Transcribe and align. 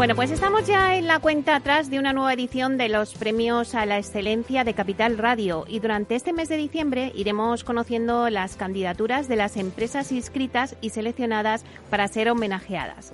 Bueno, 0.00 0.16
pues 0.16 0.30
estamos 0.30 0.66
ya 0.66 0.96
en 0.96 1.06
la 1.06 1.18
cuenta 1.18 1.54
atrás 1.54 1.90
de 1.90 1.98
una 1.98 2.14
nueva 2.14 2.32
edición 2.32 2.78
de 2.78 2.88
los 2.88 3.12
premios 3.12 3.74
a 3.74 3.84
la 3.84 3.98
excelencia 3.98 4.64
de 4.64 4.72
Capital 4.72 5.18
Radio 5.18 5.66
y 5.68 5.78
durante 5.78 6.14
este 6.14 6.32
mes 6.32 6.48
de 6.48 6.56
diciembre 6.56 7.12
iremos 7.14 7.64
conociendo 7.64 8.30
las 8.30 8.56
candidaturas 8.56 9.28
de 9.28 9.36
las 9.36 9.58
empresas 9.58 10.10
inscritas 10.10 10.74
y 10.80 10.88
seleccionadas 10.88 11.66
para 11.90 12.08
ser 12.08 12.30
homenajeadas. 12.30 13.12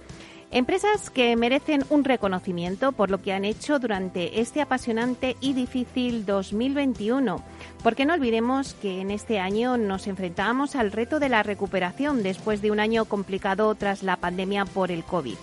Empresas 0.52 1.10
que 1.10 1.34
merecen 1.34 1.84
un 1.90 2.04
reconocimiento 2.04 2.92
por 2.92 3.10
lo 3.10 3.20
que 3.20 3.32
han 3.32 3.44
hecho 3.44 3.80
durante 3.80 4.40
este 4.40 4.60
apasionante 4.60 5.36
y 5.40 5.54
difícil 5.54 6.24
2021. 6.24 7.42
Porque 7.82 8.06
no 8.06 8.14
olvidemos 8.14 8.74
que 8.74 9.00
en 9.00 9.10
este 9.10 9.40
año 9.40 9.76
nos 9.76 10.06
enfrentamos 10.06 10.76
al 10.76 10.92
reto 10.92 11.18
de 11.18 11.30
la 11.30 11.42
recuperación 11.42 12.22
después 12.22 12.62
de 12.62 12.70
un 12.70 12.78
año 12.78 13.06
complicado 13.06 13.74
tras 13.74 14.04
la 14.04 14.18
pandemia 14.18 14.66
por 14.66 14.92
el 14.92 15.02
COVID. 15.02 15.34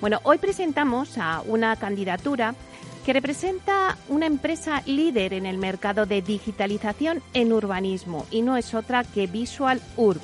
Bueno, 0.00 0.20
hoy 0.24 0.36
presentamos 0.36 1.16
a 1.16 1.42
una 1.46 1.74
candidatura 1.76 2.54
que 3.06 3.14
representa 3.14 3.96
una 4.08 4.26
empresa 4.26 4.82
líder 4.84 5.32
en 5.32 5.46
el 5.46 5.56
mercado 5.56 6.04
de 6.04 6.20
digitalización 6.20 7.22
en 7.32 7.52
urbanismo 7.52 8.26
y 8.30 8.42
no 8.42 8.58
es 8.58 8.74
otra 8.74 9.04
que 9.04 9.26
Visual 9.26 9.80
Urb. 9.96 10.20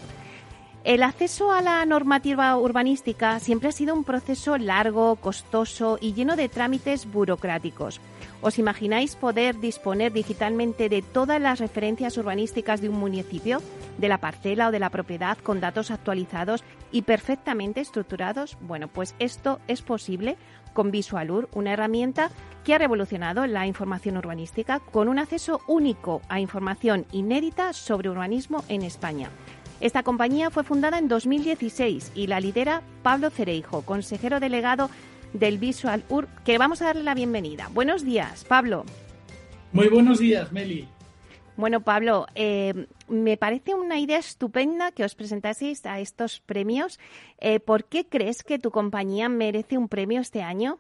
El 0.85 1.03
acceso 1.05 1.53
a 1.53 1.63
la 1.63 1.87
normativa 1.87 2.57
urbanística 2.57 3.39
siempre 3.39 3.71
ha 3.71 3.73
sido 3.73 3.95
un 3.95 4.05
proceso 4.05 4.59
largo, 4.59 5.17
costoso 5.17 5.97
y 6.01 6.13
lleno 6.13 6.37
de 6.37 6.49
trámites 6.49 7.11
burocráticos. 7.11 8.01
¿Os 8.43 8.59
imagináis 8.59 9.15
poder 9.15 9.61
disponer 9.61 10.13
digitalmente 10.13 10.89
de 10.89 11.01
todas 11.01 11.41
las 11.41 11.61
referencias 11.61 12.17
urbanísticas 12.19 12.81
de 12.81 12.89
un 12.89 12.99
municipio, 12.99 13.63
de 13.99 14.09
la 14.09 14.19
parcela 14.19 14.67
o 14.67 14.73
de 14.73 14.81
la 14.81 14.91
propiedad 14.91 15.39
con 15.39 15.61
datos 15.61 15.93
actualizados 15.93 16.65
y 16.91 17.03
perfectamente 17.03 17.81
estructurados? 17.81 18.59
Bueno, 18.61 18.89
pues 18.89 19.15
esto 19.21 19.61
es 19.69 19.83
posible 19.83 20.37
con 20.73 20.91
Visualur, 20.91 21.49
una 21.55 21.73
herramienta 21.73 22.33
que 22.65 22.75
ha 22.75 22.79
revolucionado 22.79 23.47
la 23.47 23.69
información 23.69 24.17
urbanística 24.17 24.81
con 24.81 25.09
un 25.09 25.21
acceso 25.21 25.61
único 25.69 26.21
a 26.29 26.41
información 26.41 27.07
inédita 27.13 27.73
sobre 27.73 28.11
urbanismo 28.11 28.65
en 28.69 28.83
España. 28.83 29.31
Esta 29.81 30.03
compañía 30.03 30.51
fue 30.51 30.65
fundada 30.65 30.99
en 30.99 31.07
2016 31.07 32.13
y 32.17 32.27
la 32.27 32.41
lidera 32.41 32.83
Pablo 33.05 33.31
Cereijo, 33.31 33.83
consejero 33.83 34.41
delegado 34.41 34.91
del 35.33 35.59
Visual 35.59 36.05
UR, 36.09 36.29
que 36.45 36.59
vamos 36.59 36.83
a 36.83 36.87
darle 36.87 37.03
la 37.03 37.15
bienvenida. 37.15 37.69
Buenos 37.73 38.05
días, 38.05 38.45
Pablo. 38.45 38.85
Muy 39.73 39.89
buenos 39.89 40.19
días, 40.19 40.53
Meli. 40.53 40.87
Bueno, 41.57 41.83
Pablo, 41.83 42.27
eh, 42.35 42.87
me 43.09 43.37
parece 43.37 43.75
una 43.75 43.99
idea 43.99 44.19
estupenda 44.19 44.93
que 44.93 45.05
os 45.05 45.15
presentaseis 45.15 45.85
a 45.87 46.01
estos 46.01 46.41
premios. 46.41 46.99
Eh, 47.39 47.61
¿Por 47.61 47.85
qué 47.85 48.07
crees 48.07 48.43
que 48.43 48.59
tu 48.59 48.71
compañía 48.71 49.29
merece 49.29 49.79
un 49.79 49.89
premio 49.89 50.21
este 50.21 50.43
año? 50.43 50.79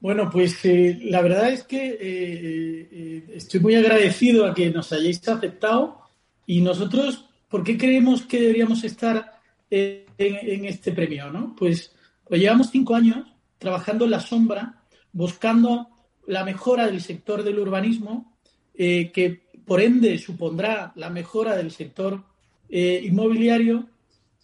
Bueno, 0.00 0.28
pues 0.30 0.64
eh, 0.64 0.98
la 1.02 1.22
verdad 1.22 1.50
es 1.50 1.62
que 1.64 3.24
estoy 3.34 3.60
muy 3.60 3.74
agradecido 3.74 4.46
a 4.46 4.54
que 4.54 4.70
nos 4.70 4.92
hayáis 4.92 5.26
aceptado 5.28 6.02
y 6.44 6.60
nosotros 6.60 7.28
¿por 7.52 7.62
qué 7.62 7.76
creemos 7.76 8.22
que 8.22 8.40
deberíamos 8.40 8.82
estar 8.82 9.40
en, 9.68 10.64
este 10.64 10.90
premio? 10.90 11.30
¿no? 11.30 11.54
Pues, 11.54 11.94
pues, 12.32 12.40
llevamos 12.40 12.70
cinco 12.70 12.94
años 12.94 13.26
trabajando 13.58 14.06
en 14.06 14.12
la 14.12 14.20
sombra, 14.20 14.86
buscando 15.12 15.88
la 16.26 16.46
mejora 16.46 16.86
del 16.86 17.02
sector 17.02 17.42
del 17.42 17.58
urbanismo, 17.58 18.38
eh, 18.72 19.12
que 19.12 19.42
por 19.66 19.82
ende 19.82 20.16
supondrá 20.16 20.94
la 20.96 21.10
mejora 21.10 21.54
del 21.54 21.70
sector 21.70 22.24
eh, 22.70 23.02
inmobiliario. 23.04 23.86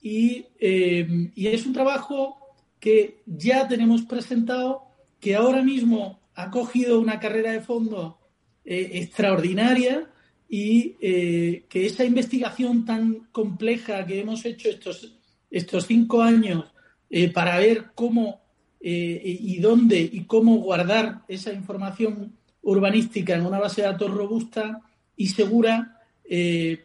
Y, 0.02 0.44
eh, 0.60 1.30
y 1.34 1.46
es 1.46 1.64
un 1.64 1.72
trabajo 1.72 2.36
que 2.78 3.22
ya 3.24 3.66
tenemos 3.66 4.02
presentado, 4.02 4.82
que 5.18 5.34
ahora 5.34 5.62
mismo 5.62 6.20
ha 6.34 6.50
cogido 6.50 7.00
una 7.00 7.18
carrera 7.18 7.52
de 7.52 7.62
fondo 7.62 8.18
extraordinaria 8.66 10.10
y 10.46 10.90
que 10.90 11.86
esa 11.86 12.04
investigación 12.04 12.84
tan 12.84 13.28
compleja 13.32 14.04
que 14.04 14.20
hemos 14.20 14.44
hecho 14.44 14.68
estos, 14.68 15.16
estos 15.50 15.86
cinco 15.86 16.20
años 16.20 16.66
eh, 17.10 17.30
para 17.30 17.58
ver 17.58 17.86
cómo 17.94 18.40
eh, 18.80 19.20
y 19.24 19.58
dónde 19.58 20.00
y 20.00 20.24
cómo 20.24 20.56
guardar 20.56 21.22
esa 21.28 21.52
información 21.52 22.36
urbanística 22.62 23.34
en 23.34 23.46
una 23.46 23.58
base 23.58 23.82
de 23.82 23.88
datos 23.88 24.10
robusta 24.10 24.82
y 25.16 25.28
segura, 25.28 25.94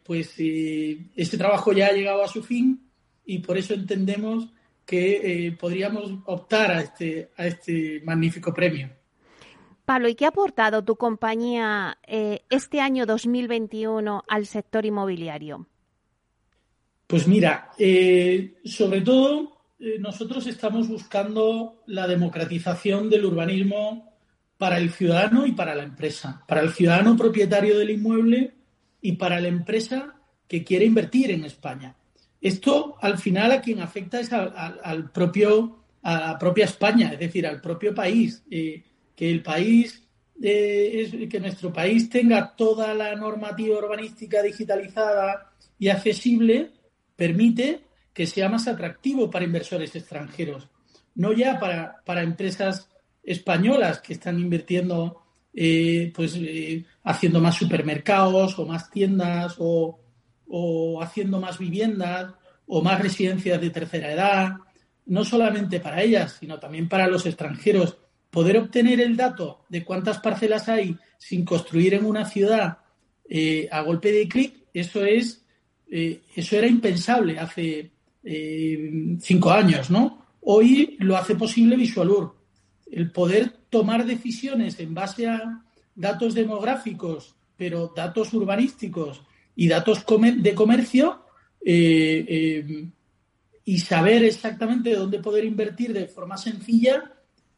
pues 0.06 0.36
ese 0.38 1.38
trabajo 1.38 1.74
ya 1.74 1.88
ha 1.88 1.92
llegado 1.92 2.24
a 2.24 2.30
su 2.30 2.42
fin 2.42 2.90
y 3.26 3.40
por 3.40 3.58
eso 3.58 3.74
entendemos 3.74 4.48
que 4.86 5.56
podríamos 5.60 6.12
optar 6.26 6.72
a 6.72 6.82
este, 6.82 7.30
a 7.36 7.48
este 7.48 8.02
magnífico 8.06 8.54
premio. 8.54 8.90
Pablo, 9.86 10.08
¿y 10.08 10.16
qué 10.16 10.26
ha 10.26 10.30
aportado 10.30 10.84
tu 10.84 10.96
compañía 10.96 11.98
eh, 12.08 12.44
este 12.50 12.80
año 12.80 13.06
2021 13.06 14.24
al 14.28 14.46
sector 14.46 14.86
inmobiliario? 14.86 15.68
Pues 17.08 17.28
mira, 17.28 17.72
eh, 17.78 18.56
sobre 18.64 19.02
todo 19.02 19.63
eh, 19.84 20.00
nosotros 20.00 20.48
estamos 20.48 20.88
buscando 20.88 21.84
la 21.88 22.08
democratización 22.08 23.10
del 23.10 23.26
urbanismo 23.26 24.14
para 24.58 24.78
el 24.78 24.92
ciudadano 24.92 25.46
y 25.46 25.52
para 25.52 25.76
la 25.76 25.84
empresa, 25.84 26.42
para 26.48 26.62
el 26.62 26.72
ciudadano 26.72 27.18
propietario 27.18 27.78
del 27.78 27.90
inmueble 27.90 28.54
y 29.02 29.12
para 29.18 29.42
la 29.42 29.50
empresa 29.50 30.16
que 30.48 30.64
quiere 30.64 30.86
invertir 30.86 31.32
en 31.32 31.44
España. 31.44 31.98
Esto 32.40 32.96
al 33.02 33.18
final 33.18 33.52
a 33.52 33.60
quien 33.60 33.82
afecta 33.82 34.22
es 34.22 34.32
al 34.32 35.12
propio, 35.12 35.84
a 36.02 36.28
la 36.30 36.40
propia 36.40 36.64
España, 36.64 37.12
es 37.12 37.20
decir, 37.20 37.46
al 37.46 37.60
propio 37.60 37.94
país 37.94 38.42
que 38.50 39.30
el 39.32 39.44
país, 39.44 40.02
eh, 40.42 41.28
que 41.30 41.40
nuestro 41.42 41.74
país 41.74 42.10
tenga 42.10 42.56
toda 42.56 42.94
la 42.94 43.16
normativa 43.18 43.80
urbanística 43.80 44.42
digitalizada 44.42 45.52
y 45.78 45.90
accesible, 45.90 46.72
permite 47.18 47.82
que 48.14 48.28
sea 48.28 48.48
más 48.48 48.68
atractivo 48.68 49.30
para 49.30 49.46
inversores 49.46 49.96
extranjeros, 49.96 50.70
no 51.16 51.34
ya 51.34 51.60
para, 51.60 52.24
empresas 52.24 52.90
españolas 53.24 54.00
que 54.02 54.14
están 54.14 54.40
invirtiendo, 54.40 55.22
eh, 55.54 56.12
pues 56.16 56.36
eh, 56.38 56.86
haciendo 57.04 57.40
más 57.40 57.56
supermercados 57.56 58.58
o 58.60 58.66
más 58.66 58.90
tiendas 58.90 59.56
o, 59.60 60.00
o 60.48 61.02
haciendo 61.02 61.40
más 61.40 61.58
viviendas 61.58 62.34
o 62.68 62.82
más 62.82 63.02
residencias 63.02 63.60
de 63.60 63.70
tercera 63.70 64.12
edad, 64.12 64.54
no 65.06 65.26
solamente 65.26 65.80
para 65.80 66.02
ellas, 66.02 66.38
sino 66.40 66.60
también 66.60 66.88
para 66.88 67.08
los 67.08 67.26
extranjeros. 67.26 67.98
Poder 68.30 68.58
obtener 68.58 69.00
el 69.00 69.16
dato 69.16 69.66
de 69.70 69.84
cuántas 69.84 70.20
parcelas 70.20 70.68
hay 70.70 70.98
sin 71.18 71.46
construir 71.46 71.94
en 71.94 72.06
una 72.06 72.26
ciudad 72.26 72.80
eh, 73.30 73.68
a 73.72 73.82
golpe 73.82 74.12
de 74.12 74.28
clic, 74.28 74.66
eso 74.74 75.04
es 75.04 75.40
eso 75.96 76.58
era 76.58 76.66
impensable 76.66 77.38
hace 77.38 77.94
eh, 78.24 79.18
cinco 79.20 79.52
años, 79.52 79.90
¿no? 79.90 80.26
Hoy 80.42 80.98
lo 81.00 81.18
hace 81.18 81.36
posible 81.36 81.76
Visualur. 81.76 82.36
El 82.92 83.12
poder 83.12 83.50
tomar 83.70 84.06
decisiones 84.06 84.80
en 84.80 84.94
base 84.94 85.28
a 85.28 85.64
datos 85.96 86.34
demográficos, 86.34 87.36
pero 87.56 87.94
datos 87.96 88.34
urbanísticos 88.34 89.22
y 89.56 89.68
datos 89.68 90.06
de 90.38 90.54
comercio 90.56 91.26
y 93.66 93.80
saber 93.80 94.26
exactamente 94.26 94.96
dónde 94.96 95.20
poder 95.20 95.46
invertir 95.46 95.94
de 95.94 96.08
forma 96.08 96.38
sencilla 96.38 97.14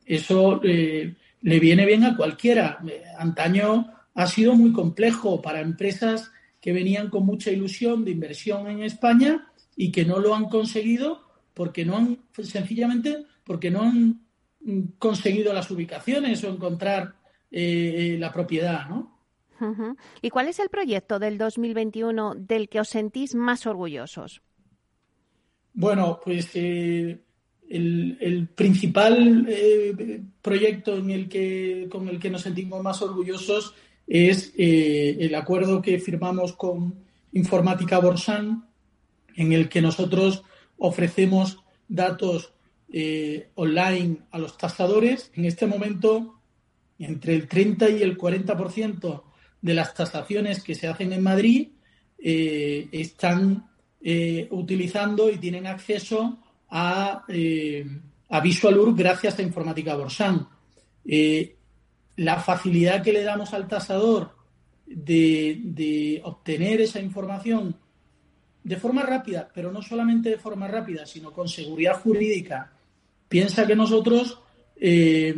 eso 0.05 0.61
eh, 0.63 1.15
le 1.41 1.59
viene 1.59 1.85
bien 1.85 2.03
a 2.03 2.15
cualquiera. 2.15 2.79
Antaño 3.17 3.91
ha 4.13 4.27
sido 4.27 4.55
muy 4.55 4.71
complejo 4.71 5.41
para 5.41 5.61
empresas 5.61 6.31
que 6.61 6.71
venían 6.71 7.09
con 7.09 7.25
mucha 7.25 7.51
ilusión 7.51 8.05
de 8.05 8.11
inversión 8.11 8.67
en 8.67 8.83
España 8.83 9.51
y 9.75 9.91
que 9.91 10.05
no 10.05 10.19
lo 10.19 10.35
han 10.35 10.45
conseguido 10.45 11.21
porque 11.53 11.85
no 11.85 11.97
han, 11.97 12.19
sencillamente, 12.33 13.25
porque 13.43 13.71
no 13.71 13.83
han 13.83 14.21
mm, 14.61 14.81
conseguido 14.99 15.53
las 15.53 15.69
ubicaciones 15.71 16.43
o 16.43 16.49
encontrar 16.49 17.15
eh, 17.51 18.13
eh, 18.13 18.17
la 18.19 18.31
propiedad, 18.31 18.87
¿no? 18.89 19.13
¿Y 20.21 20.29
cuál 20.31 20.49
es 20.49 20.59
el 20.59 20.67
proyecto 20.67 21.17
del 21.17 21.37
2021 21.37 22.35
del 22.35 22.67
que 22.67 22.81
os 22.81 22.89
sentís 22.89 23.35
más 23.35 23.65
orgullosos? 23.65 24.41
Bueno, 25.73 26.19
pues 26.23 26.53
el, 27.69 28.49
principal 28.55 29.45
eh, 29.49 30.21
proyecto 30.41 30.97
en 30.97 31.09
el 31.09 31.29
que, 31.29 31.87
con 31.89 32.07
el 32.07 32.19
que 32.19 32.29
nos 32.29 32.41
sentimos 32.41 32.81
más 32.83 33.01
orgullosos 33.01 33.73
es 34.07 34.53
eh, 34.57 35.17
el 35.19 35.33
acuerdo 35.35 35.81
que 35.81 35.99
firmamos 35.99 36.53
con 36.53 36.95
Informática 37.33 37.99
Borsan, 37.99 38.65
en 39.35 39.53
el 39.53 39.69
que 39.69 39.81
nosotros 39.81 40.43
ofrecemos 40.77 41.59
datos 41.87 42.53
eh, 42.91 43.49
online 43.55 44.19
a 44.31 44.39
los 44.39 44.57
tasadores. 44.57 45.31
En 45.35 45.45
este 45.45 45.65
momento, 45.65 46.41
entre 46.99 47.35
el 47.35 47.47
30 47.47 47.89
y 47.89 48.01
el 48.01 48.17
40% 48.17 49.23
de 49.61 49.73
las 49.73 49.93
tasaciones 49.93 50.63
que 50.63 50.75
se 50.75 50.87
hacen 50.87 51.11
en 51.13 51.23
Madrid 51.23 51.69
eh, 52.17 52.87
están 52.91 53.69
eh, 54.01 54.47
utilizando 54.51 55.29
y 55.29 55.37
tienen 55.37 55.67
acceso 55.67 56.39
a, 56.69 57.25
a 58.29 58.39
VisualUR 58.39 58.95
gracias 58.95 59.39
a 59.39 59.41
Informática 59.41 59.95
Borsan. 59.95 60.47
la 62.17 62.39
facilidad 62.39 63.03
que 63.03 63.13
le 63.13 63.23
damos 63.23 63.53
al 63.53 63.67
tasador 63.67 64.35
de, 64.85 66.21
obtener 66.23 66.81
esa 66.81 66.99
información 66.99 67.77
de 68.65 68.77
forma 68.77 69.03
rápida, 69.03 69.47
pero 69.53 69.71
no 69.71 69.81
solamente 69.81 70.31
de 70.31 70.39
forma 70.39 70.67
rápida, 70.67 71.05
sino 71.05 71.31
con 71.31 71.47
seguridad 71.47 72.01
jurídica. 72.01 72.71
Piensa 73.29 73.67
que 73.67 73.75
nosotros 73.75 74.39
eh, 74.75 75.35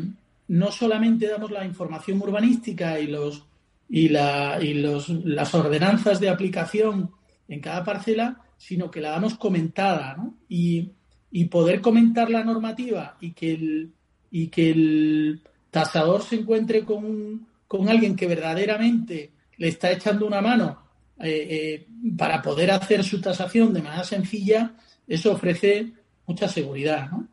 no 0.47 0.71
solamente 0.71 1.27
damos 1.27 1.51
la 1.51 1.65
información 1.65 2.21
urbanística 2.21 2.99
y 2.99 3.07
los 3.07 3.43
y, 3.89 4.09
la, 4.09 4.57
y 4.61 4.73
los, 4.75 5.09
las 5.09 5.53
ordenanzas 5.53 6.19
de 6.21 6.29
aplicación 6.29 7.11
en 7.49 7.59
cada 7.59 7.83
parcela, 7.83 8.41
sino 8.57 8.89
que 8.89 9.01
la 9.01 9.11
damos 9.11 9.37
comentada, 9.37 10.17
Y, 10.47 10.91
y 11.29 11.45
poder 11.45 11.81
comentar 11.81 12.29
la 12.29 12.45
normativa 12.45 13.17
y 13.19 13.33
que 13.33 13.53
el, 13.53 13.91
y 14.31 14.47
que 14.47 14.71
el 14.71 15.41
tasador 15.69 16.23
se 16.23 16.37
encuentre 16.37 16.85
con, 16.85 17.45
con 17.67 17.89
alguien 17.89 18.15
que 18.15 18.27
verdaderamente 18.27 19.31
le 19.57 19.67
está 19.67 19.91
echando 19.91 20.25
una 20.25 20.39
mano 20.39 20.86
eh, 21.19 21.47
eh, 21.49 21.87
para 22.17 22.41
poder 22.41 22.71
hacer 22.71 23.03
su 23.03 23.19
tasación 23.21 23.73
de 23.73 23.81
manera 23.81 24.03
sencilla, 24.03 24.75
eso 25.07 25.31
ofrece 25.31 25.93
mucha 26.25 26.47
seguridad, 26.47 27.09
¿no? 27.09 27.27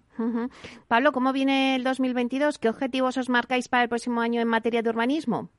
Pablo, 0.86 1.10
¿cómo 1.10 1.32
viene 1.32 1.74
el 1.74 1.82
2022? 1.82 2.58
¿Qué 2.58 2.68
objetivos 2.68 3.16
os 3.16 3.28
marcáis 3.28 3.68
para 3.68 3.82
el 3.82 3.88
próximo 3.88 4.20
año 4.20 4.40
en 4.40 4.46
materia 4.46 4.80
de 4.80 4.90
urbanismo? 4.90 5.50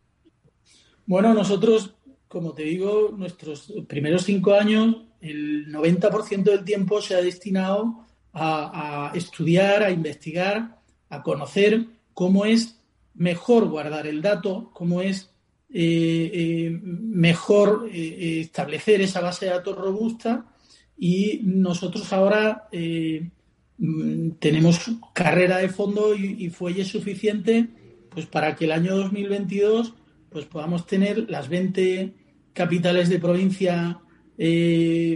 Bueno, 1.06 1.34
nosotros, 1.34 1.96
como 2.30 2.54
te 2.54 2.64
digo, 2.64 3.14
nuestros 3.18 3.74
primeros 3.90 4.24
cinco 4.24 4.54
años, 4.54 4.96
el 5.20 5.68
90% 5.74 6.44
del 6.44 6.64
tiempo 6.64 7.02
se 7.02 7.16
ha 7.16 7.22
destinado 7.22 8.06
a 8.34 9.12
estudiar, 9.14 9.84
a 9.84 9.92
investigar, 9.92 10.82
a 11.10 11.22
conocer 11.22 11.86
cómo 12.14 12.46
es 12.46 12.82
mejor 13.14 13.68
guardar 13.70 14.08
el 14.08 14.22
dato, 14.22 14.70
cómo 14.74 15.02
es 15.02 15.35
eh, 15.74 16.32
eh, 16.32 16.80
mejor 16.84 17.90
eh, 17.92 18.42
establecer 18.42 19.02
esa 19.02 19.20
base 19.20 19.46
de 19.46 19.52
datos 19.52 19.76
robusta 19.76 20.46
y 20.98 21.42
nosotros 21.44 22.14
ahora 22.14 22.70
mm, 22.72 24.30
tenemos 24.40 24.92
carrera 25.14 25.58
de 25.58 25.70
fondo 25.70 26.16
y, 26.16 26.50
fuelle 26.50 26.86
suficiente 26.86 27.68
pues 28.10 28.28
para 28.28 28.56
que 28.56 28.66
el 28.66 28.72
año 28.72 28.96
2022 28.96 29.96
pues 30.30 30.46
podamos 30.46 30.86
tener 30.86 31.30
las 31.30 31.50
20 31.50 32.14
capitales 32.54 33.10
de 33.10 33.20
provincia 33.20 34.00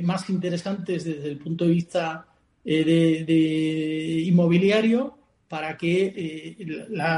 más 0.04 0.30
interesantes 0.30 1.06
desde 1.06 1.30
el 1.30 1.38
punto 1.38 1.66
de 1.66 1.72
vista 1.72 2.28
de, 2.66 4.24
inmobiliario 4.26 5.18
para 5.48 5.78
que 5.78 6.58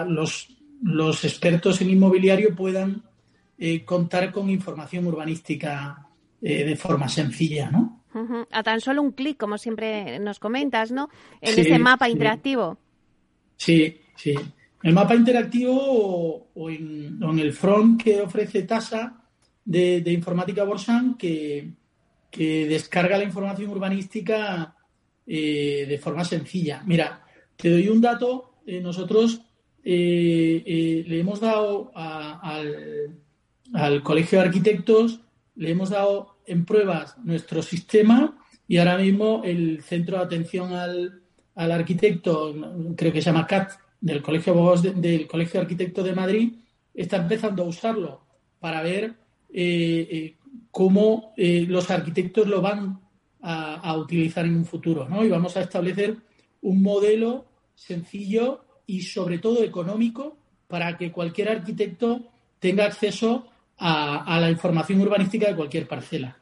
los, 0.07 0.49
los 0.83 1.23
expertos 1.23 1.81
en 1.81 1.89
inmobiliario 1.89 2.55
puedan 2.55 3.03
eh, 3.63 3.85
contar 3.85 4.31
con 4.31 4.49
información 4.49 5.05
urbanística 5.05 6.07
eh, 6.41 6.63
de 6.63 6.75
forma 6.75 7.07
sencilla, 7.07 7.69
¿no? 7.69 8.01
A 8.49 8.63
tan 8.63 8.81
solo 8.81 9.03
un 9.03 9.11
clic, 9.11 9.37
como 9.37 9.59
siempre 9.59 10.17
nos 10.17 10.39
comentas, 10.39 10.91
¿no? 10.91 11.09
En 11.41 11.59
ese 11.59 11.77
mapa 11.77 12.09
interactivo. 12.09 12.79
Sí, 13.57 13.99
sí. 14.15 14.33
El 14.81 14.93
mapa 14.93 15.13
interactivo 15.13 16.49
o, 16.55 16.69
en, 16.71 17.21
el 17.37 17.53
front 17.53 18.01
que 18.01 18.19
ofrece 18.21 18.63
TASA 18.63 19.21
de, 19.63 20.01
Informática 20.11 20.63
Borsan 20.63 21.13
que, 21.13 21.69
que, 22.31 22.65
descarga 22.65 23.19
la 23.19 23.25
información 23.25 23.69
urbanística 23.69 24.75
eh, 25.27 25.85
de 25.87 25.97
forma 25.99 26.25
sencilla. 26.25 26.81
Mira, 26.87 27.23
te 27.55 27.69
doy 27.69 27.89
un 27.89 28.01
dato. 28.01 28.55
nosotros 28.65 29.43
le 29.83 31.19
hemos 31.19 31.39
dado 31.39 31.91
al 31.93 33.21
al 33.73 34.03
Colegio 34.03 34.39
de 34.39 34.45
Arquitectos 34.45 35.21
le 35.55 35.71
hemos 35.71 35.89
dado 35.89 36.37
en 36.45 36.65
pruebas 36.65 37.17
nuestro 37.23 37.61
sistema 37.61 38.37
y 38.67 38.77
ahora 38.77 38.97
mismo 38.97 39.41
el 39.43 39.81
Centro 39.83 40.17
de 40.17 40.23
Atención 40.23 40.73
al, 40.73 41.21
Arquitecto, 41.55 42.55
creo 42.95 43.11
que 43.11 43.21
se 43.21 43.25
llama 43.25 43.45
CAT, 43.45 43.73
del 43.99 44.21
Colegio 44.21 44.75
de 44.77 44.93
del 44.93 45.27
Colegio 45.27 45.59
de 45.59 45.65
Arquitectos 45.65 46.05
de 46.05 46.13
Madrid, 46.13 46.53
está 46.93 47.17
empezando 47.17 47.63
a 47.63 47.67
usarlo 47.67 48.21
para 48.59 48.81
ver 48.81 49.13
eh, 49.53 50.07
eh, 50.09 50.37
cómo 50.71 51.33
eh, 51.37 51.65
los 51.67 51.91
arquitectos 51.91 52.47
lo 52.47 52.61
van 52.61 52.99
a, 53.41 53.75
a, 53.75 53.97
utilizar 53.97 54.45
en 54.45 54.55
un 54.55 54.65
futuro, 54.65 55.07
¿no? 55.07 55.23
Y 55.23 55.29
vamos 55.29 55.55
a 55.57 55.61
establecer 55.61 56.17
un 56.61 56.81
modelo 56.81 57.45
sencillo 57.75 58.63
y 58.87 59.01
sobre 59.01 59.39
todo 59.39 59.63
económico 59.63 60.37
para 60.67 60.97
que 60.97 61.11
cualquier 61.11 61.49
arquitecto 61.49 62.31
tenga 62.59 62.85
acceso 62.85 63.50
a, 63.81 64.39
la 64.39 64.49
información 64.49 65.01
urbanística 65.01 65.47
de 65.47 65.55
cualquier 65.55 65.87
parcela. 65.87 66.37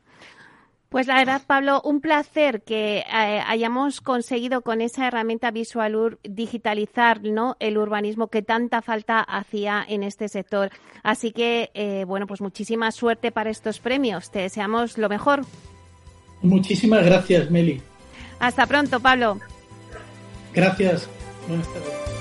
Pues 0.89 1.05
la 1.05 1.17
verdad, 1.17 1.43
Pablo, 1.45 1.81
un 1.83 2.01
placer 2.01 2.63
que 2.63 2.99
eh, 2.99 3.03
hayamos 3.45 4.01
conseguido 4.01 4.61
con 4.61 4.81
esa 4.81 5.07
herramienta 5.07 5.51
VisualUR 5.51 6.19
digitalizar 6.23 7.21
¿no? 7.21 7.55
el 7.59 7.77
urbanismo 7.77 8.27
que 8.27 8.41
tanta 8.41 8.81
falta 8.81 9.19
hacía 9.19 9.85
en 9.87 10.01
este 10.01 10.27
sector. 10.29 10.71
Así 11.03 11.31
que, 11.31 11.69
eh, 11.75 12.05
bueno, 12.07 12.25
pues 12.25 12.41
muchísima 12.41 12.91
suerte 12.91 13.31
para 13.31 13.51
estos 13.51 13.79
premios. 13.79 14.31
Te 14.31 14.39
deseamos 14.39 14.97
lo 14.97 15.09
mejor. 15.09 15.41
Muchísimas 16.41 17.05
gracias, 17.05 17.51
Meli. 17.51 17.81
Hasta 18.39 18.65
pronto, 18.65 18.99
Pablo. 18.99 19.39
Gracias. 20.53 21.07
Buenas 21.47 21.67
tardes. 21.71 22.18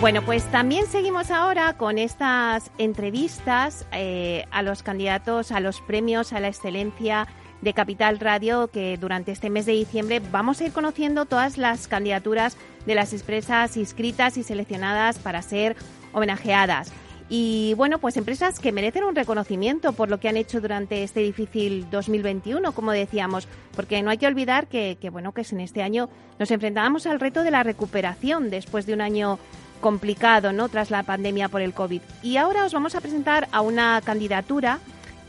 Bueno, 0.00 0.22
pues 0.22 0.44
también 0.52 0.86
seguimos 0.86 1.32
ahora 1.32 1.76
con 1.76 1.98
estas 1.98 2.70
entrevistas 2.78 3.84
eh, 3.90 4.44
a 4.52 4.62
los 4.62 4.84
candidatos 4.84 5.50
a 5.50 5.58
los 5.58 5.80
premios 5.80 6.32
a 6.32 6.38
la 6.38 6.46
excelencia 6.46 7.26
de 7.62 7.74
Capital 7.74 8.20
Radio, 8.20 8.68
que 8.68 8.96
durante 8.96 9.32
este 9.32 9.50
mes 9.50 9.66
de 9.66 9.72
diciembre 9.72 10.20
vamos 10.20 10.60
a 10.60 10.66
ir 10.66 10.72
conociendo 10.72 11.24
todas 11.24 11.58
las 11.58 11.88
candidaturas 11.88 12.56
de 12.86 12.94
las 12.94 13.12
empresas 13.12 13.76
inscritas 13.76 14.36
y 14.36 14.44
seleccionadas 14.44 15.18
para 15.18 15.42
ser 15.42 15.74
homenajeadas. 16.12 16.92
Y 17.28 17.74
bueno, 17.76 17.98
pues 17.98 18.16
empresas 18.16 18.60
que 18.60 18.70
merecen 18.70 19.02
un 19.02 19.16
reconocimiento 19.16 19.92
por 19.92 20.08
lo 20.08 20.20
que 20.20 20.28
han 20.28 20.36
hecho 20.36 20.60
durante 20.60 21.02
este 21.02 21.20
difícil 21.20 21.90
2021, 21.90 22.70
como 22.70 22.92
decíamos, 22.92 23.48
porque 23.74 24.00
no 24.02 24.10
hay 24.10 24.18
que 24.18 24.28
olvidar 24.28 24.68
que, 24.68 24.96
que 25.00 25.10
bueno, 25.10 25.32
que 25.32 25.44
en 25.50 25.60
este 25.60 25.82
año 25.82 26.08
nos 26.38 26.52
enfrentábamos 26.52 27.06
al 27.06 27.18
reto 27.18 27.42
de 27.42 27.50
la 27.50 27.64
recuperación 27.64 28.48
después 28.48 28.86
de 28.86 28.94
un 28.94 29.00
año 29.00 29.40
complicado, 29.78 30.52
¿no? 30.52 30.68
Tras 30.68 30.90
la 30.90 31.02
pandemia 31.02 31.48
por 31.48 31.62
el 31.62 31.74
COVID. 31.74 32.02
Y 32.22 32.36
ahora 32.36 32.64
os 32.64 32.72
vamos 32.72 32.94
a 32.94 33.00
presentar 33.00 33.48
a 33.52 33.60
una 33.60 34.00
candidatura 34.04 34.80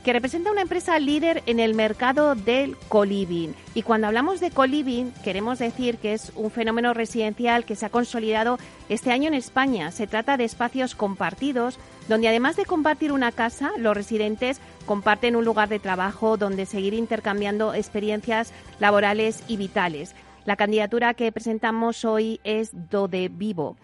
que 0.04 0.14
representa 0.14 0.52
una 0.52 0.62
empresa 0.62 0.98
líder 0.98 1.44
en 1.46 1.60
el 1.60 1.74
mercado 1.74 2.36
del 2.36 2.78
coliving. 2.88 3.54
Y 3.74 3.84
cuando 3.84 4.08
hablamos 4.08 4.40
de 4.40 4.52
coliving, 4.52 5.12
queremos 5.24 5.60
decir 5.60 5.98
que 5.98 6.14
es 6.14 6.32
un 6.36 6.52
fenómeno 6.52 6.94
residencial 6.94 7.66
que 7.66 7.76
se 7.76 7.86
ha 7.86 7.90
consolidado 7.90 8.58
este 8.88 9.12
año 9.12 9.28
en 9.28 9.34
España. 9.34 9.92
Se 9.92 10.08
trata 10.08 10.38
de 10.38 10.46
espacios 10.46 10.96
compartidos 10.96 11.80
donde 12.08 12.28
además 12.28 12.56
de 12.56 12.66
compartir 12.66 13.12
una 13.12 13.32
casa, 13.32 13.72
los 13.78 13.96
residentes 13.96 14.60
comparten 14.86 15.36
un 15.36 15.46
lugar 15.46 15.70
de 15.70 15.80
trabajo 15.80 16.38
donde 16.38 16.66
seguir 16.66 16.94
intercambiando 16.94 17.74
experiencias 17.74 18.52
laborales 18.80 19.44
y 19.48 19.58
vitales. 19.58 20.16
La 20.46 20.56
candidatura 20.56 21.14
que 21.14 21.32
presentamos 21.32 22.06
hoy 22.06 22.40
es 22.44 22.72
Dode 22.90 23.30
Vivo. 23.30 23.78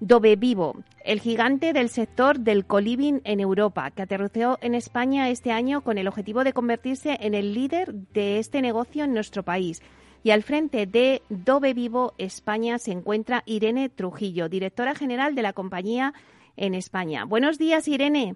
Dove 0.00 0.36
Vivo, 0.36 0.76
el 1.04 1.20
gigante 1.20 1.72
del 1.72 1.88
sector 1.88 2.38
del 2.38 2.66
coliving 2.66 3.22
en 3.24 3.40
Europa, 3.40 3.90
que 3.90 4.02
aterrizó 4.02 4.58
en 4.60 4.74
España 4.74 5.30
este 5.30 5.52
año 5.52 5.82
con 5.82 5.96
el 5.96 6.06
objetivo 6.06 6.44
de 6.44 6.52
convertirse 6.52 7.16
en 7.20 7.34
el 7.34 7.54
líder 7.54 7.94
de 7.94 8.38
este 8.38 8.60
negocio 8.60 9.04
en 9.04 9.14
nuestro 9.14 9.42
país. 9.42 9.80
Y 10.22 10.32
al 10.32 10.42
frente 10.42 10.86
de 10.86 11.22
Dove 11.30 11.72
Vivo 11.72 12.12
España 12.18 12.78
se 12.78 12.92
encuentra 12.92 13.42
Irene 13.46 13.88
Trujillo, 13.88 14.50
directora 14.50 14.94
general 14.94 15.34
de 15.34 15.42
la 15.42 15.54
compañía 15.54 16.12
en 16.56 16.74
España. 16.74 17.24
Buenos 17.24 17.56
días, 17.56 17.88
Irene. 17.88 18.34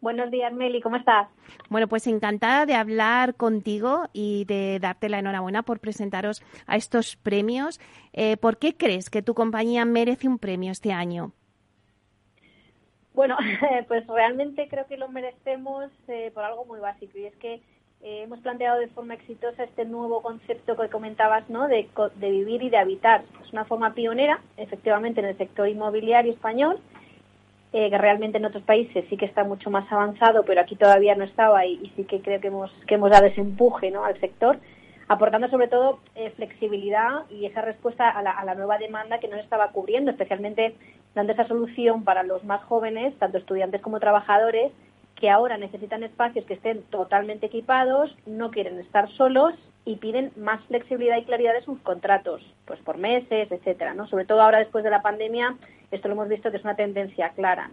Buenos 0.00 0.30
días, 0.30 0.52
Meli, 0.52 0.80
¿cómo 0.80 0.96
estás? 0.96 1.28
Bueno, 1.68 1.88
pues 1.88 2.06
encantada 2.06 2.66
de 2.66 2.74
hablar 2.74 3.34
contigo 3.34 4.04
y 4.12 4.44
de 4.44 4.78
darte 4.80 5.08
la 5.08 5.18
enhorabuena 5.18 5.62
por 5.62 5.80
presentaros 5.80 6.42
a 6.66 6.76
estos 6.76 7.16
premios. 7.16 7.80
Eh, 8.12 8.36
¿Por 8.36 8.58
qué 8.58 8.76
crees 8.76 9.10
que 9.10 9.22
tu 9.22 9.34
compañía 9.34 9.84
merece 9.84 10.28
un 10.28 10.38
premio 10.38 10.70
este 10.70 10.92
año? 10.92 11.32
Bueno, 13.12 13.36
pues 13.88 14.06
realmente 14.06 14.68
creo 14.68 14.86
que 14.86 14.96
lo 14.96 15.08
merecemos 15.08 15.90
eh, 16.06 16.30
por 16.32 16.44
algo 16.44 16.64
muy 16.64 16.78
básico 16.78 17.18
y 17.18 17.26
es 17.26 17.34
que 17.36 17.54
eh, 18.00 18.22
hemos 18.22 18.38
planteado 18.38 18.78
de 18.78 18.86
forma 18.86 19.14
exitosa 19.14 19.64
este 19.64 19.84
nuevo 19.84 20.22
concepto 20.22 20.76
que 20.76 20.88
comentabas, 20.88 21.50
¿no? 21.50 21.66
De, 21.66 21.88
de 22.14 22.30
vivir 22.30 22.62
y 22.62 22.70
de 22.70 22.76
habitar. 22.76 23.24
Es 23.44 23.52
una 23.52 23.64
forma 23.64 23.94
pionera, 23.94 24.40
efectivamente, 24.56 25.18
en 25.18 25.26
el 25.26 25.36
sector 25.36 25.68
inmobiliario 25.68 26.32
español 26.32 26.80
eh, 27.72 27.90
que 27.90 27.98
realmente 27.98 28.38
en 28.38 28.44
otros 28.44 28.62
países 28.62 29.04
sí 29.10 29.16
que 29.16 29.26
está 29.26 29.44
mucho 29.44 29.70
más 29.70 29.90
avanzado, 29.92 30.42
pero 30.44 30.60
aquí 30.60 30.76
todavía 30.76 31.14
no 31.14 31.24
estaba 31.24 31.66
y, 31.66 31.92
sí 31.96 32.04
que 32.04 32.20
creo 32.20 32.40
que 32.40 32.48
hemos, 32.48 32.70
que 32.86 32.94
hemos 32.94 33.10
dado 33.10 33.26
ese 33.26 33.40
empuje 33.40 33.90
¿no? 33.90 34.04
al 34.04 34.18
sector, 34.20 34.58
aportando 35.06 35.48
sobre 35.48 35.68
todo 35.68 36.00
eh, 36.14 36.30
flexibilidad 36.36 37.24
y 37.30 37.46
esa 37.46 37.60
respuesta 37.62 38.08
a 38.08 38.22
la, 38.22 38.30
a 38.30 38.44
la, 38.44 38.54
nueva 38.54 38.78
demanda 38.78 39.18
que 39.18 39.28
no 39.28 39.36
estaba 39.36 39.68
cubriendo, 39.72 40.10
especialmente 40.10 40.76
dando 41.14 41.32
esa 41.32 41.46
solución 41.46 42.04
para 42.04 42.22
los 42.22 42.44
más 42.44 42.62
jóvenes, 42.64 43.14
tanto 43.18 43.38
estudiantes 43.38 43.82
como 43.82 44.00
trabajadores, 44.00 44.72
que 45.14 45.30
ahora 45.30 45.58
necesitan 45.58 46.04
espacios 46.04 46.44
que 46.46 46.54
estén 46.54 46.82
totalmente 46.84 47.46
equipados, 47.46 48.14
no 48.24 48.50
quieren 48.50 48.78
estar 48.78 49.10
solos 49.10 49.54
y 49.88 49.96
piden 49.96 50.32
más 50.36 50.62
flexibilidad 50.66 51.16
y 51.16 51.24
claridad 51.24 51.54
de 51.54 51.62
sus 51.62 51.80
contratos, 51.80 52.42
pues 52.66 52.78
por 52.80 52.98
meses, 52.98 53.50
etcétera, 53.50 53.94
¿no? 53.94 54.06
Sobre 54.06 54.26
todo 54.26 54.42
ahora 54.42 54.58
después 54.58 54.84
de 54.84 54.90
la 54.90 55.00
pandemia, 55.00 55.56
esto 55.90 56.08
lo 56.08 56.14
hemos 56.14 56.28
visto 56.28 56.50
que 56.50 56.58
es 56.58 56.64
una 56.64 56.76
tendencia 56.76 57.30
clara, 57.30 57.70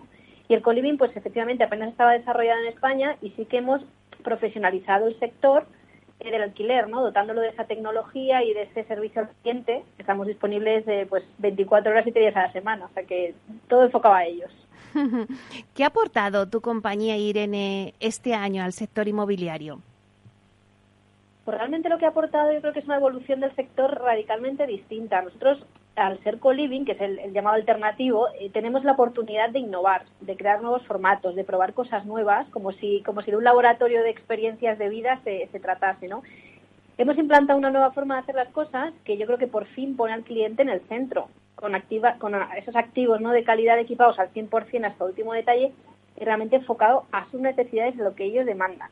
Y 0.48 0.54
el 0.54 0.62
coliving, 0.62 0.98
pues 0.98 1.14
efectivamente 1.18 1.66
apenas 1.66 1.90
estaba 1.90 2.14
desarrollado 2.14 2.62
en 2.62 2.68
España 2.68 3.18
y 3.22 3.32
sí 3.32 3.44
que 3.44 3.58
hemos 3.58 3.82
profesionalizado 4.24 5.08
el 5.08 5.20
sector 5.20 5.66
eh, 6.22 6.32
del 6.32 6.44
alquiler, 6.44 6.88
¿no? 6.88 7.02
Dotándolo 7.02 7.42
de 7.42 7.50
esa 7.50 7.66
tecnología 7.66 8.42
y 8.46 8.54
de 8.54 8.62
ese 8.62 8.86
servicio 8.86 9.24
al 9.24 9.30
cliente. 9.42 9.84
Estamos 9.98 10.26
disponibles 10.26 10.86
de, 10.86 11.08
pues 11.08 11.26
24 11.40 11.92
horas 11.92 12.08
y 12.08 12.12
7 12.12 12.20
días 12.22 12.36
a 12.38 12.44
la 12.44 12.54
semana, 12.54 12.86
o 12.86 12.94
sea 12.94 13.04
que 13.04 13.36
todo 13.68 13.84
enfocaba 13.84 14.20
a 14.20 14.26
ellos. 14.26 14.52
¿Qué 15.74 15.84
ha 15.84 15.88
aportado 15.88 16.48
tu 16.48 16.62
compañía 16.62 17.18
Irene 17.18 17.94
este 18.00 18.34
año 18.34 18.64
al 18.64 18.72
sector 18.72 19.06
inmobiliario? 19.06 19.82
Pues 21.46 21.58
realmente 21.58 21.90
lo 21.90 22.00
que 22.00 22.06
ha 22.06 22.10
aportado 22.10 22.52
yo 22.52 22.60
creo 22.60 22.74
que 22.74 22.80
es 22.80 22.86
una 22.86 22.96
evolución 22.96 23.40
del 23.40 23.56
sector 23.56 24.02
radicalmente 24.02 24.66
distinta. 24.66 25.22
Nosotros, 25.22 25.64
al 25.96 26.22
ser 26.24 26.40
co-living, 26.40 26.86
que 26.86 26.94
es 26.94 27.02
el, 27.02 27.32
llamado 27.34 27.56
alternativo, 27.56 28.28
eh, 28.40 28.50
tenemos 28.50 28.84
la 28.84 28.94
oportunidad 28.94 29.52
de 29.52 29.60
innovar, 29.60 30.06
de 30.22 30.36
crear 30.36 30.62
nuevos 30.62 30.86
formatos, 30.88 31.36
de 31.36 31.44
probar 31.44 31.74
cosas 31.74 32.04
nuevas, 32.06 32.50
como 32.50 32.72
si, 32.72 33.04
como 33.04 33.22
si 33.22 33.30
de 33.30 33.38
un 33.38 33.44
laboratorio 33.44 34.02
de 34.02 34.10
experiencias 34.10 34.80
de 34.80 34.90
vida 34.90 35.22
se, 35.24 35.48
se 35.52 35.60
tratase, 35.60 36.08
¿no? 36.08 36.24
Hemos 36.98 37.18
implantado 37.18 37.60
una 37.60 37.72
nueva 37.72 37.92
forma 37.92 38.16
de 38.16 38.22
hacer 38.22 38.36
las 38.36 38.50
cosas 38.50 38.94
que 39.04 39.18
yo 39.18 39.26
creo 39.26 39.38
que 39.38 39.48
por 39.48 39.66
fin 39.66 39.96
pone 39.96 40.14
al 40.14 40.24
cliente 40.24 40.62
en 40.62 40.70
el 40.70 40.80
centro, 40.88 41.28
con, 41.56 41.76
activa, 41.76 42.16
con 42.20 42.34
esos 42.58 42.76
activos 42.76 43.20
¿no? 43.20 43.32
de 43.32 43.44
calidad 43.44 43.78
equipados 43.78 44.18
al 44.18 44.32
100% 44.34 44.86
hasta 44.86 45.06
último 45.06 45.34
detalle 45.34 45.74
y 46.20 46.24
realmente 46.24 46.56
enfocado 46.56 47.06
a 47.12 47.30
sus 47.32 47.42
necesidades, 47.42 47.98
de 47.98 48.04
lo 48.04 48.16
que 48.16 48.24
ellos 48.24 48.46
demandan. 48.46 48.90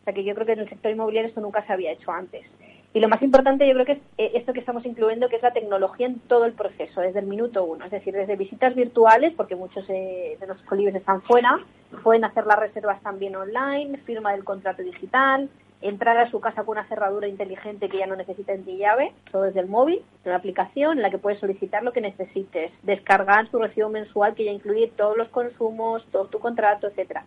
O 0.00 0.04
sea 0.04 0.14
que 0.14 0.24
yo 0.24 0.34
creo 0.34 0.46
que 0.46 0.52
en 0.52 0.60
el 0.60 0.68
sector 0.68 0.90
inmobiliario 0.90 1.28
esto 1.28 1.40
nunca 1.40 1.64
se 1.66 1.72
había 1.72 1.92
hecho 1.92 2.10
antes. 2.10 2.44
Y 2.92 2.98
lo 2.98 3.08
más 3.08 3.22
importante 3.22 3.68
yo 3.68 3.74
creo 3.74 3.86
que 3.86 3.92
es 3.92 3.98
eh, 4.18 4.32
esto 4.34 4.52
que 4.52 4.60
estamos 4.60 4.84
incluyendo, 4.84 5.28
que 5.28 5.36
es 5.36 5.42
la 5.42 5.52
tecnología 5.52 6.06
en 6.06 6.18
todo 6.20 6.44
el 6.44 6.54
proceso, 6.54 7.00
desde 7.00 7.20
el 7.20 7.26
minuto 7.26 7.64
uno. 7.64 7.84
Es 7.84 7.90
decir, 7.92 8.12
desde 8.14 8.34
visitas 8.34 8.74
virtuales, 8.74 9.32
porque 9.36 9.54
muchos 9.54 9.84
eh, 9.88 10.36
de 10.40 10.46
los 10.46 10.60
colibres 10.62 10.96
están 10.96 11.22
fuera, 11.22 11.60
pueden 12.02 12.24
hacer 12.24 12.46
las 12.46 12.58
reservas 12.58 13.00
también 13.02 13.36
online, 13.36 13.98
firma 13.98 14.32
del 14.32 14.42
contrato 14.42 14.82
digital, 14.82 15.48
entrar 15.82 16.18
a 16.18 16.30
su 16.30 16.40
casa 16.40 16.64
con 16.64 16.78
una 16.78 16.88
cerradura 16.88 17.28
inteligente 17.28 17.88
que 17.88 17.98
ya 17.98 18.06
no 18.06 18.16
necesita 18.16 18.52
en 18.52 18.64
llave, 18.64 19.12
todo 19.30 19.42
desde 19.42 19.60
el 19.60 19.68
móvil, 19.68 20.02
una 20.24 20.36
aplicación 20.36 20.98
en 20.98 21.02
la 21.02 21.10
que 21.10 21.18
puedes 21.18 21.38
solicitar 21.38 21.82
lo 21.82 21.92
que 21.92 22.00
necesites, 22.00 22.72
descargar 22.82 23.48
su 23.50 23.58
recibo 23.58 23.88
mensual 23.88 24.34
que 24.34 24.44
ya 24.44 24.52
incluye 24.52 24.92
todos 24.96 25.16
los 25.16 25.28
consumos, 25.28 26.04
todo 26.10 26.26
tu 26.26 26.38
contrato, 26.38 26.88
etcétera. 26.88 27.24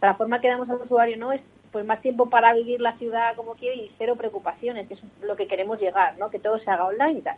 la 0.00 0.14
forma 0.14 0.40
que 0.40 0.48
damos 0.48 0.68
al 0.68 0.82
usuario 0.82 1.16
no 1.16 1.32
es 1.32 1.40
pues 1.76 1.84
más 1.84 2.00
tiempo 2.00 2.30
para 2.30 2.54
vivir 2.54 2.80
la 2.80 2.96
ciudad 2.96 3.36
como 3.36 3.52
quiere 3.52 3.76
y 3.76 3.90
cero 3.98 4.16
preocupaciones, 4.16 4.88
que 4.88 4.94
es 4.94 5.00
lo 5.20 5.36
que 5.36 5.46
queremos 5.46 5.78
llegar, 5.78 6.16
¿no? 6.16 6.30
Que 6.30 6.38
todo 6.38 6.58
se 6.58 6.70
haga 6.70 6.86
online 6.86 7.18
y 7.18 7.20
tal. 7.20 7.36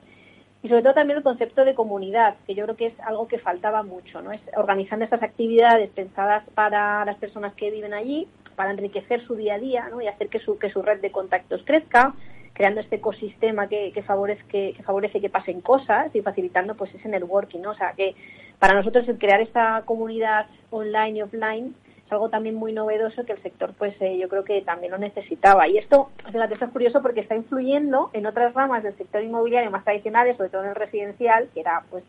Y 0.63 0.69
sobre 0.69 0.83
todo 0.83 0.95
también 0.95 1.17
el 1.17 1.25
concepto 1.25 1.65
de 1.65 1.75
comunidad, 1.75 2.37
que 2.47 2.55
yo 2.55 2.63
creo 2.63 2.77
que 2.77 2.87
es 2.87 3.01
algo 3.01 3.27
que 3.27 3.41
faltaba 3.41 3.83
mucho, 3.83 4.23
¿no? 4.23 4.31
Es 4.31 4.41
organizando 4.57 5.05
estas 5.05 5.25
actividades 5.25 5.91
pensadas 5.91 6.45
para 6.55 7.05
las 7.05 7.17
personas 7.17 7.53
que 7.55 7.73
viven 7.73 7.95
allí, 7.95 8.29
para 8.55 8.71
enriquecer 8.71 9.27
su 9.27 9.35
día 9.35 9.55
a 9.55 9.59
día, 9.59 9.89
¿no? 9.91 10.01
Y 10.01 10.07
hacer 10.07 10.29
que 10.29 10.39
su, 10.39 10.57
que 10.57 10.71
su 10.71 10.83
red 10.83 11.01
de 11.01 11.11
contactos 11.11 11.61
crezca, 11.65 12.15
creando 12.53 12.81
este 12.81 12.95
ecosistema 12.95 13.67
que, 13.67 13.91
que, 13.91 14.03
favorece, 14.05 14.45
que, 14.49 14.75
que, 14.77 14.85
favorece 14.85 15.21
que 15.21 15.31
pasen 15.31 15.63
cosas 15.63 16.15
y 16.15 16.23
facilitando 16.23 16.77
pues 16.77 16.95
ese 16.95 17.09
networking, 17.09 17.59
¿no? 17.59 17.73
O 17.73 17.77
sea, 17.77 17.93
que 17.97 18.15
para 18.61 18.75
nosotros 18.75 19.09
el 19.09 19.19
crear 19.19 19.41
esta 19.41 19.83
comunidad 19.85 20.47
online 20.71 21.19
y 21.19 21.23
offline 21.23 21.75
es 22.09 22.13
algo 22.13 22.31
también 22.31 22.55
muy 22.55 22.73
novedoso 22.73 23.25
que 23.27 23.33
el 23.33 23.43
sector 23.43 23.75
pues 23.77 23.95
eh, 24.01 24.17
yo 24.19 24.31
creo 24.31 24.43
que 24.43 24.63
también 24.63 24.93
lo 24.93 24.99
necesitaba. 24.99 25.69
Y 25.69 25.77
esto 25.77 26.11
fíjate 26.25 26.55
esto 26.55 26.65
es 26.65 26.73
curioso 26.73 27.03
porque 27.03 27.21
está 27.21 27.37
influyendo 27.37 28.09
en 28.15 28.25
otras 28.25 28.55
ramas 28.55 28.83
del 28.83 28.97
sector 28.97 29.23
inmobiliario 29.23 29.71
más 29.71 29.85
tradicionales 29.85 30.39
sobre 30.39 30.49
todo 30.49 30.63
en 30.63 30.71
el 30.71 30.75
residencial 30.75 31.51
que 31.53 31.61
era 31.61 31.85
pues 31.91 32.03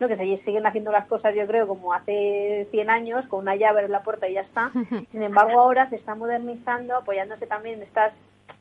no 0.00 0.08
que 0.08 0.16
se 0.16 0.44
siguen 0.44 0.66
haciendo 0.66 0.90
las 0.90 1.06
cosas 1.06 1.34
yo 1.34 1.46
creo 1.46 1.68
como 1.68 1.92
hace 1.92 2.66
100 2.70 2.88
años 2.88 3.26
con 3.28 3.40
una 3.40 3.54
llave 3.54 3.84
en 3.84 3.92
la 3.92 4.02
puerta 4.02 4.26
y 4.26 4.34
ya 4.34 4.40
está. 4.40 4.72
Sin 5.12 5.22
embargo 5.22 5.60
ahora 5.60 5.90
se 5.90 5.96
está 5.96 6.14
modernizando 6.14 6.96
apoyándose 6.96 7.46
también 7.46 7.76
en 7.76 7.82
estas 7.82 8.14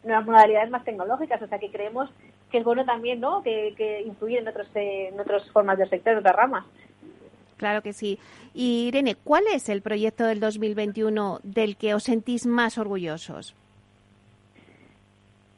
nuevas 0.03 0.25
modalidades 0.25 0.69
más 0.71 0.83
tecnológicas. 0.83 1.41
O 1.41 1.47
sea 1.47 1.57
que 1.57 1.71
creemos 1.71 2.09
que 2.51 2.57
es 2.57 2.65
bueno 2.65 2.83
también 2.83 3.21
no 3.21 3.43
que, 3.43 3.73
que 3.77 4.01
influir 4.01 4.39
en 4.39 4.49
otros 4.49 4.67
eh, 4.75 5.07
en 5.07 5.17
otras 5.17 5.49
formas 5.51 5.77
del 5.77 5.89
sector 5.89 6.11
en 6.11 6.19
otras 6.19 6.35
ramas 6.35 6.65
Claro 7.61 7.83
que 7.83 7.93
sí. 7.93 8.17
Y 8.55 8.87
Irene, 8.87 9.13
¿cuál 9.13 9.43
es 9.53 9.69
el 9.69 9.83
proyecto 9.83 10.25
del 10.25 10.39
2021 10.39 11.41
del 11.43 11.77
que 11.77 11.93
os 11.93 12.01
sentís 12.01 12.47
más 12.47 12.79
orgullosos? 12.79 13.53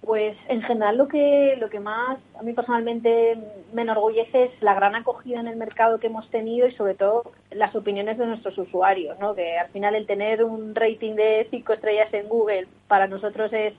Pues 0.06 0.36
en 0.50 0.62
general 0.64 0.98
lo 0.98 1.08
que 1.08 1.56
lo 1.62 1.70
que 1.70 1.80
más 1.80 2.20
a 2.38 2.44
mí 2.44 2.52
personalmente 2.52 3.38
me 3.72 3.84
enorgullece 3.84 4.44
es 4.44 4.52
la 4.62 4.74
gran 4.74 4.96
acogida 4.96 5.40
en 5.40 5.48
el 5.48 5.56
mercado 5.56 5.98
que 5.98 6.08
hemos 6.08 6.30
tenido 6.30 6.68
y 6.68 6.74
sobre 6.74 6.96
todo 6.96 7.32
las 7.52 7.74
opiniones 7.74 8.18
de 8.18 8.26
nuestros 8.26 8.58
usuarios, 8.58 9.18
¿no? 9.20 9.34
Que 9.34 9.58
al 9.58 9.70
final 9.70 9.96
el 9.96 10.06
tener 10.06 10.44
un 10.44 10.76
rating 10.76 11.16
de 11.16 11.48
cinco 11.52 11.72
estrellas 11.72 12.14
en 12.14 12.28
Google 12.28 12.68
para 12.90 13.08
nosotros 13.08 13.54
es 13.54 13.76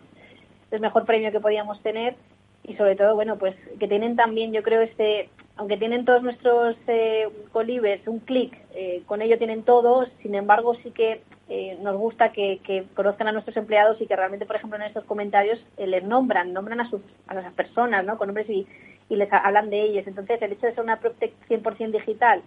el 0.71 0.81
mejor 0.81 1.05
premio 1.05 1.31
que 1.31 1.41
podíamos 1.41 1.79
tener 1.83 2.17
y 2.63 2.75
sobre 2.77 2.97
todo 2.97 3.17
bueno 3.17 3.37
pues 3.37 3.55
que 3.79 3.87
tienen 3.87 4.17
también 4.17 4.51
yo 4.55 4.63
creo 4.63 4.81
este 4.81 5.29
aunque 5.57 5.77
tienen 5.77 6.05
todos 6.05 6.23
nuestros 6.23 6.77
eh, 6.87 7.29
colibes 7.53 8.07
un 8.07 8.21
clic, 8.21 8.57
eh, 8.75 9.03
con 9.07 9.23
ello 9.23 9.39
tienen 9.39 9.63
todo, 9.63 10.07
sin 10.23 10.35
embargo 10.35 10.75
sí 10.83 10.91
que 10.91 11.23
eh, 11.49 11.79
nos 11.83 11.97
gusta 11.97 12.33
que, 12.33 12.87
conozcan 12.95 13.29
a 13.29 13.33
nuestros 13.33 13.57
empleados 13.57 14.01
y 14.01 14.07
que 14.07 14.17
realmente, 14.17 14.47
por 14.47 14.57
ejemplo, 14.57 14.79
en 14.79 14.85
estos 14.85 15.05
comentarios 15.05 15.61
eh, 15.77 15.87
les 15.87 16.03
nombran, 16.03 16.53
nombran 16.53 16.81
a, 16.81 16.89
sus, 16.89 17.03
a 17.27 17.35
las 17.35 17.53
personas, 17.53 18.05
¿no? 18.05 18.17
Con 18.17 18.29
nombres 18.29 18.49
y, 18.49 18.67
y 19.11 19.17
les 19.17 19.31
hablan 19.31 19.69
de 19.69 19.83
ellos. 19.83 20.07
Entonces, 20.07 20.41
el 20.41 20.53
hecho 20.53 20.67
de 20.67 20.75
ser 20.75 20.83
una 20.83 21.01
PropTech 21.01 21.35
100% 21.49 21.91
digital 21.91 22.43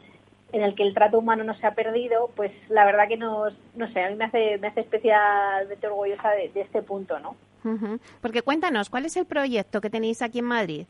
en 0.51 0.63
el 0.63 0.73
que 0.75 0.83
el 0.83 0.93
trato 0.93 1.19
humano 1.19 1.43
no 1.43 1.55
se 1.57 1.67
ha 1.67 1.75
perdido, 1.75 2.31
pues 2.35 2.51
la 2.69 2.85
verdad 2.85 3.07
que 3.07 3.17
nos, 3.17 3.53
no 3.75 3.91
sé, 3.91 4.03
a 4.03 4.09
mí 4.09 4.15
me 4.15 4.25
hace, 4.25 4.57
me 4.57 4.67
hace 4.67 4.79
especialmente 4.79 5.87
orgullosa 5.87 6.31
de, 6.31 6.51
este 6.55 6.81
punto, 6.81 7.19
¿no? 7.19 7.35
Porque 8.21 8.43
cuéntanos, 8.43 8.89
¿cuál 8.89 9.05
es 9.05 9.17
el 9.17 9.25
proyecto 9.25 9.81
que 9.81 9.89
tenéis 9.89 10.21
aquí 10.21 10.39
en 10.39 10.45
Madrid? 10.45 10.87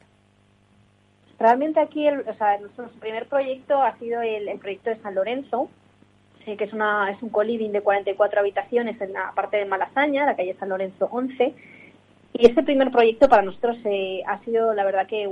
Realmente 1.39 1.79
aquí, 1.79 2.07
el, 2.07 2.21
o 2.21 2.33
sea, 2.35 2.57
nuestro 2.57 2.87
primer 2.99 3.27
proyecto 3.27 3.81
ha 3.81 3.97
sido 3.97 4.21
el, 4.21 4.49
proyecto 4.59 4.89
de 4.89 4.97
San 4.97 5.15
Lorenzo, 5.15 5.69
que 6.45 6.63
es, 6.63 6.71
una, 6.71 7.11
es 7.11 7.21
un 7.21 7.29
coliving 7.29 7.73
de 7.73 7.81
44 7.81 8.39
habitaciones 8.39 8.99
en 9.01 9.13
la 9.13 9.33
parte 9.35 9.57
de 9.57 9.65
Malasaña, 9.65 10.25
la 10.25 10.35
calle 10.35 10.55
San 10.57 10.69
Lorenzo 10.69 11.09
11. 11.11 11.53
Y 12.33 12.45
este 12.45 12.63
primer 12.63 12.89
proyecto 12.89 13.27
para 13.27 13.41
nosotros 13.41 13.77
eh, 13.83 14.21
ha 14.25 14.39
sido, 14.45 14.73
la 14.73 14.85
verdad, 14.85 15.07
que 15.07 15.27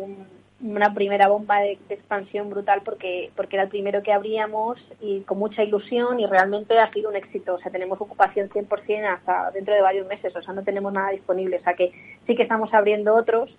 una 0.61 0.93
primera 0.93 1.27
bomba 1.27 1.59
de, 1.59 1.77
expansión 1.89 2.49
brutal 2.49 2.81
porque, 2.83 3.31
porque 3.35 3.55
era 3.55 3.63
el 3.63 3.69
primero 3.69 4.03
que 4.03 4.11
abríamos 4.11 4.77
y 4.99 5.21
con 5.21 5.37
mucha 5.37 5.63
ilusión 5.63 6.19
y 6.19 6.25
realmente 6.25 6.77
ha 6.77 6.91
sido 6.91 7.09
un 7.09 7.15
éxito. 7.15 7.55
O 7.55 7.59
sea, 7.59 7.71
tenemos 7.71 7.99
ocupación 8.01 8.49
100% 8.49 9.05
hasta 9.05 9.51
dentro 9.51 9.73
de 9.73 9.81
varios 9.81 10.07
meses, 10.07 10.35
o 10.35 10.41
sea, 10.41 10.53
no 10.53 10.63
tenemos 10.63 10.91
nada 10.91 11.11
disponible. 11.11 11.57
O 11.57 11.63
sea, 11.63 11.75
que 11.75 11.93
sí 12.27 12.35
que 12.35 12.43
estamos 12.43 12.73
abriendo 12.73 13.15
otros 13.15 13.49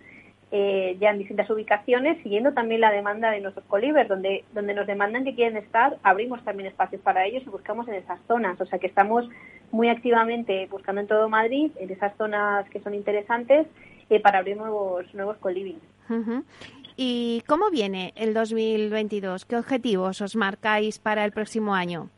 eh, 0.53 0.97
ya 1.01 1.11
en 1.11 1.19
distintas 1.19 1.51
ubicaciones, 1.51 2.23
siguiendo 2.23 2.53
también 2.53 2.81
la 2.81 2.93
demanda 2.93 3.31
de 3.31 3.41
nuestros 3.41 3.67
colibers, 3.67 4.09
donde, 4.09 4.45
donde 4.55 4.75
nos 4.75 4.87
demandan 4.87 5.25
que 5.25 5.35
quieren 5.35 5.57
estar, 5.57 5.99
abrimos 6.03 6.45
también 6.45 6.69
espacios 6.69 7.03
para 7.03 7.27
ellos 7.27 7.43
y 7.45 7.51
buscamos 7.51 7.89
en 7.89 7.95
esas 7.95 8.21
zonas. 8.29 8.61
O 8.61 8.67
sea 8.67 8.79
que 8.79 8.87
estamos 8.87 9.29
muy 9.73 9.89
activamente 9.89 10.67
buscando 10.71 11.01
en 11.01 11.09
todo 11.09 11.29
Madrid, 11.29 11.73
en 11.81 11.91
esas 11.91 12.17
zonas 12.17 12.69
que 12.71 12.81
son 12.81 12.95
interesantes, 12.95 13.67
eh, 14.09 14.21
para 14.21 14.39
abrir 14.39 14.57
nuevos, 14.57 15.13
nuevos 15.15 15.37
coliving. 15.39 15.81
¿Y 16.97 17.43
cómo 17.49 17.71
viene 17.71 18.13
el 18.15 18.33
2022? 18.33 19.45
¿Qué 19.45 19.57
objetivos 19.57 20.21
os 20.21 20.37
marcáis 20.37 21.01
para 21.01 21.25
el 21.25 21.33
próximo 21.33 21.75
año? 21.75 22.09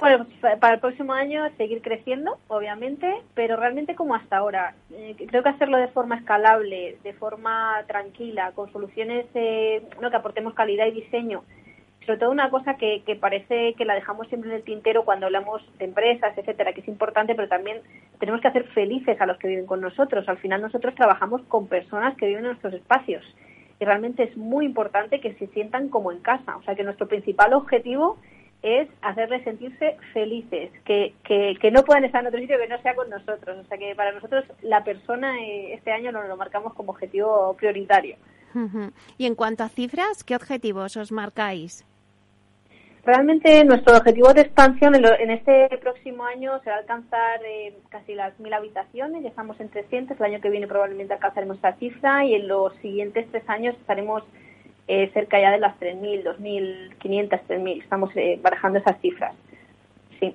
Bueno, 0.00 0.26
para 0.60 0.74
el 0.74 0.80
próximo 0.80 1.12
año 1.12 1.42
seguir 1.56 1.82
creciendo, 1.82 2.38
obviamente, 2.46 3.12
pero 3.34 3.56
realmente 3.56 3.96
como 3.96 4.14
hasta 4.14 4.36
ahora. 4.36 4.74
Eh, 4.92 5.16
creo 5.26 5.42
que 5.42 5.48
hacerlo 5.48 5.76
de 5.76 5.88
forma 5.88 6.16
escalable, 6.16 6.98
de 7.02 7.12
forma 7.14 7.82
tranquila, 7.88 8.52
con 8.52 8.70
soluciones 8.70 9.26
eh, 9.34 9.82
que 9.98 10.16
aportemos 10.16 10.54
calidad 10.54 10.86
y 10.86 10.92
diseño. 10.92 11.42
Sobre 12.06 12.18
todo 12.18 12.30
una 12.30 12.48
cosa 12.48 12.74
que, 12.74 13.02
que 13.04 13.16
parece 13.16 13.74
que 13.74 13.84
la 13.84 13.94
dejamos 13.94 14.28
siempre 14.28 14.50
en 14.50 14.56
el 14.56 14.62
tintero 14.62 15.04
cuando 15.04 15.26
hablamos 15.26 15.62
de 15.78 15.86
empresas, 15.86 16.32
etcétera, 16.38 16.72
que 16.72 16.82
es 16.82 16.88
importante, 16.88 17.34
pero 17.34 17.48
también 17.48 17.78
tenemos 18.20 18.40
que 18.40 18.48
hacer 18.48 18.68
felices 18.68 19.20
a 19.20 19.26
los 19.26 19.36
que 19.38 19.48
viven 19.48 19.66
con 19.66 19.80
nosotros. 19.80 20.28
Al 20.28 20.38
final 20.38 20.62
nosotros 20.62 20.94
trabajamos 20.94 21.42
con 21.48 21.66
personas 21.66 22.16
que 22.16 22.26
viven 22.26 22.44
en 22.44 22.50
nuestros 22.52 22.72
espacios 22.72 23.24
y 23.80 23.84
realmente 23.84 24.22
es 24.22 24.36
muy 24.36 24.64
importante 24.64 25.20
que 25.20 25.34
se 25.34 25.48
sientan 25.48 25.88
como 25.88 26.12
en 26.12 26.20
casa. 26.20 26.56
O 26.56 26.62
sea 26.62 26.76
que 26.76 26.84
nuestro 26.84 27.08
principal 27.08 27.52
objetivo 27.52 28.16
es 28.16 28.37
hacerles 29.02 29.44
sentirse 29.44 29.96
felices, 30.12 30.70
que, 30.84 31.14
que, 31.24 31.56
que, 31.60 31.70
no 31.70 31.84
puedan 31.84 32.04
estar 32.04 32.20
en 32.20 32.28
otro 32.28 32.40
sitio 32.40 32.58
que 32.58 32.68
no 32.68 32.80
sea 32.82 32.94
con 32.94 33.08
nosotros. 33.08 33.58
O 33.58 33.68
sea 33.68 33.78
que 33.78 33.94
para 33.94 34.12
nosotros 34.12 34.44
la 34.62 34.82
persona 34.82 35.40
eh, 35.40 35.74
este 35.74 35.92
año 35.92 36.12
nos 36.12 36.28
lo 36.28 36.36
marcamos 36.36 36.74
como 36.74 36.92
objetivo 36.92 37.54
prioritario. 37.54 38.16
Y 39.18 39.26
en 39.26 39.34
cuanto 39.34 39.62
a 39.62 39.68
cifras, 39.68 40.24
¿qué 40.24 40.34
objetivos 40.34 40.96
os 40.96 41.12
marcáis? 41.12 41.84
Realmente 43.04 43.64
nuestro 43.64 43.96
objetivo 43.96 44.34
de 44.34 44.42
expansión 44.42 44.94
en, 44.94 45.30
este 45.30 45.68
próximo 45.78 46.24
año 46.24 46.60
será 46.62 46.76
alcanzar 46.76 47.40
eh, 47.44 47.74
casi 47.88 48.14
las 48.14 48.38
mil 48.40 48.52
habitaciones, 48.52 49.22
ya 49.22 49.28
estamos 49.30 49.58
en 49.60 49.68
300, 49.70 50.18
el 50.18 50.26
año 50.26 50.40
que 50.40 50.50
viene 50.50 50.66
probablemente 50.66 51.14
alcanzaremos 51.14 51.58
esa 51.58 51.72
cifra 51.76 52.24
y 52.26 52.34
en 52.34 52.48
los 52.48 52.74
siguientes 52.82 53.26
tres 53.30 53.48
años 53.48 53.76
estaremos 53.76 54.24
eh, 54.88 55.10
cerca 55.12 55.38
ya 55.38 55.50
de 55.50 55.58
las 55.58 55.78
3.000, 55.78 56.24
2.500, 56.24 57.40
3.000. 57.46 57.82
Estamos 57.82 58.10
eh, 58.16 58.40
barajando 58.42 58.78
esas 58.78 58.98
cifras. 59.00 59.34
Sí. 60.18 60.34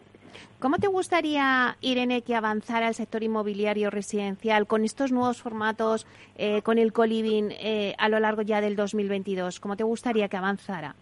¿Cómo 0.60 0.78
te 0.78 0.88
gustaría, 0.88 1.76
Irene, 1.82 2.22
que 2.22 2.36
avanzara 2.36 2.88
el 2.88 2.94
sector 2.94 3.24
inmobiliario 3.24 3.90
residencial 3.90 4.68
con 4.68 4.86
estos 4.86 5.12
nuevos 5.12 5.42
formatos, 5.42 6.06
eh, 6.38 6.62
con 6.62 6.78
el 6.78 6.94
co-living 6.94 7.50
a 7.98 8.10
lo 8.10 8.20
largo 8.20 8.44
ya 8.44 8.62
del 8.62 8.76
2022? 8.76 9.60
¿Cómo 9.60 9.76
te 9.76 9.84
gustaría 9.84 10.30
que 10.30 10.38
avanzara? 10.38 10.94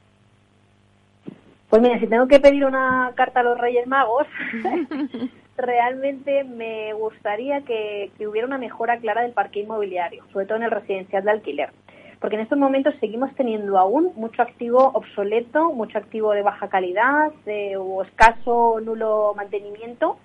Pues 1.69 1.81
mira, 1.81 1.99
si 1.99 2.07
tengo 2.07 2.27
que 2.27 2.39
pedir 2.39 2.65
una 2.65 3.11
carta 3.15 3.41
a 3.41 3.43
los 3.43 3.57
Reyes 3.57 3.85
Magos, 3.85 4.27
realmente 5.57 6.45
me 6.45 6.93
gustaría 6.93 7.61
que, 7.61 8.11
que, 8.17 8.27
hubiera 8.27 8.47
una 8.47 8.57
mejora 8.57 8.97
clara 8.97 9.21
del 9.21 9.33
parque 9.33 9.59
inmobiliario, 9.59 10.23
sobre 10.31 10.45
todo 10.45 10.57
en 10.57 10.63
el 10.63 10.71
residencial 10.71 11.23
de 11.23 11.31
alquiler 11.31 11.69
porque 12.21 12.35
en 12.35 12.43
estos 12.43 12.59
momentos 12.59 12.93
seguimos 12.99 13.33
teniendo 13.33 13.79
aún 13.79 14.11
mucho 14.15 14.43
activo 14.43 14.91
obsoleto, 14.93 15.73
mucho 15.73 15.97
activo 15.97 16.33
de 16.33 16.43
baja 16.43 16.69
calidad 16.69 17.31
o 17.79 18.03
escaso 18.03 18.79
nulo 18.79 19.33
mantenimiento. 19.35 20.17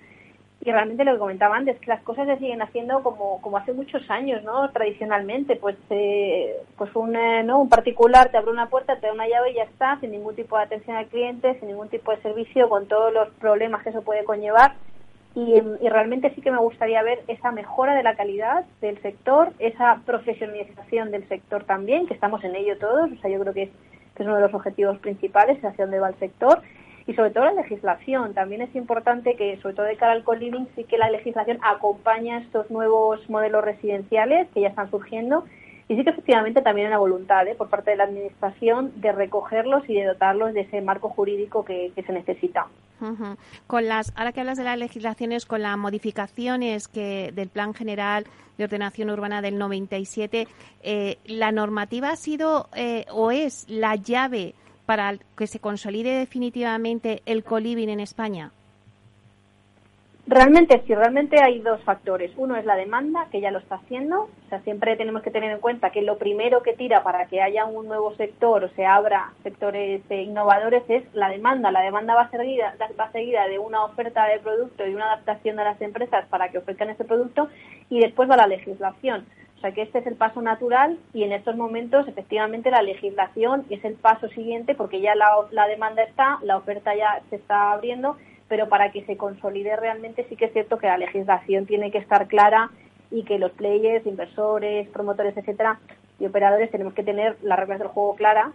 Y 0.61 0.71
realmente 0.71 1.03
lo 1.03 1.13
que 1.13 1.19
comentaba 1.19 1.55
antes, 1.55 1.79
que 1.79 1.87
las 1.87 2.03
cosas 2.03 2.27
se 2.27 2.37
siguen 2.37 2.61
haciendo 2.61 3.01
como, 3.01 3.41
como 3.41 3.57
hace 3.57 3.73
muchos 3.73 4.07
años, 4.11 4.43
¿no? 4.43 4.69
Tradicionalmente, 4.71 5.55
pues, 5.55 5.75
eh, 5.89 6.57
pues 6.77 6.95
un, 6.95 7.15
eh, 7.15 7.43
¿no? 7.43 7.59
un 7.59 7.69
particular 7.69 8.29
te 8.29 8.37
abre 8.37 8.51
una 8.51 8.69
puerta, 8.69 8.99
te 8.99 9.07
da 9.07 9.13
una 9.13 9.27
llave 9.27 9.51
y 9.51 9.55
ya 9.55 9.63
está, 9.63 9.99
sin 9.99 10.11
ningún 10.11 10.35
tipo 10.35 10.57
de 10.57 10.63
atención 10.63 10.97
al 10.97 11.07
cliente, 11.07 11.57
sin 11.59 11.69
ningún 11.69 11.89
tipo 11.89 12.11
de 12.11 12.21
servicio, 12.21 12.69
con 12.69 12.87
todos 12.87 13.13
los 13.13 13.29
problemas 13.39 13.81
que 13.81 13.89
eso 13.89 14.03
puede 14.03 14.23
conllevar 14.23 14.73
y, 15.37 15.87
realmente 15.87 16.33
sí 16.33 16.41
que 16.41 16.49
me 16.49 16.57
gustaría 16.57 17.03
ver 17.03 17.19
esa 17.27 17.51
mejora 17.51 17.93
de 17.93 18.01
la 18.01 18.15
calidad 18.15 18.65
del 18.81 18.99
sector, 19.03 19.53
esa 19.59 20.01
profesionalización 20.03 21.11
del 21.11 21.27
sector 21.27 21.63
también, 21.63 22.07
que 22.07 22.15
estamos 22.15 22.43
en 22.43 22.55
ello 22.55 22.75
todos, 22.79 23.11
o 23.11 23.21
sea, 23.21 23.29
yo 23.29 23.39
creo 23.41 23.53
que 23.53 23.63
es, 23.63 23.69
que 24.15 24.23
es 24.23 24.27
uno 24.27 24.37
de 24.37 24.41
los 24.41 24.53
objetivos 24.55 24.97
principales, 24.97 25.63
hacia 25.63 25.85
dónde 25.85 25.99
va 25.99 26.09
el 26.09 26.15
sector, 26.15 26.63
y 27.05 27.13
sobre 27.13 27.29
todo 27.29 27.45
la 27.45 27.53
legislación. 27.53 28.33
También 28.33 28.63
es 28.63 28.75
importante 28.75 29.35
que, 29.35 29.57
sobre 29.57 29.75
todo 29.75 29.85
de 29.85 29.95
cara 29.95 30.13
al 30.13 30.23
co-living, 30.23 30.65
sí 30.75 30.85
que 30.85 30.97
la 30.97 31.11
legislación 31.11 31.59
acompaña 31.61 32.39
estos 32.39 32.71
nuevos 32.71 33.29
modelos 33.29 33.63
residenciales 33.63 34.47
que 34.55 34.61
ya 34.61 34.69
están 34.69 34.89
surgiendo 34.89 35.45
y 35.89 35.95
sí 35.95 36.03
que 36.03 36.09
efectivamente 36.09 36.61
también 36.61 36.87
hay 36.87 36.91
una 36.91 36.99
voluntad 36.99 37.47
¿eh? 37.47 37.55
por 37.55 37.69
parte 37.69 37.91
de 37.91 37.97
la 37.97 38.03
Administración 38.03 38.91
de 38.99 39.11
recogerlos 39.13 39.83
y 39.87 39.93
de 39.93 40.05
dotarlos 40.05 40.53
de 40.53 40.61
ese 40.61 40.81
marco 40.81 41.09
jurídico 41.09 41.63
que, 41.63 41.93
se 41.95 42.13
necesita. 42.13 42.67
Con 43.67 43.87
las, 43.87 44.11
ahora 44.15 44.31
que 44.31 44.41
hablas 44.41 44.57
de 44.57 44.63
las 44.63 44.77
legislaciones, 44.77 45.45
con 45.45 45.61
las 45.61 45.77
modificaciones 45.77 46.87
que 46.87 47.31
del 47.33 47.49
Plan 47.49 47.73
General 47.73 48.25
de 48.57 48.63
Ordenación 48.63 49.11
Urbana 49.11 49.41
del 49.41 49.57
97, 49.57 50.47
eh, 50.81 51.17
¿la 51.25 51.51
normativa 51.51 52.09
ha 52.09 52.15
sido 52.15 52.69
eh, 52.75 53.05
o 53.11 53.31
es 53.31 53.65
la 53.69 53.95
llave 53.95 54.55
para 54.85 55.17
que 55.37 55.47
se 55.47 55.59
consolide 55.59 56.17
definitivamente 56.17 57.21
el 57.25 57.43
coliving 57.43 57.89
en 57.89 57.99
España? 57.99 58.51
Realmente 60.29 60.83
sí, 60.85 60.93
realmente 60.93 61.41
hay 61.41 61.59
dos 61.59 61.81
factores. 61.83 62.33
Uno 62.35 62.57
es 62.57 62.65
la 62.65 62.75
demanda, 62.75 63.27
que 63.31 63.39
ya 63.39 63.49
lo 63.49 63.59
está 63.59 63.75
haciendo. 63.75 64.23
O 64.23 64.49
sea, 64.49 64.59
siempre 64.63 64.97
tenemos 64.97 65.21
que 65.21 65.31
tener 65.31 65.49
en 65.51 65.59
cuenta 65.59 65.91
que 65.91 66.01
lo 66.01 66.17
primero 66.17 66.61
que 66.63 66.73
tira 66.73 67.01
para 67.01 67.27
que 67.27 67.41
haya 67.41 67.63
un 67.63 67.87
nuevo 67.87 68.13
sector 68.15 68.61
o 68.65 68.69
se 68.71 68.85
abra 68.85 69.31
sectores 69.43 70.01
eh, 70.09 70.23
innovadores 70.23 70.83
es 70.89 71.05
la 71.13 71.29
demanda. 71.29 71.71
La 71.71 71.79
demanda 71.79 72.13
va 72.13 72.29
seguida, 72.29 72.75
va 72.99 73.09
seguida 73.13 73.47
de 73.47 73.57
una 73.57 73.85
oferta 73.85 74.25
de 74.25 74.39
producto 74.39 74.85
y 74.85 74.95
una 74.95 75.13
adaptación 75.13 75.55
de 75.55 75.63
las 75.63 75.81
empresas 75.81 76.25
para 76.27 76.49
que 76.49 76.57
ofrezcan 76.57 76.89
ese 76.89 77.05
producto 77.05 77.47
y 77.89 78.01
después 78.01 78.29
va 78.29 78.35
la 78.35 78.47
legislación. 78.47 79.25
O 79.55 79.61
sea 79.61 79.71
que 79.71 79.81
este 79.81 79.99
es 79.99 80.07
el 80.07 80.15
paso 80.15 80.41
natural 80.41 80.99
y 81.13 81.23
en 81.23 81.31
estos 81.31 81.55
momentos 81.55 82.05
efectivamente 82.05 82.69
la 82.69 82.81
legislación 82.81 83.65
es 83.69 83.83
el 83.85 83.93
paso 83.93 84.27
siguiente 84.27 84.75
porque 84.75 84.99
ya 84.99 85.15
la, 85.15 85.29
la 85.51 85.67
demanda 85.67 86.03
está, 86.03 86.37
la 86.43 86.57
oferta 86.57 86.93
ya 86.95 87.21
se 87.29 87.37
está 87.37 87.71
abriendo 87.71 88.17
pero 88.47 88.69
para 88.69 88.91
que 88.91 89.05
se 89.05 89.17
consolide 89.17 89.75
realmente 89.75 90.25
sí 90.29 90.35
que 90.35 90.45
es 90.45 90.53
cierto 90.53 90.77
que 90.77 90.87
la 90.87 90.97
legislación 90.97 91.65
tiene 91.65 91.91
que 91.91 91.97
estar 91.97 92.27
clara 92.27 92.71
y 93.11 93.23
que 93.23 93.39
los 93.39 93.51
players, 93.51 94.05
inversores, 94.05 94.87
promotores, 94.89 95.35
etcétera, 95.37 95.79
y 96.19 96.25
operadores 96.25 96.71
tenemos 96.71 96.93
que 96.93 97.03
tener 97.03 97.37
las 97.41 97.59
reglas 97.59 97.79
del 97.79 97.87
juego 97.89 98.15
claras 98.15 98.53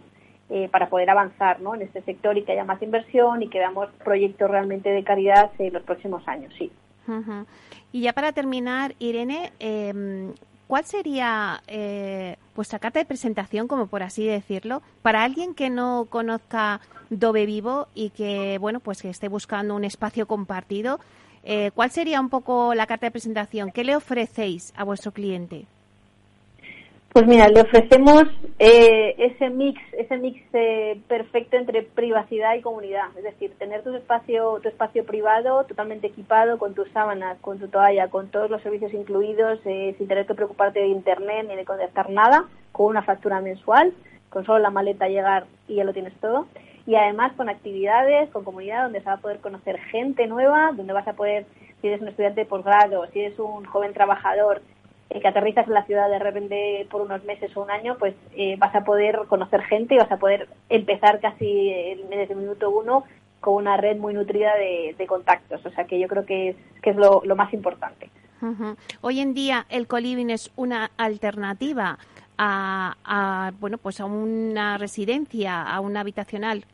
eh, 0.50 0.68
para 0.70 0.88
poder 0.88 1.08
avanzar 1.08 1.60
¿no? 1.60 1.74
en 1.74 1.82
este 1.82 2.02
sector 2.02 2.36
y 2.36 2.42
que 2.42 2.52
haya 2.52 2.64
más 2.64 2.82
inversión 2.82 3.42
y 3.42 3.48
que 3.48 3.58
veamos 3.58 3.88
proyectos 4.04 4.50
realmente 4.50 4.90
de 4.90 5.04
calidad 5.04 5.50
en 5.58 5.72
los 5.72 5.82
próximos 5.82 6.26
años, 6.28 6.52
sí. 6.58 6.70
Y 7.90 8.02
ya 8.02 8.12
para 8.12 8.32
terminar, 8.32 8.94
Irene, 8.98 9.52
eh, 9.58 10.32
¿cuál 10.72 10.86
sería 10.86 11.62
eh, 11.66 12.38
vuestra 12.56 12.78
carta 12.78 12.98
de 12.98 13.04
presentación, 13.04 13.68
como 13.68 13.88
por 13.88 14.02
así 14.02 14.24
decirlo, 14.24 14.80
para 15.02 15.22
alguien 15.22 15.52
que 15.52 15.68
no 15.68 16.06
conozca 16.08 16.80
Dove 17.10 17.44
Vivo 17.44 17.88
y 17.94 18.08
que, 18.08 18.56
bueno, 18.56 18.80
pues 18.80 19.02
que 19.02 19.10
esté 19.10 19.28
buscando 19.28 19.76
un 19.76 19.84
espacio 19.84 20.26
compartido? 20.26 20.98
Eh, 21.44 21.72
¿Cuál 21.74 21.90
sería 21.90 22.22
un 22.22 22.30
poco 22.30 22.74
la 22.74 22.86
carta 22.86 23.04
de 23.04 23.10
presentación? 23.10 23.70
¿Qué 23.70 23.84
le 23.84 23.96
ofrecéis 23.96 24.72
a 24.74 24.84
vuestro 24.84 25.12
cliente? 25.12 25.66
Pues 27.12 27.26
mira, 27.26 27.46
le 27.48 27.60
ofrecemos 27.60 28.24
eh, 28.58 29.14
ese 29.18 29.50
mix, 29.50 29.78
ese 29.92 30.16
mix 30.16 30.40
eh, 30.54 30.98
perfecto 31.08 31.58
entre 31.58 31.82
privacidad 31.82 32.54
y 32.54 32.62
comunidad, 32.62 33.08
es 33.18 33.22
decir, 33.22 33.52
tener 33.58 33.82
tu 33.82 33.94
espacio, 33.94 34.58
tu 34.62 34.70
espacio 34.70 35.04
privado 35.04 35.64
totalmente 35.64 36.06
equipado 36.06 36.56
con 36.56 36.72
tus 36.72 36.90
sábanas, 36.92 37.36
con 37.42 37.58
tu 37.58 37.68
toalla, 37.68 38.08
con 38.08 38.28
todos 38.30 38.48
los 38.48 38.62
servicios 38.62 38.94
incluidos, 38.94 39.60
eh, 39.66 39.94
sin 39.98 40.08
tener 40.08 40.24
que 40.26 40.32
preocuparte 40.32 40.80
de 40.80 40.86
internet 40.86 41.44
ni 41.46 41.54
de 41.54 41.66
conectar 41.66 42.08
nada, 42.08 42.46
con 42.72 42.86
una 42.86 43.02
factura 43.02 43.42
mensual, 43.42 43.92
con 44.30 44.46
solo 44.46 44.60
la 44.60 44.70
maleta 44.70 45.06
llegar 45.06 45.44
y 45.68 45.74
ya 45.74 45.84
lo 45.84 45.92
tienes 45.92 46.14
todo, 46.14 46.46
y 46.86 46.94
además 46.94 47.34
con 47.34 47.50
actividades, 47.50 48.30
con 48.30 48.42
comunidad 48.42 48.84
donde 48.84 49.00
se 49.00 49.06
va 49.06 49.14
a 49.14 49.20
poder 49.20 49.40
conocer 49.40 49.78
gente 49.78 50.26
nueva, 50.26 50.72
donde 50.74 50.94
vas 50.94 51.06
a 51.06 51.12
poder, 51.12 51.44
si 51.82 51.88
eres 51.88 52.00
un 52.00 52.08
estudiante 52.08 52.40
de 52.40 52.46
posgrado, 52.46 53.06
si 53.12 53.20
eres 53.20 53.38
un 53.38 53.66
joven 53.66 53.92
trabajador, 53.92 54.62
eh, 55.10 55.20
que 55.20 55.28
aterrizas 55.28 55.66
en 55.66 55.74
la 55.74 55.84
ciudad 55.84 56.08
de 56.08 56.18
repente 56.18 56.86
por 56.90 57.02
unos 57.02 57.24
meses 57.24 57.54
o 57.56 57.62
un 57.62 57.70
año, 57.70 57.96
pues 57.98 58.14
eh, 58.34 58.56
vas 58.58 58.74
a 58.74 58.84
poder 58.84 59.20
conocer 59.28 59.62
gente 59.62 59.94
y 59.94 59.98
vas 59.98 60.10
a 60.10 60.16
poder 60.16 60.48
empezar 60.68 61.20
casi 61.20 61.96
desde 62.08 62.32
el 62.32 62.38
minuto 62.38 62.70
uno 62.70 63.04
con 63.40 63.54
una 63.54 63.76
red 63.76 63.96
muy 63.96 64.14
nutrida 64.14 64.52
de, 64.54 65.06
contactos. 65.06 65.64
O 65.66 65.70
sea 65.70 65.84
que 65.84 65.98
yo 65.98 66.08
creo 66.08 66.24
que 66.24 66.50
es, 66.50 66.56
que 66.80 66.90
es 66.90 66.96
lo, 66.96 67.22
más 67.36 67.52
importante. 67.52 68.08
Hoy 69.02 69.20
en 69.20 69.34
día 69.34 69.66
el 69.68 69.86
coliving 69.86 70.30
es 70.30 70.50
una 70.56 70.90
alternativa 70.96 71.98
a, 72.38 72.96
a, 73.04 73.52
bueno 73.60 73.78
pues 73.78 74.00
a 74.00 74.04
una 74.04 74.78
residencia, 74.78 75.62
a 75.62 75.80
una 75.80 76.00
habitacional 76.00 76.64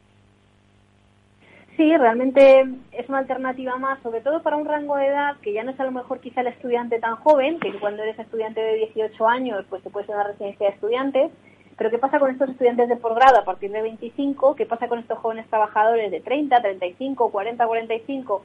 Sí, 1.78 1.96
realmente 1.96 2.66
es 2.90 3.08
una 3.08 3.18
alternativa 3.18 3.76
más, 3.76 4.02
sobre 4.02 4.20
todo 4.20 4.42
para 4.42 4.56
un 4.56 4.66
rango 4.66 4.96
de 4.96 5.06
edad 5.06 5.36
que 5.40 5.52
ya 5.52 5.62
no 5.62 5.70
es 5.70 5.78
a 5.78 5.84
lo 5.84 5.92
mejor 5.92 6.18
quizá 6.18 6.40
el 6.40 6.48
estudiante 6.48 6.98
tan 6.98 7.14
joven, 7.14 7.60
que 7.60 7.72
cuando 7.78 8.02
eres 8.02 8.18
estudiante 8.18 8.60
de 8.60 8.74
18 8.74 9.28
años, 9.28 9.64
pues 9.70 9.84
te 9.84 9.90
puedes 9.90 10.08
una 10.08 10.24
residencia 10.24 10.66
de 10.66 10.74
estudiantes. 10.74 11.30
Pero 11.76 11.90
¿qué 11.90 11.98
pasa 11.98 12.18
con 12.18 12.32
estos 12.32 12.50
estudiantes 12.50 12.88
de 12.88 12.96
posgrado 12.96 13.38
a 13.38 13.44
partir 13.44 13.70
de 13.70 13.80
25? 13.80 14.56
¿Qué 14.56 14.66
pasa 14.66 14.88
con 14.88 14.98
estos 14.98 15.18
jóvenes 15.18 15.46
trabajadores 15.46 16.10
de 16.10 16.20
30, 16.20 16.60
35, 16.60 17.30
40, 17.30 17.64
45 17.64 18.42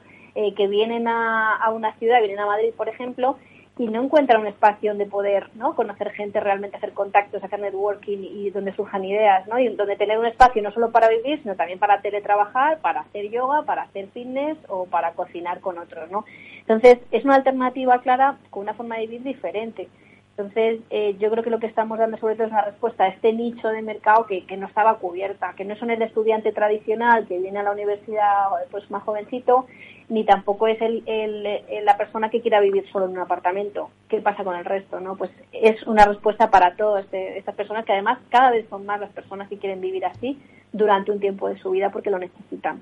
que 0.56 0.66
vienen 0.68 1.08
a 1.08 1.68
una 1.74 1.92
ciudad, 1.98 2.20
vienen 2.20 2.38
a 2.38 2.46
Madrid, 2.46 2.72
por 2.76 2.88
ejemplo, 2.88 3.36
y 3.76 3.86
no 3.88 4.02
encuentran 4.02 4.40
un 4.40 4.46
espacio 4.46 4.92
donde 4.92 5.06
poder 5.06 5.50
¿no? 5.54 5.74
conocer 5.74 6.12
gente, 6.12 6.38
realmente 6.38 6.76
hacer 6.76 6.92
contactos, 6.92 7.42
hacer 7.42 7.58
networking 7.58 8.18
y 8.18 8.50
donde 8.50 8.72
surjan 8.74 9.04
ideas, 9.04 9.46
¿no? 9.48 9.58
y 9.58 9.68
donde 9.74 9.96
tener 9.96 10.18
un 10.18 10.26
espacio 10.26 10.62
no 10.62 10.70
solo 10.70 10.92
para 10.92 11.08
vivir, 11.08 11.42
sino 11.42 11.56
también 11.56 11.80
para 11.80 12.00
teletrabajar, 12.00 12.78
para 12.78 13.00
hacer 13.00 13.30
yoga, 13.30 13.62
para 13.62 13.82
hacer 13.82 14.08
fitness 14.10 14.56
o 14.68 14.86
para 14.86 15.12
cocinar 15.12 15.60
con 15.60 15.78
otros. 15.78 16.08
¿no? 16.10 16.24
Entonces, 16.60 16.98
es 17.10 17.24
una 17.24 17.34
alternativa 17.34 18.00
clara 18.00 18.38
con 18.50 18.62
una 18.62 18.74
forma 18.74 18.96
de 18.96 19.08
vivir 19.08 19.24
diferente. 19.24 19.88
Entonces, 20.36 20.80
eh, 20.90 21.16
yo 21.20 21.30
creo 21.30 21.44
que 21.44 21.50
lo 21.50 21.60
que 21.60 21.68
estamos 21.68 21.96
dando 21.96 22.16
sobre 22.18 22.34
todo 22.34 22.46
es 22.46 22.52
una 22.52 22.64
respuesta 22.64 23.04
a 23.04 23.08
este 23.08 23.32
nicho 23.32 23.68
de 23.68 23.82
mercado 23.82 24.26
que, 24.26 24.44
que 24.46 24.56
no 24.56 24.66
estaba 24.66 24.98
cubierta, 24.98 25.54
que 25.56 25.64
no 25.64 25.76
son 25.76 25.90
el 25.90 26.02
estudiante 26.02 26.50
tradicional 26.50 27.26
que 27.28 27.38
viene 27.38 27.60
a 27.60 27.62
la 27.62 27.70
universidad 27.70 28.48
pues 28.72 28.90
más 28.90 29.04
jovencito, 29.04 29.66
ni 30.08 30.24
tampoco 30.24 30.66
es 30.66 30.80
el, 30.80 31.02
el, 31.06 31.84
la 31.84 31.96
persona 31.96 32.30
que 32.30 32.40
quiera 32.40 32.60
vivir 32.60 32.84
solo 32.92 33.06
en 33.06 33.12
un 33.12 33.18
apartamento. 33.18 33.90
¿Qué 34.08 34.20
pasa 34.20 34.44
con 34.44 34.56
el 34.56 34.64
resto? 34.64 35.00
no 35.00 35.16
Pues 35.16 35.30
es 35.52 35.82
una 35.86 36.04
respuesta 36.04 36.50
para 36.50 36.76
todas 36.76 37.04
este, 37.04 37.38
estas 37.38 37.54
personas 37.54 37.84
que 37.84 37.92
además 37.92 38.18
cada 38.28 38.50
vez 38.50 38.66
son 38.68 38.84
más 38.86 39.00
las 39.00 39.10
personas 39.12 39.48
que 39.48 39.58
quieren 39.58 39.80
vivir 39.80 40.04
así 40.04 40.38
durante 40.72 41.10
un 41.10 41.20
tiempo 41.20 41.48
de 41.48 41.58
su 41.58 41.70
vida 41.70 41.90
porque 41.90 42.10
lo 42.10 42.18
necesitan. 42.18 42.80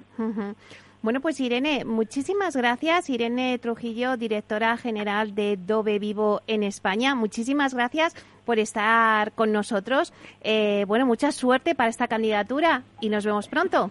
Bueno, 1.02 1.20
pues 1.20 1.40
Irene, 1.40 1.84
muchísimas 1.84 2.56
gracias. 2.56 3.10
Irene 3.10 3.58
Trujillo, 3.58 4.16
directora 4.16 4.76
general 4.76 5.34
de 5.34 5.56
Dove 5.56 5.98
Vivo 5.98 6.42
en 6.46 6.62
España. 6.62 7.14
Muchísimas 7.16 7.74
gracias 7.74 8.14
por 8.44 8.58
estar 8.58 9.32
con 9.32 9.52
nosotros. 9.52 10.12
Eh, 10.42 10.84
bueno, 10.86 11.04
mucha 11.04 11.32
suerte 11.32 11.74
para 11.74 11.90
esta 11.90 12.06
candidatura 12.06 12.82
y 13.00 13.08
nos 13.08 13.24
vemos 13.26 13.48
pronto. 13.48 13.90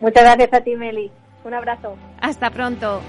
Muchas 0.00 0.24
gracias 0.24 0.52
a 0.52 0.60
ti, 0.62 0.76
Meli. 0.76 1.10
Un 1.44 1.54
abrazo. 1.54 1.96
Hasta 2.20 2.50
pronto. 2.50 3.00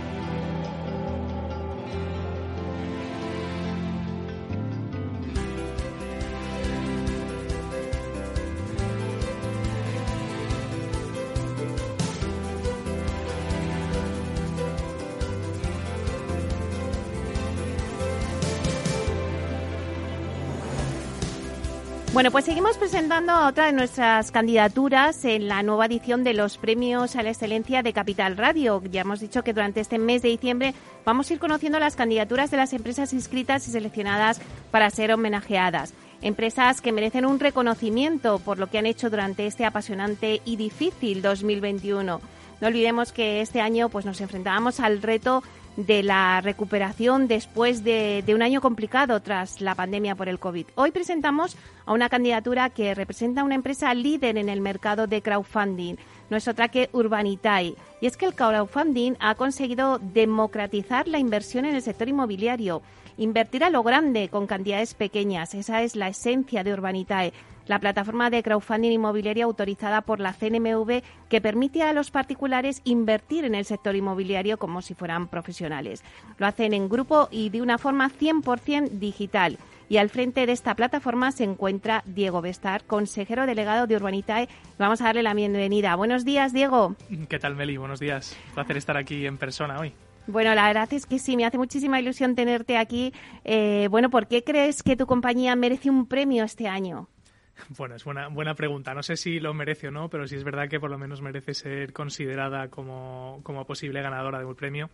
Bueno, 22.14 22.30
pues 22.30 22.46
seguimos 22.46 22.78
presentando 22.78 23.32
a 23.32 23.48
otra 23.48 23.66
de 23.66 23.72
nuestras 23.72 24.30
candidaturas 24.32 25.26
en 25.26 25.48
la 25.48 25.64
nueva 25.64 25.88
edición 25.88 26.24
de 26.24 26.36
los 26.36 26.60
premios 26.60 27.16
a 27.16 27.24
la 27.24 27.32
excelencia 27.32 27.82
de 27.82 27.92
Capital 27.92 28.38
Radio. 28.38 28.84
Ya 28.92 29.02
hemos 29.02 29.20
dicho 29.20 29.44
que 29.44 29.52
durante 29.52 29.80
este 29.80 29.98
mes 29.98 30.22
de 30.22 30.30
diciembre 30.30 30.76
vamos 31.06 31.28
a 31.28 31.34
ir 31.34 31.40
conociendo 31.40 31.80
las 31.80 31.96
candidaturas 31.96 32.52
de 32.52 32.58
las 32.58 32.74
empresas 32.74 33.14
inscritas 33.14 33.68
y 33.68 33.72
seleccionadas 33.72 34.40
para 34.70 34.92
ser 34.92 35.12
homenajeadas. 35.12 35.96
Empresas 36.22 36.82
que 36.82 36.92
merecen 36.92 37.26
un 37.26 37.40
reconocimiento 37.40 38.38
por 38.38 38.60
lo 38.60 38.68
que 38.68 38.78
han 38.78 38.86
hecho 38.86 39.10
durante 39.10 39.48
este 39.48 39.66
apasionante 39.66 40.40
y 40.46 40.56
difícil 40.56 41.24
2021. 41.24 42.22
No 42.62 42.68
olvidemos 42.68 43.12
que 43.12 43.42
este 43.42 43.60
año 43.60 43.90
pues 43.90 44.06
nos 44.06 44.22
enfrentábamos 44.22 44.80
al 44.80 45.02
reto 45.02 45.42
de 45.78 46.04
la 46.04 46.42
recuperación 46.42 47.28
después 47.28 47.84
de, 47.84 48.24
un 48.34 48.42
año 48.42 48.62
complicado 48.62 49.20
tras 49.22 49.62
la 49.62 49.76
pandemia 49.76 50.16
por 50.16 50.30
el 50.30 50.40
COVID. 50.40 50.68
Hoy 50.76 50.92
presentamos 50.92 51.58
a 51.86 51.94
una 51.94 52.10
candidatura 52.10 52.70
que 52.70 52.94
representa 52.94 53.44
una 53.44 53.56
empresa 53.56 53.94
líder 53.94 54.38
en 54.38 54.50
el 54.50 54.62
mercado 54.62 55.08
de 55.08 55.22
crowdfunding. 55.22 55.96
No 56.30 56.38
es 56.38 56.48
otra 56.48 56.70
que 56.70 56.90
Urbanitae. 56.94 57.76
Y 58.02 58.06
es 58.06 58.18
que 58.18 58.26
el 58.26 58.36
crowdfunding 58.36 59.16
ha 59.20 59.36
conseguido 59.36 60.00
democratizar 60.00 61.08
la 61.08 61.20
inversión 61.20 61.66
en 61.66 61.76
el 61.76 61.82
sector 61.82 62.08
inmobiliario. 62.08 62.82
Invertir 63.18 63.64
a 63.64 63.70
lo 63.70 63.84
grande 63.84 64.30
con 64.30 64.48
cantidades 64.48 64.94
pequeñas. 64.94 65.54
Esa 65.54 65.84
es 65.84 65.96
la 65.96 66.08
esencia 66.08 66.64
de 66.64 66.74
Urbanitae 66.74 67.34
la 67.68 67.80
plataforma 67.80 68.30
de 68.30 68.44
crowdfunding 68.44 68.92
inmobiliario 68.92 69.46
autorizada 69.46 70.02
por 70.02 70.20
la 70.20 70.34
CNMV 70.34 71.02
que 71.30 71.42
permite 71.42 71.84
a 71.84 71.94
los 71.94 72.12
particulares 72.12 72.82
invertir 72.84 73.46
en 73.46 73.56
el 73.56 73.66
sector 73.66 73.96
inmobiliario 73.96 74.58
como 74.58 74.82
si 74.82 74.94
fueran 74.94 75.28
profesionales. 75.28 76.04
Lo 76.38 76.48
hacen 76.48 76.74
en 76.74 76.90
grupo 76.90 77.30
y 77.32 77.50
de 77.50 77.62
una 77.62 77.78
forma 77.78 78.10
100% 78.10 78.90
digital. 78.90 79.58
Y 79.90 79.98
al 79.98 80.10
frente 80.10 80.46
de 80.46 80.54
esta 80.54 80.76
plataforma 80.76 81.32
se 81.32 81.44
encuentra 81.44 82.04
Diego 82.06 82.42
Bestar, 82.42 82.86
consejero 82.86 83.46
delegado 83.46 83.86
de 83.86 83.96
Urbanitae. 83.96 84.48
Vamos 84.80 85.02
a 85.02 85.06
darle 85.06 85.24
la 85.24 85.34
bienvenida. 85.34 85.96
Buenos 85.96 86.26
días, 86.26 86.54
Diego. 86.54 86.96
¿Qué 87.30 87.38
tal, 87.38 87.56
Meli? 87.56 87.78
Buenos 87.78 88.00
días. 88.00 88.36
Un 88.50 88.54
placer 88.56 88.78
estar 88.78 88.98
aquí 88.98 89.26
en 89.26 89.38
persona 89.38 89.80
hoy. 89.80 89.94
Bueno, 90.26 90.56
la 90.56 90.68
verdad 90.68 90.92
es 90.94 91.06
que 91.06 91.20
sí, 91.20 91.36
me 91.36 91.46
hace 91.46 91.58
muchísima 91.58 92.00
ilusión 92.00 92.34
tenerte 92.34 92.78
aquí. 92.78 93.14
Eh, 93.44 93.88
bueno, 93.92 94.10
¿por 94.10 94.28
qué 94.28 94.44
crees 94.44 94.82
que 94.82 94.96
tu 94.96 95.06
compañía 95.06 95.56
merece 95.56 95.90
un 95.90 96.08
premio 96.08 96.46
este 96.46 96.68
año? 96.68 97.10
Bueno, 97.78 97.96
es 97.96 98.04
buena, 98.04 98.28
buena 98.28 98.56
pregunta. 98.56 98.94
No 98.94 99.04
sé 99.04 99.16
si 99.18 99.40
lo 99.40 99.54
merece 99.54 99.88
o 99.88 99.92
no, 99.92 100.10
pero 100.10 100.28
sí 100.28 100.36
es 100.36 100.44
verdad 100.44 100.68
que 100.70 100.80
por 100.80 100.90
lo 100.90 100.98
menos 100.98 101.22
merece 101.22 101.54
ser 101.54 101.94
considerada 101.94 102.70
como, 102.70 103.42
como 103.44 103.66
posible 103.66 104.02
ganadora 104.02 104.40
de 104.40 104.46
un 104.46 104.56
premio. 104.56 104.90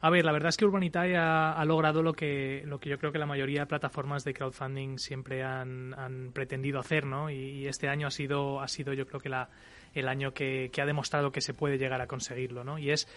A 0.00 0.10
ver, 0.10 0.24
la 0.26 0.32
verdad 0.32 0.50
es 0.50 0.58
que 0.58 0.66
Urbanitae 0.66 1.16
ha, 1.16 1.64
logrado 1.64 2.02
lo 2.02 2.12
que, 2.12 2.62
lo 2.66 2.78
que 2.78 2.90
yo 2.90 2.98
creo 2.98 3.12
que 3.12 3.18
la 3.18 3.26
mayoría 3.26 3.60
de 3.60 3.66
plataformas 3.66 4.24
de 4.24 4.34
crowdfunding 4.34 4.98
siempre 4.98 5.42
han, 5.42 5.94
han 5.94 6.32
pretendido 6.32 6.78
hacer, 6.78 7.06
¿no? 7.06 7.30
Y, 7.30 7.66
este 7.66 7.88
año 7.88 8.06
ha 8.06 8.10
sido, 8.10 8.60
ha 8.60 8.68
sido 8.68 8.92
yo 8.92 9.06
creo 9.06 9.20
que 9.20 9.30
la, 9.30 9.48
el 9.94 10.08
año 10.08 10.34
que, 10.34 10.70
que 10.70 10.82
ha 10.82 10.86
demostrado 10.86 11.32
que 11.32 11.40
se 11.40 11.54
puede 11.54 11.78
llegar 11.78 12.02
a 12.02 12.06
conseguirlo, 12.06 12.62
¿no? 12.62 12.78
Y 12.78 12.90
es 12.90 13.08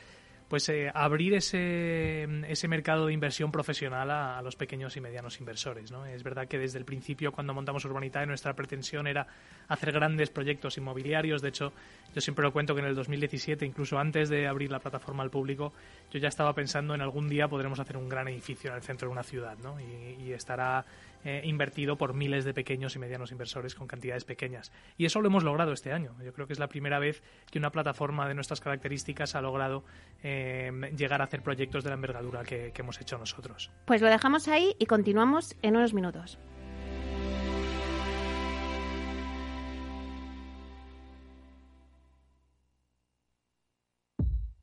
pues 0.49 0.67
eh, 0.69 0.91
abrir 0.93 1.35
ese, 1.35 2.23
ese 2.47 2.67
mercado 2.67 3.05
de 3.05 3.13
inversión 3.13 3.51
profesional 3.51 4.09
a, 4.09 4.41
los 4.41 4.55
pequeños 4.55 4.97
y 4.97 5.01
medianos 5.01 5.39
inversores. 5.39 5.91
¿no? 5.91 6.07
Es 6.07 6.23
verdad 6.23 6.47
que 6.47 6.57
desde 6.57 6.79
el 6.79 6.85
principio, 6.85 7.31
cuando 7.31 7.53
montamos 7.53 7.85
Urbanitae, 7.85 8.25
nuestra 8.25 8.55
pretensión 8.55 9.05
era 9.05 9.27
hacer 9.67 9.91
grandes 9.91 10.31
proyectos 10.31 10.75
inmobiliarios. 10.77 11.43
De 11.43 11.49
hecho, 11.49 11.71
yo 12.15 12.19
siempre 12.19 12.43
lo 12.43 12.51
cuento 12.51 12.73
que 12.73 12.81
en 12.81 12.87
el 12.87 12.95
2017, 12.95 13.63
incluso 13.63 13.99
antes 13.99 14.27
de 14.29 14.47
abrir 14.47 14.71
la 14.71 14.79
plataforma 14.79 15.21
al 15.21 15.29
público, 15.29 15.71
yo 16.11 16.19
ya 16.19 16.29
estaba 16.29 16.53
pensando 16.53 16.95
en 16.95 17.01
algún 17.01 17.29
día 17.29 17.47
podremos 17.47 17.79
hacer 17.79 17.95
un 17.95 18.09
gran 18.09 18.27
edificio 18.27 18.71
en 18.71 18.77
el 18.77 18.81
centro 18.81 19.07
de 19.07 19.11
una 19.11 19.23
ciudad 19.23 19.55
¿no? 19.59 19.79
y, 19.79 20.23
y 20.23 20.33
estará 20.33 20.83
eh, 21.23 21.41
invertido 21.45 21.97
por 21.97 22.13
miles 22.13 22.45
de 22.45 22.53
pequeños 22.53 22.95
y 22.95 22.99
medianos 22.99 23.31
inversores 23.31 23.75
con 23.75 23.87
cantidades 23.87 24.25
pequeñas. 24.25 24.71
Y 24.97 25.05
eso 25.05 25.21
lo 25.21 25.27
hemos 25.27 25.43
logrado 25.43 25.73
este 25.73 25.91
año. 25.91 26.15
Yo 26.23 26.33
creo 26.33 26.47
que 26.47 26.53
es 26.53 26.59
la 26.59 26.67
primera 26.67 26.99
vez 26.99 27.21
que 27.51 27.59
una 27.59 27.71
plataforma 27.71 28.27
de 28.27 28.35
nuestras 28.35 28.61
características 28.61 29.35
ha 29.35 29.41
logrado 29.41 29.83
eh, 30.23 30.71
llegar 30.95 31.21
a 31.21 31.25
hacer 31.25 31.41
proyectos 31.41 31.83
de 31.83 31.89
la 31.89 31.95
envergadura 31.95 32.43
que 32.43 32.73
hemos 32.75 32.99
hecho 33.01 33.17
nosotros. 33.17 33.71
Pues 33.85 34.01
lo 34.01 34.07
dejamos 34.07 34.47
ahí 34.47 34.75
y 34.79 34.85
continuamos 34.85 35.55
en 35.61 35.75
unos 35.75 35.93
minutos. 35.93 36.39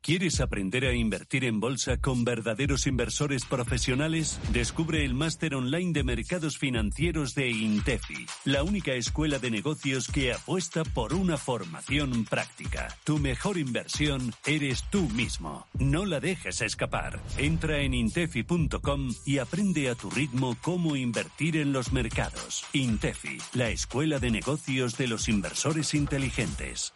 ¿Quieres 0.07 0.39
aprender 0.39 0.85
a 0.85 0.93
invertir 0.93 1.43
en 1.43 1.59
bolsa 1.59 1.97
con 1.97 2.23
verdaderos 2.23 2.87
inversores 2.87 3.43
profesionales? 3.43 4.39
Descubre 4.53 5.03
el 5.03 5.13
máster 5.13 5.53
online 5.53 5.91
de 5.91 6.05
mercados 6.05 6.57
financieros 6.57 7.35
de 7.35 7.49
Intefi, 7.49 8.25
la 8.45 8.63
única 8.63 8.93
escuela 8.93 9.37
de 9.37 9.51
negocios 9.51 10.07
que 10.07 10.31
apuesta 10.31 10.85
por 10.85 11.13
una 11.13 11.35
formación 11.35 12.23
práctica. 12.23 12.87
Tu 13.03 13.17
mejor 13.19 13.57
inversión 13.57 14.33
eres 14.45 14.85
tú 14.89 15.09
mismo. 15.09 15.67
No 15.77 16.05
la 16.05 16.21
dejes 16.21 16.61
escapar. 16.61 17.19
Entra 17.37 17.81
en 17.81 17.93
intefi.com 17.93 19.13
y 19.25 19.39
aprende 19.39 19.89
a 19.89 19.95
tu 19.95 20.09
ritmo 20.09 20.55
cómo 20.61 20.95
invertir 20.95 21.57
en 21.57 21.73
los 21.73 21.91
mercados. 21.91 22.63
Intefi, 22.71 23.39
la 23.51 23.71
escuela 23.71 24.19
de 24.19 24.31
negocios 24.31 24.97
de 24.97 25.07
los 25.07 25.27
inversores 25.27 25.93
inteligentes. 25.93 26.93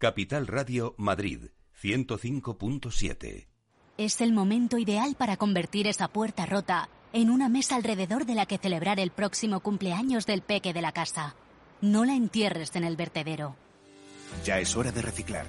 Capital 0.00 0.46
Radio 0.46 0.94
Madrid 0.96 1.50
105.7. 1.82 3.48
Es 3.96 4.20
el 4.20 4.32
momento 4.32 4.78
ideal 4.78 5.16
para 5.18 5.36
convertir 5.36 5.88
esa 5.88 6.06
puerta 6.06 6.46
rota 6.46 6.88
en 7.12 7.30
una 7.30 7.48
mesa 7.48 7.74
alrededor 7.74 8.24
de 8.24 8.36
la 8.36 8.46
que 8.46 8.58
celebrar 8.58 9.00
el 9.00 9.10
próximo 9.10 9.58
cumpleaños 9.58 10.24
del 10.24 10.42
peque 10.42 10.72
de 10.72 10.82
la 10.82 10.92
casa. 10.92 11.34
No 11.80 12.04
la 12.04 12.14
entierres 12.14 12.76
en 12.76 12.84
el 12.84 12.94
vertedero. 12.94 13.56
Ya 14.44 14.60
es 14.60 14.76
hora 14.76 14.92
de 14.92 15.02
reciclar. 15.02 15.46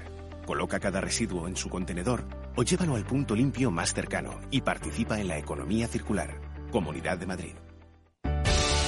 Coloca 0.47 0.79
cada 0.79 0.99
residuo 0.99 1.47
en 1.47 1.55
su 1.55 1.69
contenedor 1.69 2.25
o 2.55 2.63
llévalo 2.63 2.95
al 2.95 3.05
punto 3.05 3.35
limpio 3.35 3.69
más 3.69 3.93
cercano 3.93 4.41
y 4.49 4.61
participa 4.61 5.21
en 5.21 5.27
la 5.27 5.37
economía 5.37 5.87
circular. 5.87 6.41
Comunidad 6.71 7.19
de 7.19 7.27
Madrid. 7.27 7.53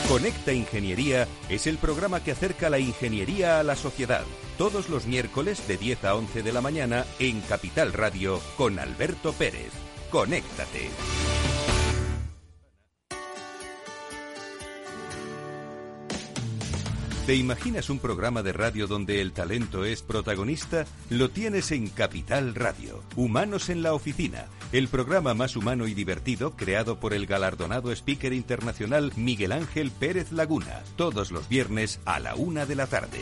Conecta 0.07 0.51
Ingeniería 0.51 1.27
es 1.49 1.67
el 1.67 1.77
programa 1.77 2.23
que 2.23 2.31
acerca 2.31 2.71
la 2.71 2.79
ingeniería 2.79 3.59
a 3.59 3.63
la 3.63 3.75
sociedad. 3.75 4.25
Todos 4.61 4.89
los 4.89 5.07
miércoles 5.07 5.67
de 5.67 5.75
10 5.75 6.05
a 6.05 6.13
11 6.13 6.43
de 6.43 6.53
la 6.53 6.61
mañana 6.61 7.03
en 7.17 7.41
Capital 7.41 7.93
Radio 7.93 8.39
con 8.57 8.77
Alberto 8.77 9.33
Pérez. 9.33 9.71
Conéctate. 10.11 10.87
¿Te 17.25 17.33
imaginas 17.33 17.89
un 17.89 17.97
programa 17.97 18.43
de 18.43 18.53
radio 18.53 18.85
donde 18.85 19.19
el 19.21 19.31
talento 19.31 19.83
es 19.83 20.03
protagonista? 20.03 20.85
Lo 21.09 21.31
tienes 21.31 21.71
en 21.71 21.89
Capital 21.89 22.53
Radio. 22.53 23.01
Humanos 23.15 23.69
en 23.69 23.81
la 23.81 23.95
Oficina, 23.95 24.45
el 24.71 24.89
programa 24.89 25.33
más 25.33 25.55
humano 25.55 25.87
y 25.87 25.95
divertido 25.95 26.55
creado 26.55 26.99
por 26.99 27.15
el 27.15 27.25
galardonado 27.25 27.91
speaker 27.91 28.31
internacional 28.31 29.11
Miguel 29.15 29.53
Ángel 29.53 29.89
Pérez 29.89 30.31
Laguna, 30.31 30.83
todos 30.97 31.31
los 31.31 31.49
viernes 31.49 31.99
a 32.05 32.19
la 32.19 32.35
una 32.35 32.67
de 32.67 32.75
la 32.75 32.85
tarde. 32.85 33.21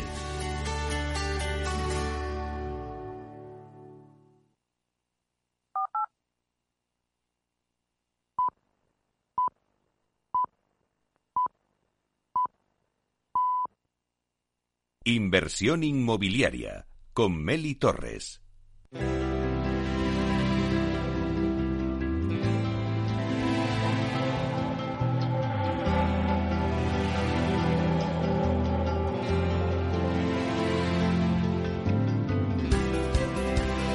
Inversión 15.09 15.83
inmobiliaria 15.83 16.85
con 17.13 17.43
Meli 17.43 17.73
Torres. 17.73 18.43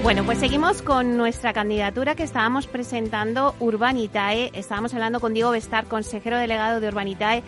Bueno, 0.02 0.24
pues 0.24 0.38
seguimos 0.38 0.82
con 0.82 1.16
nuestra 1.16 1.52
candidatura 1.52 2.16
que 2.16 2.24
estábamos 2.24 2.66
presentando 2.66 3.54
Urbanitae. 3.60 4.50
Estábamos 4.52 4.92
hablando 4.94 5.20
con 5.20 5.32
Diego 5.32 5.52
Bestar, 5.52 5.86
consejero 5.86 6.38
delegado 6.38 6.80
de 6.80 6.88
Urbanitae 6.88 7.44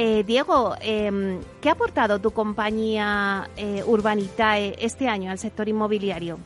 eh, 0.00 0.22
Diego, 0.22 0.76
em, 0.80 1.40
¿qué 1.60 1.68
ha 1.68 1.72
aportado 1.72 2.20
tu 2.20 2.30
compañía 2.30 3.50
eh, 3.56 3.82
Urbanitae 3.84 4.76
este 4.78 5.08
año 5.08 5.32
al 5.32 5.38
sector 5.38 5.68
inmobiliario? 5.68 6.38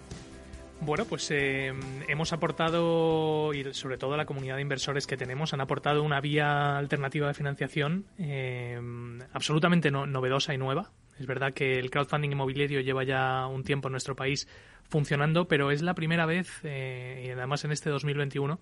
Bueno, 0.81 1.05
pues 1.05 1.31
em, 1.31 1.79
hemos 2.09 2.33
aportado, 2.33 3.53
y 3.53 3.75
sobre 3.75 3.99
todo 3.99 4.17
la 4.17 4.25
comunidad 4.25 4.57
de 4.57 4.63
inversores 4.63 5.07
que 5.07 5.19
tenemos, 5.19 5.53
han 5.53 5.61
aportado 5.61 6.03
una 6.03 6.21
vía 6.23 6.79
alternativa 6.79 7.29
de 7.29 7.35
financiación 7.35 8.07
em, 8.17 9.21
absolutamente 9.35 9.91
novedosa 9.91 10.55
y 10.55 10.59
nueva. 10.59 10.91
Es 11.21 11.27
verdad 11.27 11.53
que 11.53 11.79
el 11.79 11.91
crowdfunding 11.91 12.33
inmobiliario 12.33 12.81
lleva 12.81 13.05
ya 13.05 13.47
un 13.49 13.65
tiempo 13.65 13.89
en 13.89 13.93
nuestro 13.93 14.17
país 14.17 14.49
funcionando, 14.89 15.47
pero 15.47 15.71
es 15.71 15.83
la 15.83 15.95
primera 15.95 16.25
vez, 16.25 16.49
eh, 16.65 17.27
y 17.27 17.31
además 17.31 17.65
en 17.65 17.73
este 17.73 17.91
2021, 17.91 18.59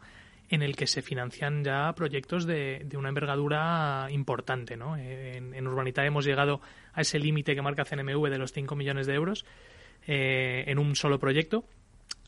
en 0.50 0.62
el 0.62 0.76
que 0.76 0.88
se 0.88 1.00
financian 1.00 1.64
ya 1.64 1.92
proyectos 1.94 2.44
de, 2.44 2.82
de 2.84 2.96
una 2.96 3.08
envergadura 3.08 4.08
importante. 4.10 4.76
¿no? 4.76 4.96
En, 4.96 5.54
en 5.54 5.66
hemos 6.04 6.24
llegado 6.24 6.60
a 6.92 7.00
ese 7.00 7.18
límite 7.18 7.54
que 7.54 7.62
marca 7.62 7.84
CNMV 7.84 8.28
de 8.28 8.38
los 8.38 8.52
5 8.52 8.74
millones 8.74 9.06
de 9.06 9.14
euros 9.14 9.46
eh, 10.06 10.64
en 10.66 10.78
un 10.78 10.96
solo 10.96 11.18
proyecto 11.18 11.64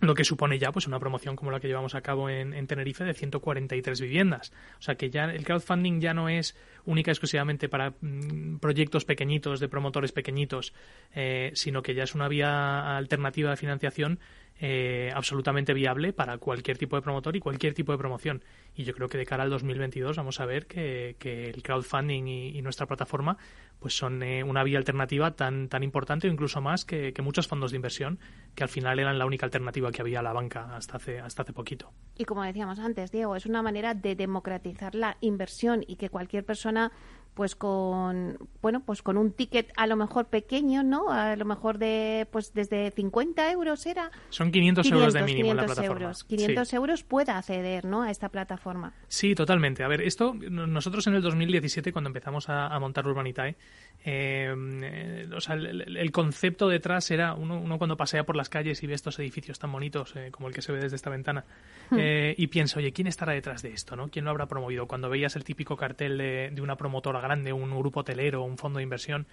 lo 0.03 0.15
que 0.15 0.25
supone 0.25 0.59
ya 0.59 0.73
pues 0.73 0.89
una 0.89 0.99
promoción 0.99 1.37
como 1.37 1.53
la 1.53 1.61
que 1.61 1.69
llevamos 1.69 1.95
a 1.95 2.01
cabo 2.01 2.29
en, 2.29 2.55
en, 2.55 2.67
Tenerife 2.67 3.05
de 3.05 3.15
143 3.15 4.01
viviendas. 4.01 4.53
O 4.79 4.83
sea 4.83 4.97
que 4.97 5.11
ya 5.11 5.25
el 5.27 5.45
crowdfunding 5.45 6.01
ya 6.01 6.13
no 6.13 6.29
es 6.29 6.57
única 6.85 7.11
y 7.11 7.13
exclusivamente 7.13 7.69
para 7.69 7.95
mm, 8.01 8.59
proyectos 8.59 9.05
pequeñitos, 9.05 9.61
de 9.61 9.69
promotores 9.69 10.11
pequeñitos, 10.11 10.75
eh, 11.15 11.53
sino 11.55 11.83
que 11.83 11.95
ya 11.95 12.03
es 12.03 12.17
una 12.17 12.27
vía 12.27 12.97
alternativa 12.97 13.51
de 13.51 13.57
financiación 13.57 14.19
eh, 14.65 15.11
absolutamente 15.13 15.75
viable 15.75 16.13
para 16.13 16.39
cualquier 16.39 16.79
tipo 16.79 16.95
de 16.95 17.03
promotor 17.03 17.35
y 17.35 17.41
cualquier 17.41 17.75
tipo 17.75 17.91
de 17.91 17.99
promoción. 17.99 18.45
Y 18.77 18.85
yo 18.85 18.95
creo 18.95 19.09
que 19.09 19.19
de 19.19 19.27
cara 19.27 19.43
al 19.43 19.51
2022 19.51 20.17
vamos 20.17 20.39
a 20.39 20.47
ver 20.47 20.69
que, 20.69 21.17
el 21.21 21.63
crowdfunding 21.65 22.29
y, 22.29 22.63
nuestra 22.63 22.87
plataforma 22.87 23.37
pues 23.81 23.97
son 23.97 24.23
eh, 24.23 24.45
una 24.45 24.63
vía 24.63 24.79
alternativa 24.79 25.33
tan, 25.33 25.69
tan 25.69 25.83
importante 25.83 26.29
o 26.29 26.31
incluso 26.31 26.61
más 26.61 26.85
que, 26.85 27.13
muchos 27.25 27.49
fondos 27.49 27.73
de 27.73 27.77
inversión 27.77 28.21
que 28.55 28.63
al 28.63 28.69
final 28.69 29.01
eran 29.01 29.19
la 29.19 29.27
única 29.27 29.47
alternativa 29.47 29.91
que 29.91 30.01
había 30.01 30.21
a 30.21 30.23
la 30.23 30.33
banca 30.33 30.77
hasta 30.77 30.97
hace, 30.97 31.19
hasta 31.19 31.43
hace 31.43 31.53
poquito. 31.53 31.91
Y 32.17 32.25
como 32.25 32.45
decíamos 32.45 32.79
antes, 32.79 33.11
Diego, 33.11 33.35
es 33.35 33.47
una 33.47 33.63
manera 33.63 33.95
de 33.95 34.15
democratizar 34.15 34.95
la 34.95 35.17
inversión 35.21 35.83
y 35.85 35.97
que 35.97 36.09
cualquier 36.09 36.45
persona 36.45 36.93
pues 37.35 37.57
con 37.57 38.39
bueno 38.61 38.83
pues 38.85 39.03
con 39.03 39.17
un 39.17 39.33
ticket 39.33 39.73
a 39.77 39.87
lo 39.87 39.97
mejor 39.97 40.27
pequeño 40.27 40.83
no 40.83 41.11
a 41.11 41.35
lo 41.37 41.45
mejor 41.45 41.79
de 41.79 42.27
pues 42.31 42.53
desde 42.53 42.91
50 42.91 43.51
euros 43.53 43.87
era. 43.87 44.11
Son 44.29 44.51
500, 44.51 44.91
euros 44.91 45.15
de 45.15 45.23
mínimo 45.23 45.51
500 45.51 45.57
la 45.57 45.75
plataforma. 45.75 46.03
euros, 46.03 46.25
500 46.25 46.73
euros 46.75 47.03
pueda 47.05 47.39
acceder 47.39 47.85
no 47.85 48.03
a 48.03 48.11
esta 48.11 48.29
plataforma. 48.29 48.93
Sí 49.09 49.35
totalmente. 49.35 49.83
A 49.83 49.89
ver 49.89 50.03
esto 50.03 50.35
nosotros 50.35 51.07
en 51.07 51.15
el 51.15 51.23
2017 51.23 51.93
cuando 51.93 52.09
empezamos 52.09 52.49
a, 52.49 52.79
montar 52.79 53.07
Urbanitae 53.07 53.57
eh, 54.05 55.27
o 55.35 55.41
sea, 55.41 55.55
el, 55.55 56.11
concepto 56.11 56.69
detrás 56.69 57.11
era 57.11 57.35
uno, 57.35 57.61
uno, 57.61 57.79
cuando 57.79 57.97
pasea 57.97 58.25
por 58.25 58.37
las 58.37 58.49
calles 58.49 58.83
y 58.83 58.87
ve 58.87 58.95
estos 58.95 59.19
edificios 59.21 59.59
tan 59.59 59.71
bonitos 59.71 60.17
eh, 60.17 60.31
como 60.33 60.49
el 60.49 60.55
que 60.55 60.63
se 60.63 60.73
ve 60.73 60.81
desde 60.81 60.97
esta 60.97 61.11
ventana 61.11 61.45
hmm. 61.91 61.97
eh, 61.99 62.35
y 62.37 62.49
piensa 62.49 62.81
oye 62.81 62.93
quién 62.93 63.07
estará 63.07 63.33
detrás 63.33 63.63
de 63.63 63.73
esto 63.73 63.95
no 63.95 64.09
quién 64.09 64.25
lo 64.25 64.33
habrá 64.33 64.47
promovido 64.47 64.87
cuando 64.87 65.09
veías 65.09 65.37
el 65.37 65.45
típico 65.45 65.77
cartel 65.77 66.19
de, 66.19 66.51
de 66.53 66.61
una 66.61 66.77
promotora 66.77 67.22
grande, 67.23 67.53
un 67.53 67.71
grupo 67.71 68.01
hotelero, 68.01 68.43
un 68.43 68.59
fondo 68.59 68.79
de 68.79 68.83
inversión, 68.83 69.27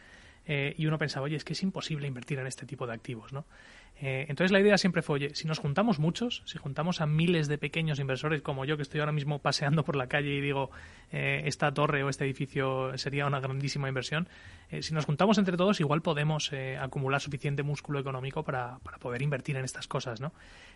eh, 0.45 0.73
y 0.77 0.85
uno 0.85 0.97
pensaba, 0.97 1.25
oye, 1.25 1.35
es 1.35 1.43
que 1.43 1.53
es 1.53 1.61
imposible 1.63 2.07
invertir 2.07 2.39
en 2.39 2.47
este 2.47 2.65
tipo 2.65 2.87
de 2.87 2.93
activos, 2.93 3.33
¿no? 3.33 3.45
Eh, 4.01 4.25
entonces 4.29 4.51
la 4.51 4.59
idea 4.59 4.77
siempre 4.77 5.01
fue, 5.01 5.15
oye, 5.15 5.35
si 5.35 5.47
nos 5.47 5.59
juntamos 5.59 5.99
muchos, 5.99 6.41
si 6.45 6.57
juntamos 6.57 7.01
a 7.01 7.05
miles 7.05 7.47
de 7.47 7.57
pequeños 7.57 7.99
inversores 7.99 8.41
como 8.41 8.63
yo, 8.65 8.77
que 8.77 8.83
estoy 8.83 9.01
ahora 9.01 9.11
mismo 9.11 9.39
paseando 9.39 9.83
por 9.83 9.95
la 9.95 10.07
calle 10.07 10.29
y 10.29 10.41
digo, 10.41 10.71
eh, 11.11 11.43
esta 11.45 11.73
torre 11.73 12.03
o 12.03 12.09
este 12.09 12.23
edificio 12.23 12.97
sería 12.97 13.25
una 13.25 13.39
grandísima 13.39 13.87
inversión, 13.87 14.27
si 14.81 14.93
nos 14.93 15.05
juntamos 15.05 15.39
entre 15.39 15.57
todos, 15.57 15.79
igual 15.79 16.03
podemos 16.03 16.51
acumular 16.79 17.19
suficiente 17.19 17.63
músculo 17.63 17.97
económico 17.99 18.43
para, 18.43 18.77
para, 18.83 18.99
poder 18.99 19.23
invertir 19.23 19.57
en 19.57 19.65
estas 19.65 19.87
cosas, 19.87 20.21
¿no? 20.21 20.31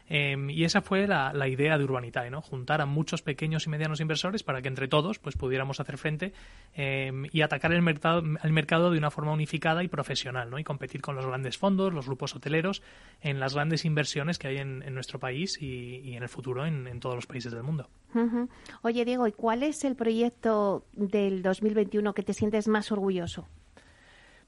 Em, 0.09 0.49
y 0.49 0.65
esa 0.65 0.81
fue 0.81 1.07
la, 1.07 1.47
idea 1.47 1.77
de 1.77 1.83
Urbanitae, 1.83 2.29
¿no? 2.29 2.41
Juntar 2.41 2.81
a 2.81 2.86
muchos 2.86 3.21
pequeños 3.21 3.65
y 3.65 3.69
medianos 3.69 4.01
inversores 4.01 4.43
para 4.43 4.62
que 4.62 4.67
entre 4.67 4.88
todos 4.88 5.19
pues, 5.19 5.38
pudiéramos 5.38 5.79
hacer 5.79 5.97
frente 5.97 6.33
em, 6.75 7.25
y 7.31 7.41
atacar 7.41 7.71
el 7.71 7.81
mercado, 7.81 8.21
el 8.43 8.51
mercado 8.51 8.91
de 8.91 8.97
una 8.97 9.12
forma 9.12 9.31
unificada 9.31 9.83
y 9.83 9.88
profesional, 9.88 10.49
¿no? 10.49 10.59
Y 10.59 10.63
competir 10.63 11.01
con 11.01 11.15
los 11.15 11.25
grandes 11.25 11.57
fondos, 11.57 11.93
los 11.93 12.05
grupos 12.05 12.36
hoteleros, 12.36 12.81
en 13.21 13.39
las 13.39 13.54
grandes 13.54 13.86
inversiones 13.86 14.38
que 14.38 14.47
hay 14.47 14.58
en, 14.58 14.80
nuestro 14.93 15.19
país 15.19 15.58
y, 15.62 16.15
en 16.15 16.23
el 16.23 16.30
futuro 16.30 16.65
en, 16.65 16.99
todos 16.99 17.15
los 17.15 17.26
países 17.26 17.52
del 17.52 17.63
mundo. 17.63 17.89
Oye, 18.82 19.06
Diego, 19.06 19.28
¿y 19.28 19.32
cuál 19.32 19.63
es 19.63 19.84
el 19.86 19.95
proyecto 19.95 20.86
del 20.93 21.41
2021 21.41 22.13
que 22.13 22.23
te 22.23 22.34
sientes 22.34 22.67
más 22.67 22.91
orgulloso? 22.91 23.47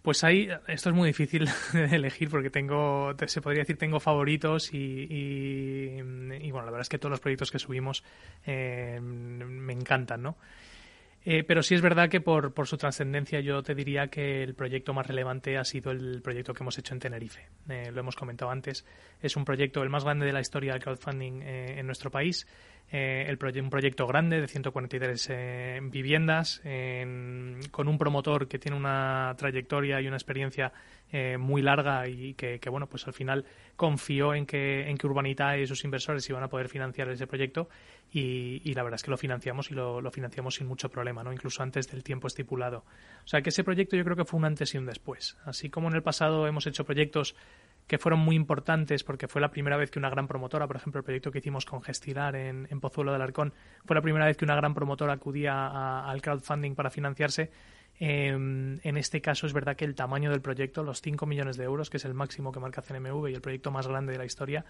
Pues 0.06 0.24
ahí, 0.24 0.48
esto 0.68 0.90
es 0.90 0.96
muy 0.96 1.08
difícil 1.08 1.50
de 1.74 1.96
elegir 1.96 2.30
porque 2.30 2.52
tengo, 2.52 3.16
se 3.26 3.42
podría 3.42 3.62
decir, 3.62 3.78
tengo 3.78 4.00
favoritos 4.00 4.72
y, 4.72 5.08
y, 5.10 6.52
bueno, 6.52 6.66
la 6.66 6.72
verdad 6.72 6.82
es 6.82 6.90
que 6.90 7.00
todos 7.00 7.10
los 7.10 7.20
proyectos 7.20 7.50
que 7.50 7.58
subimos 7.58 8.04
eh, 8.46 9.00
me 9.02 9.74
encantan, 9.74 10.22
¿no? 10.22 10.38
Eh, 11.28 11.44
pero 11.44 11.64
sí 11.64 11.74
es 11.74 11.82
verdad 11.82 12.08
que 12.08 12.22
por, 12.22 12.54
por 12.54 12.68
su 12.68 12.78
trascendencia 12.78 13.40
yo 13.40 13.64
te 13.64 13.74
diría 13.74 14.08
que 14.10 14.44
el 14.44 14.54
proyecto 14.54 14.94
más 14.94 15.08
relevante 15.08 15.58
ha 15.58 15.64
sido 15.64 15.92
el 15.92 16.22
proyecto 16.22 16.54
que 16.54 16.62
hemos 16.62 16.78
hecho 16.78 16.94
en 16.94 17.00
Tenerife. 17.00 17.48
Eh, 17.68 17.92
lo 17.92 18.02
hemos 18.02 18.16
comentado 18.16 18.52
antes. 18.52 18.86
Es 19.20 19.36
un 19.36 19.44
proyecto 19.44 19.82
el 19.82 19.90
más 19.90 20.04
grande 20.04 20.28
de 20.28 20.34
la 20.34 20.42
historia 20.42 20.74
del 20.74 20.84
crowdfunding 20.84 21.42
en 21.42 21.86
nuestro 21.88 22.12
país. 22.12 22.46
Eh, 22.92 23.36
un 23.62 23.70
proyecto 23.72 24.06
grande 24.06 24.40
de 24.40 24.48
143 24.48 25.28
eh, 25.32 25.80
viviendas 25.84 26.62
con 27.72 27.88
un 27.88 27.98
promotor 27.98 28.48
que 28.48 28.60
tiene 28.60 28.78
una 28.78 29.34
trayectoria 29.38 30.00
y 30.02 30.08
una 30.08 30.18
experiencia 30.18 30.72
eh, 31.12 31.38
muy 31.38 31.62
larga 31.62 32.08
y 32.08 32.36
que, 32.36 32.60
bueno 32.70 32.88
pues 32.88 33.08
al 33.08 33.14
final 33.14 33.46
confió 33.76 34.34
en 34.34 34.46
que 34.46 34.88
en 34.90 34.98
que 34.98 35.08
Urbanita 35.08 35.58
y 35.58 35.66
sus 35.66 35.84
inversores 35.84 36.30
iban 36.30 36.44
a 36.44 36.48
poder 36.48 36.70
financiar 36.70 37.10
ese 37.10 37.26
proyecto 37.26 37.70
y, 38.12 38.74
la 38.74 38.84
verdad 38.84 38.96
es 38.96 39.04
que 39.04 39.12
lo 39.12 39.18
financiamos 39.18 39.72
y 39.72 39.74
lo, 39.74 40.10
financiamos 40.12 40.56
sin 40.56 40.68
mucho 40.68 40.90
problema 40.90 41.24
no 41.24 41.34
incluso 41.34 41.64
antes 41.64 41.90
del 41.90 42.04
tiempo 42.04 42.28
estipulado. 42.28 42.86
O 43.24 43.28
sea 43.28 43.42
que 43.42 43.50
ese 43.50 43.64
proyecto 43.64 43.98
yo 43.98 44.04
creo 44.04 44.16
que 44.16 44.26
fue 44.26 44.38
un 44.38 44.46
antes 44.46 44.74
y 44.74 44.78
un 44.78 44.86
después. 44.86 45.38
Así 45.44 45.70
como 45.70 45.90
en 45.90 45.96
el 45.96 46.04
pasado 46.04 46.48
hemos 46.48 46.66
hecho 46.68 46.86
proyectos 46.86 47.36
que 47.88 47.98
fueron 47.98 48.20
muy 48.20 48.36
importantes 48.36 49.04
porque 49.04 49.28
fue 49.28 49.42
la 49.42 49.52
primera 49.52 49.78
vez 49.78 49.92
que 49.92 50.00
una 50.00 50.10
gran 50.10 50.28
promotora, 50.28 50.66
por 50.66 50.78
ejemplo, 50.78 51.00
el 51.00 51.04
proyecto 51.04 51.32
que 51.32 51.40
hicimos 51.40 51.66
con 51.66 51.82
Gestilar 51.82 52.36
en, 52.36 52.68
Pozuelo 52.80 53.12
del 53.12 53.22
Arcón, 53.22 53.54
fue 53.86 53.96
la 53.96 54.02
primera 54.02 54.26
vez 54.26 54.38
que 54.38 54.46
una 54.46 54.56
gran 54.56 54.74
promotora 54.74 55.14
acudía 55.14 56.08
al 56.08 56.22
crowdfunding 56.22 56.74
para 56.74 56.90
financiarse. 56.90 57.52
Em, 58.00 58.80
en 58.84 58.98
este 58.98 59.22
caso 59.22 59.46
es 59.48 59.54
verdad 59.54 59.76
que 59.76 59.86
el 59.86 59.96
tamaño 59.96 60.30
del 60.30 60.42
proyecto, 60.42 60.84
los 60.84 61.02
5 61.02 61.26
millones 61.26 61.58
de 61.58 61.64
euros, 61.64 61.90
que 61.90 61.98
es 61.98 62.06
el 62.06 62.14
máximo 62.14 62.52
que 62.52 62.60
marca 62.60 62.82
CNMV 62.82 63.30
y 63.30 63.34
el 63.34 63.42
proyecto 63.42 63.72
más 63.72 63.88
grande 63.88 64.14
de 64.14 64.18
la 64.18 64.26
historia, 64.26 64.66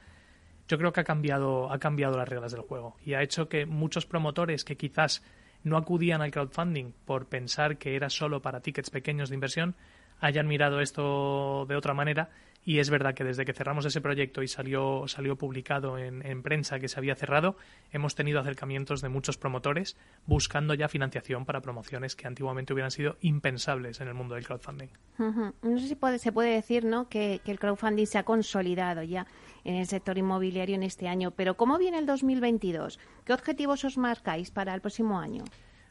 yo 0.68 0.78
creo 0.78 0.94
que 0.94 1.02
ha 1.02 1.04
cambiado, 1.04 1.72
ha 1.72 1.80
cambiado 1.80 2.18
las 2.18 2.28
reglas 2.28 2.52
del 2.52 2.62
juego 2.62 2.96
y 3.06 3.14
ha 3.14 3.22
hecho 3.22 3.48
que 3.50 3.66
muchos 3.66 4.06
promotores 4.06 4.64
que 4.64 4.78
quizás 4.78 5.24
no 5.64 5.78
acudían 5.78 6.22
al 6.22 6.32
crowdfunding 6.32 6.94
por 7.06 7.28
pensar 7.28 7.78
que 7.78 7.96
era 7.96 8.10
solo 8.10 8.42
para 8.42 8.62
tickets 8.62 8.90
pequeños 8.90 9.30
de 9.30 9.36
inversión, 9.36 9.76
hayan 10.20 10.48
mirado 10.48 10.80
esto 10.80 11.66
de 11.68 11.76
otra 11.76 11.94
manera 11.94 12.30
Y 12.68 12.80
es 12.80 12.90
verdad 12.90 13.14
que 13.14 13.24
desde 13.24 13.46
que 13.46 13.54
cerramos 13.54 13.86
ese 13.86 14.02
proyecto 14.02 14.42
y 14.42 14.48
salió, 14.48 15.08
salió 15.08 15.36
publicado 15.36 16.00
en, 16.00 16.42
prensa 16.42 16.80
que 16.80 16.88
se 16.88 17.00
había 17.00 17.14
cerrado, 17.14 17.58
hemos 17.92 18.16
tenido 18.16 18.40
acercamientos 18.40 19.02
de 19.02 19.10
muchos 19.10 19.38
promotores 19.38 19.96
buscando 20.26 20.74
ya 20.74 20.88
financiación 20.88 21.46
para 21.46 21.62
promociones 21.62 22.16
que 22.16 22.26
antiguamente 22.26 22.74
hubieran 22.74 22.90
sido 22.90 23.18
impensables 23.22 24.02
en 24.02 24.08
el 24.08 24.16
mundo 24.16 24.34
del 24.34 24.48
crowdfunding. 24.48 24.88
No 25.20 25.80
sé 25.80 25.88
si 25.88 25.96
puede, 25.96 26.18
se 26.18 26.32
puede 26.32 26.56
decir 26.56 26.86
¿no? 26.86 27.08
que, 27.08 27.40
el 27.46 27.60
crowdfunding 27.60 28.08
se 28.08 28.18
ha 28.18 28.24
consolidado 28.24 29.04
ya 29.04 29.28
en 29.66 29.76
el 29.76 29.88
sector 29.88 30.18
inmobiliario 30.18 30.76
en 30.76 30.84
este 30.84 31.10
año, 31.10 31.32
pero 31.32 31.58
¿cómo 31.58 31.78
viene 31.78 31.98
el 31.98 32.06
2022? 32.06 33.00
¿Qué 33.26 33.34
objetivos 33.34 33.84
os 33.84 33.98
marcáis 33.98 34.52
para 34.52 34.74
el 34.74 34.80
próximo 34.80 35.20
año? 35.20 35.44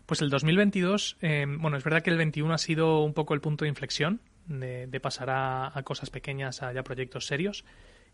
Pues 0.06 0.22
el 0.22 0.30
2022, 0.30 1.18
eh, 1.20 1.46
bueno, 1.48 1.76
es 1.76 1.84
verdad 1.84 2.02
que 2.02 2.10
el 2.10 2.16
21 2.16 2.54
ha 2.54 2.58
sido 2.58 3.02
un 3.02 3.14
poco 3.14 3.34
el 3.34 3.40
punto 3.40 3.64
de 3.64 3.70
inflexión 3.70 4.20
de, 4.46 5.00
pasar 5.00 5.30
a, 5.30 5.82
cosas 5.84 6.10
pequeñas 6.10 6.62
a 6.62 6.72
proyectos 6.82 7.26
serios. 7.26 7.64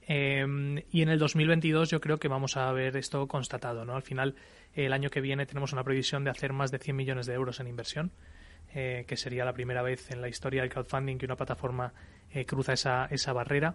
Em, 0.02 0.82
y 0.90 1.02
en 1.02 1.08
el 1.08 1.18
2022 1.18 1.90
yo 1.90 2.00
creo 2.00 2.18
que 2.18 2.28
vamos 2.28 2.56
a 2.56 2.72
ver 2.72 2.96
esto 2.96 3.26
constatado. 3.26 3.84
¿no? 3.84 3.96
Al 3.96 4.02
final, 4.02 4.34
el 4.74 4.92
año 4.92 5.10
que 5.10 5.20
viene 5.20 5.46
tenemos 5.46 5.72
una 5.72 5.84
previsión 5.84 6.24
de 6.24 6.30
hacer 6.30 6.52
más 6.52 6.70
de 6.70 6.78
100 6.78 6.96
millones 6.96 7.26
de 7.26 7.34
euros 7.34 7.60
en 7.60 7.66
inversión, 7.66 8.12
eh, 8.74 9.04
que 9.06 9.16
sería 9.16 9.44
la 9.44 9.52
primera 9.52 9.82
vez 9.82 10.10
en 10.10 10.20
la 10.20 10.28
historia 10.28 10.62
del 10.62 10.70
crowdfunding 10.70 11.18
que 11.18 11.26
una 11.26 11.36
plataforma 11.36 11.92
eh, 12.32 12.46
cruza 12.46 12.72
esa, 12.72 13.06
esa 13.06 13.32
barrera. 13.32 13.74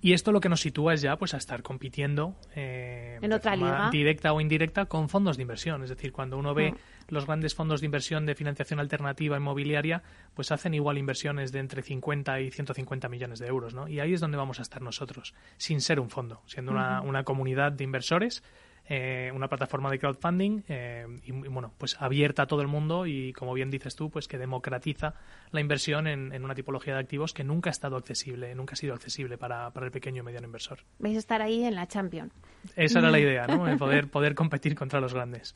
Y 0.00 0.12
esto 0.12 0.32
lo 0.32 0.40
que 0.40 0.48
nos 0.48 0.60
sitúa 0.60 0.94
es 0.94 1.02
ya 1.02 1.16
pues 1.16 1.34
a 1.34 1.36
estar 1.36 1.62
compitiendo 1.62 2.36
eh, 2.54 3.18
en 3.20 3.32
otra 3.32 3.56
liga 3.56 3.90
directa 3.90 4.32
o 4.32 4.40
indirecta 4.40 4.86
con 4.86 5.08
fondos 5.08 5.36
de 5.36 5.42
inversión. 5.42 5.82
Es 5.82 5.90
decir, 5.90 6.12
cuando 6.12 6.38
uno 6.38 6.54
ve 6.54 6.72
mm. 6.72 6.76
los 7.08 7.26
grandes 7.26 7.54
fondos 7.54 7.80
de 7.80 7.86
inversión 7.86 8.26
de 8.26 8.34
financiación 8.34 8.80
alternativa 8.80 9.36
inmobiliaria, 9.36 10.02
pues 10.34 10.52
hacen 10.52 10.74
igual 10.74 10.98
inversiones 10.98 11.52
de 11.52 11.60
entre 11.60 11.82
50 11.82 12.40
y 12.40 12.50
150 12.50 13.08
millones 13.08 13.38
de 13.38 13.46
euros, 13.46 13.74
¿no? 13.74 13.88
Y 13.88 14.00
ahí 14.00 14.14
es 14.14 14.20
donde 14.20 14.36
vamos 14.36 14.58
a 14.58 14.62
estar 14.62 14.82
nosotros, 14.82 15.34
sin 15.56 15.80
ser 15.80 16.00
un 16.00 16.10
fondo, 16.10 16.42
siendo 16.46 16.72
una, 16.72 17.00
una 17.00 17.24
comunidad 17.24 17.72
de 17.72 17.84
inversores 17.84 18.42
eh, 18.88 19.32
una 19.34 19.48
plataforma 19.48 19.90
de 19.90 19.98
crowdfunding 19.98 20.62
eh, 20.68 21.06
y, 21.24 21.32
bueno 21.32 21.72
pues 21.78 21.96
abierta 22.00 22.42
a 22.42 22.46
todo 22.46 22.60
el 22.60 22.68
mundo 22.68 23.06
y 23.06 23.32
como 23.32 23.54
bien 23.54 23.70
dices 23.70 23.96
tú 23.96 24.10
pues 24.10 24.28
que 24.28 24.36
democratiza 24.36 25.14
la 25.52 25.60
inversión 25.60 26.06
en, 26.06 26.44
una 26.44 26.54
tipología 26.54 26.94
de 26.94 27.00
activos 27.00 27.32
que 27.32 27.44
nunca 27.44 27.70
ha 27.70 27.72
estado 27.72 27.96
accesible 27.96 28.54
nunca 28.54 28.74
ha 28.74 28.76
sido 28.76 28.94
accesible 28.94 29.38
para, 29.38 29.72
el 29.74 29.90
pequeño 29.90 30.22
y 30.22 30.24
mediano 30.24 30.46
inversor. 30.46 30.80
Vais 30.98 31.16
a 31.16 31.18
estar 31.18 31.40
ahí 31.40 31.64
en 31.64 31.74
la 31.74 31.86
Champions 31.86 32.32
esa 32.76 32.98
era 32.98 33.10
la 33.10 33.18
idea 33.18 33.46
no 33.46 33.64
poder 33.78 34.10
poder 34.10 34.34
competir 34.34 34.74
contra 34.74 35.00
los 35.00 35.14
grandes. 35.14 35.52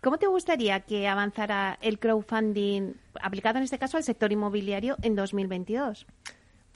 ¿Cómo 0.00 0.18
te 0.18 0.26
gustaría 0.26 0.80
que 0.80 1.08
avanzara 1.08 1.78
el 1.80 1.98
crowdfunding 1.98 2.94
aplicado 3.20 3.58
en 3.58 3.64
este 3.64 3.78
caso 3.78 3.96
al 3.96 4.04
sector 4.04 4.30
inmobiliario 4.32 4.96
en 5.02 5.16
2022? 5.16 6.06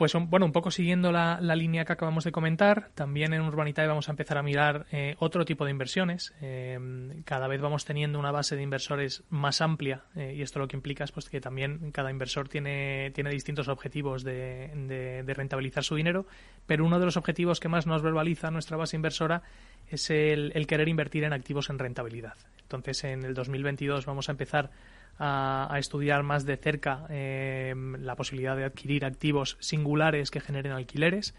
Pues 0.02 0.14
bueno, 0.14 0.46
un 0.46 0.50
poco 0.50 0.72
siguiendo 0.72 1.12
la, 1.12 1.38
línea 1.54 1.84
que 1.84 1.92
acabamos 1.92 2.24
de 2.24 2.32
comentar, 2.32 2.90
también 2.96 3.34
en 3.34 3.42
Urbanitae 3.42 3.86
vamos 3.86 4.08
a 4.08 4.10
empezar 4.10 4.36
a 4.36 4.42
mirar 4.42 4.84
eh, 4.90 5.14
otro 5.20 5.44
tipo 5.44 5.64
de 5.64 5.70
inversiones. 5.70 6.34
Eh, 6.40 7.22
cada 7.24 7.46
vez 7.46 7.60
vamos 7.60 7.84
teniendo 7.84 8.18
una 8.18 8.32
base 8.32 8.56
de 8.56 8.62
inversores 8.62 9.22
más 9.30 9.60
amplia 9.60 10.02
eh, 10.16 10.34
y 10.36 10.42
esto 10.42 10.58
lo 10.58 10.66
que 10.66 10.76
implica 10.76 11.04
es 11.04 11.12
pues, 11.12 11.30
que 11.30 11.40
también 11.40 11.92
cada 11.92 12.10
inversor 12.10 12.48
tiene, 12.48 13.12
tiene 13.14 13.30
distintos 13.30 13.68
objetivos 13.68 14.24
de, 14.24 15.22
rentabilizar 15.36 15.84
su 15.84 15.94
dinero, 15.94 16.26
pero 16.66 16.84
uno 16.84 16.98
de 16.98 17.04
los 17.04 17.16
objetivos 17.16 17.60
que 17.60 17.68
más 17.68 17.86
nos 17.86 18.02
verbaliza 18.02 18.50
nuestra 18.50 18.76
base 18.76 18.96
inversora 18.96 19.42
es 19.88 20.10
el, 20.10 20.50
el 20.56 20.66
querer 20.66 20.88
invertir 20.88 21.22
en 21.22 21.32
activos 21.32 21.70
en 21.70 21.78
rentabilidad. 21.78 22.34
Entonces, 22.62 23.04
en 23.04 23.22
el 23.22 23.34
2022 23.34 24.04
vamos 24.04 24.28
a 24.28 24.32
empezar 24.32 24.72
a, 25.18 25.76
estudiar 25.78 26.22
más 26.22 26.44
de 26.44 26.56
cerca 26.56 27.06
eh, 27.08 27.74
la 27.98 28.16
posibilidad 28.16 28.56
de 28.56 28.64
adquirir 28.64 29.04
activos 29.04 29.56
singulares 29.60 30.30
que 30.30 30.40
generen 30.40 30.72
alquileres. 30.72 31.34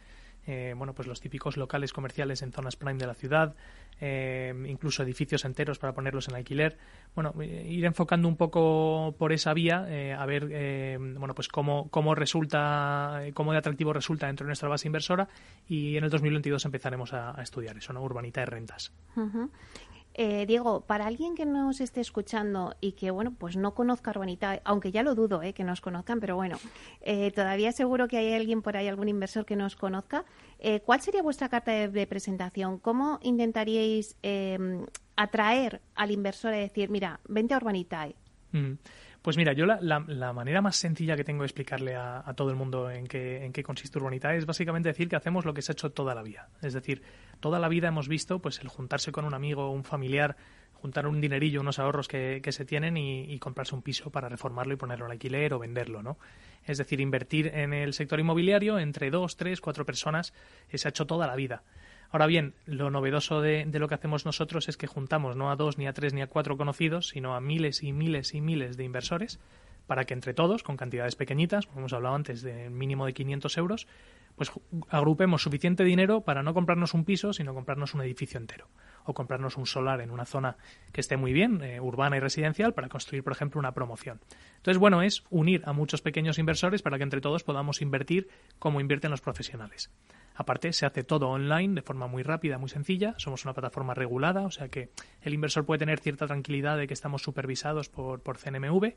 Eh, 0.45 0.73
bueno, 0.75 0.93
pues 0.93 1.07
los 1.07 1.21
típicos 1.21 1.55
locales 1.55 1.93
comerciales 1.93 2.41
en 2.41 2.51
zonas 2.51 2.75
prime 2.75 2.99
de 2.99 3.07
la 3.07 3.13
ciudad, 3.13 3.55
eh, 4.01 4.53
incluso 4.67 5.01
edificios 5.01 5.45
enteros 5.45 5.79
para 5.79 5.93
ponerlos 5.93 6.27
en 6.27 6.35
alquiler. 6.35 6.77
Bueno, 7.15 7.33
ir 7.41 7.85
enfocando 7.85 8.27
un 8.27 8.35
poco 8.35 9.15
por 9.17 9.31
esa 9.31 9.53
vía, 9.53 9.87
a 10.17 10.25
ver, 10.25 10.97
bueno, 11.17 11.33
pues 11.33 11.47
cómo, 11.47 11.89
cómo 11.89 12.13
resulta, 12.13 13.21
cómo 13.33 13.53
de 13.53 13.59
atractivo 13.59 13.93
resulta 13.93 14.27
dentro 14.27 14.45
de 14.45 14.49
nuestra 14.49 14.67
base 14.67 14.89
inversora 14.89 15.29
y 15.69 15.95
en 15.95 16.03
el 16.03 16.09
2022 16.09 16.65
empezaremos 16.65 17.13
a, 17.13 17.41
estudiar 17.41 17.77
eso, 17.77 17.93
¿no? 17.93 18.01
Urbanita 18.01 18.41
de 18.41 18.47
rentas. 18.47 18.91
Eh, 20.15 20.45
Diego, 20.45 20.81
para 20.81 21.07
alguien 21.07 21.33
que 21.35 21.45
nos 21.45 21.81
esté 21.81 22.01
escuchando 22.01 22.75
y 22.81 22.91
que, 22.91 23.09
bueno, 23.11 23.33
pues 23.37 23.55
no 23.55 23.73
conozca 23.73 24.11
Urbanita, 24.11 24.61
aunque 24.63 24.91
ya 24.91 25.01
lo 25.01 25.15
dudo, 25.15 25.41
eh, 25.41 25.53
que 25.53 25.63
nos 25.63 25.81
conozcan, 25.81 26.19
pero 26.19 26.35
bueno, 26.35 26.59
eh, 27.01 27.31
todavía 27.31 27.71
seguro 27.71 28.07
que 28.07 28.17
hay 28.17 28.33
alguien 28.33 28.61
por 28.61 28.77
ahí, 28.77 28.87
algún 28.87 29.09
inversor 29.09 29.45
que 29.45 29.55
nos 29.55 29.75
conozca. 29.75 30.25
Eh, 30.59 30.81
¿Cuál 30.81 31.01
sería 31.01 31.23
vuestra 31.23 31.49
carta 31.49 31.71
de, 31.71 32.07
presentación? 32.07 32.77
¿Cómo 32.77 33.19
intentaríais 33.23 34.15
em, 34.21 34.85
atraer 35.15 35.81
al 35.95 36.11
inversor 36.11 36.53
a 36.53 36.57
decir, 36.57 36.89
mira, 36.89 37.19
vente 37.27 37.53
a 37.53 37.57
Urbanitae? 37.57 38.15
Mm. 38.51 38.73
Pues 39.23 39.37
mira, 39.37 39.53
yo 39.53 39.65
la, 39.65 39.79
la, 39.81 40.33
manera 40.33 40.61
más 40.61 40.75
sencilla 40.75 41.15
que 41.15 41.23
tengo 41.23 41.43
de 41.43 41.45
explicarle 41.45 41.95
a, 41.95 42.33
todo 42.35 42.49
el 42.49 42.57
mundo 42.57 42.91
en 42.91 43.07
qué, 43.07 43.45
en 43.45 43.53
qué 43.53 43.63
consiste 43.63 43.97
Urbanitae 43.97 44.35
es 44.35 44.45
básicamente 44.45 44.89
decir 44.89 45.07
que 45.07 45.15
hacemos 45.15 45.45
lo 45.45 45.53
que 45.53 45.61
se 45.61 45.71
ha 45.71 45.73
hecho 45.73 45.91
toda 45.91 46.13
la 46.13 46.21
vida. 46.23 46.49
Es 46.61 46.73
decir, 46.73 47.01
toda 47.39 47.57
la 47.57 47.69
vida 47.69 47.87
hemos 47.87 48.09
visto 48.09 48.39
pues 48.39 48.59
el 48.59 48.67
juntarse 48.67 49.13
con 49.13 49.23
un 49.23 49.33
amigo 49.33 49.71
un 49.71 49.85
familiar, 49.85 50.35
juntar 50.73 51.07
un 51.07 51.21
dinerillo, 51.21 51.61
unos 51.61 51.79
ahorros 51.79 52.09
que, 52.09 52.41
que 52.43 52.51
se 52.51 52.65
tienen 52.65 52.97
y, 52.97 53.39
comprarse 53.39 53.73
un 53.73 53.81
piso 53.81 54.09
para 54.09 54.27
reformarlo 54.27 54.73
y 54.73 54.75
ponerlo 54.75 55.05
al 55.05 55.11
alquiler 55.11 55.53
o 55.53 55.59
venderlo, 55.59 56.03
¿no? 56.03 56.17
Es 56.65 56.77
decir, 56.77 56.99
invertir 56.99 57.47
en 57.47 57.71
el 57.71 57.93
sector 57.93 58.19
inmobiliario 58.19 58.77
entre 58.77 59.09
dos, 59.09 59.37
tres, 59.37 59.61
cuatro 59.61 59.85
personas 59.85 60.33
se 60.73 60.85
ha 60.85 60.89
hecho 60.89 61.07
toda 61.07 61.27
la 61.27 61.37
vida. 61.37 61.63
Ahora 62.13 62.27
bien, 62.27 62.53
lo 62.67 62.91
novedoso 62.91 63.41
de, 63.41 63.65
lo 63.65 63.87
que 63.87 63.95
hacemos 63.95 64.23
nosotros 64.23 64.69
es 64.69 64.77
que 64.77 64.85
juntamos 64.85 65.35
no 65.35 65.49
a 65.49 65.55
dos, 65.55 65.79
ni 65.79 65.87
a 65.87 65.93
tres, 65.93 66.13
ni 66.13 66.21
a 66.21 66.27
cuatro 66.27 66.57
conocidos, 66.57 67.07
sino 67.07 67.33
a 67.33 67.41
miles 67.41 67.81
y 67.81 67.91
miles 67.91 68.35
y 68.35 68.39
miles 68.39 68.77
de 68.77 68.83
inversores 68.83 69.39
para 69.87 70.05
que 70.05 70.13
entre 70.13 70.35
todos, 70.35 70.61
con 70.61 70.77
cantidades 70.77 71.15
pequeñitas, 71.15 71.65
como 71.65 71.79
hemos 71.79 71.93
hablado 71.93 72.13
antes, 72.13 72.43
de 72.43 72.69
mínimo 72.69 73.07
de 73.07 73.13
500 73.13 73.57
euros, 73.57 73.87
pues 74.35 74.51
agrupemos 74.89 75.41
suficiente 75.41 75.83
dinero 75.83 76.21
para 76.21 76.43
no 76.43 76.53
comprarnos 76.53 76.93
un 76.93 77.03
piso, 77.03 77.33
sino 77.33 77.55
comprarnos 77.55 77.95
un 77.95 78.01
edificio 78.01 78.39
entero 78.39 78.67
o 79.05 79.13
comprarnos 79.13 79.57
un 79.57 79.65
solar 79.65 80.01
en 80.01 80.11
una 80.11 80.25
zona 80.25 80.57
que 80.91 81.01
esté 81.01 81.17
muy 81.17 81.33
bien, 81.33 81.61
eh, 81.61 81.79
urbana 81.79 82.17
y 82.17 82.19
residencial, 82.19 82.73
para 82.73 82.89
construir, 82.89 83.23
por 83.23 83.33
ejemplo, 83.33 83.59
una 83.59 83.73
promoción. 83.73 84.19
Entonces, 84.57 84.77
bueno, 84.77 85.01
es 85.01 85.23
unir 85.29 85.61
a 85.65 85.73
muchos 85.73 86.01
pequeños 86.01 86.39
inversores 86.39 86.81
para 86.81 86.97
que 86.97 87.03
entre 87.03 87.21
todos 87.21 87.43
podamos 87.43 87.81
invertir 87.81 88.29
como 88.59 88.81
invierten 88.81 89.11
los 89.11 89.21
profesionales. 89.21 89.91
Aparte, 90.35 90.73
se 90.73 90.85
hace 90.85 91.03
todo 91.03 91.29
online 91.29 91.75
de 91.75 91.81
forma 91.81 92.07
muy 92.07 92.23
rápida, 92.23 92.57
muy 92.57 92.69
sencilla. 92.69 93.13
Somos 93.17 93.45
una 93.45 93.53
plataforma 93.53 93.93
regulada, 93.93 94.41
o 94.41 94.51
sea 94.51 94.69
que 94.69 94.89
el 95.21 95.33
inversor 95.33 95.65
puede 95.65 95.79
tener 95.79 95.99
cierta 95.99 96.25
tranquilidad 96.25 96.77
de 96.77 96.87
que 96.87 96.93
estamos 96.93 97.21
supervisados 97.21 97.89
por, 97.89 98.21
por 98.21 98.37
CNMV. 98.37 98.93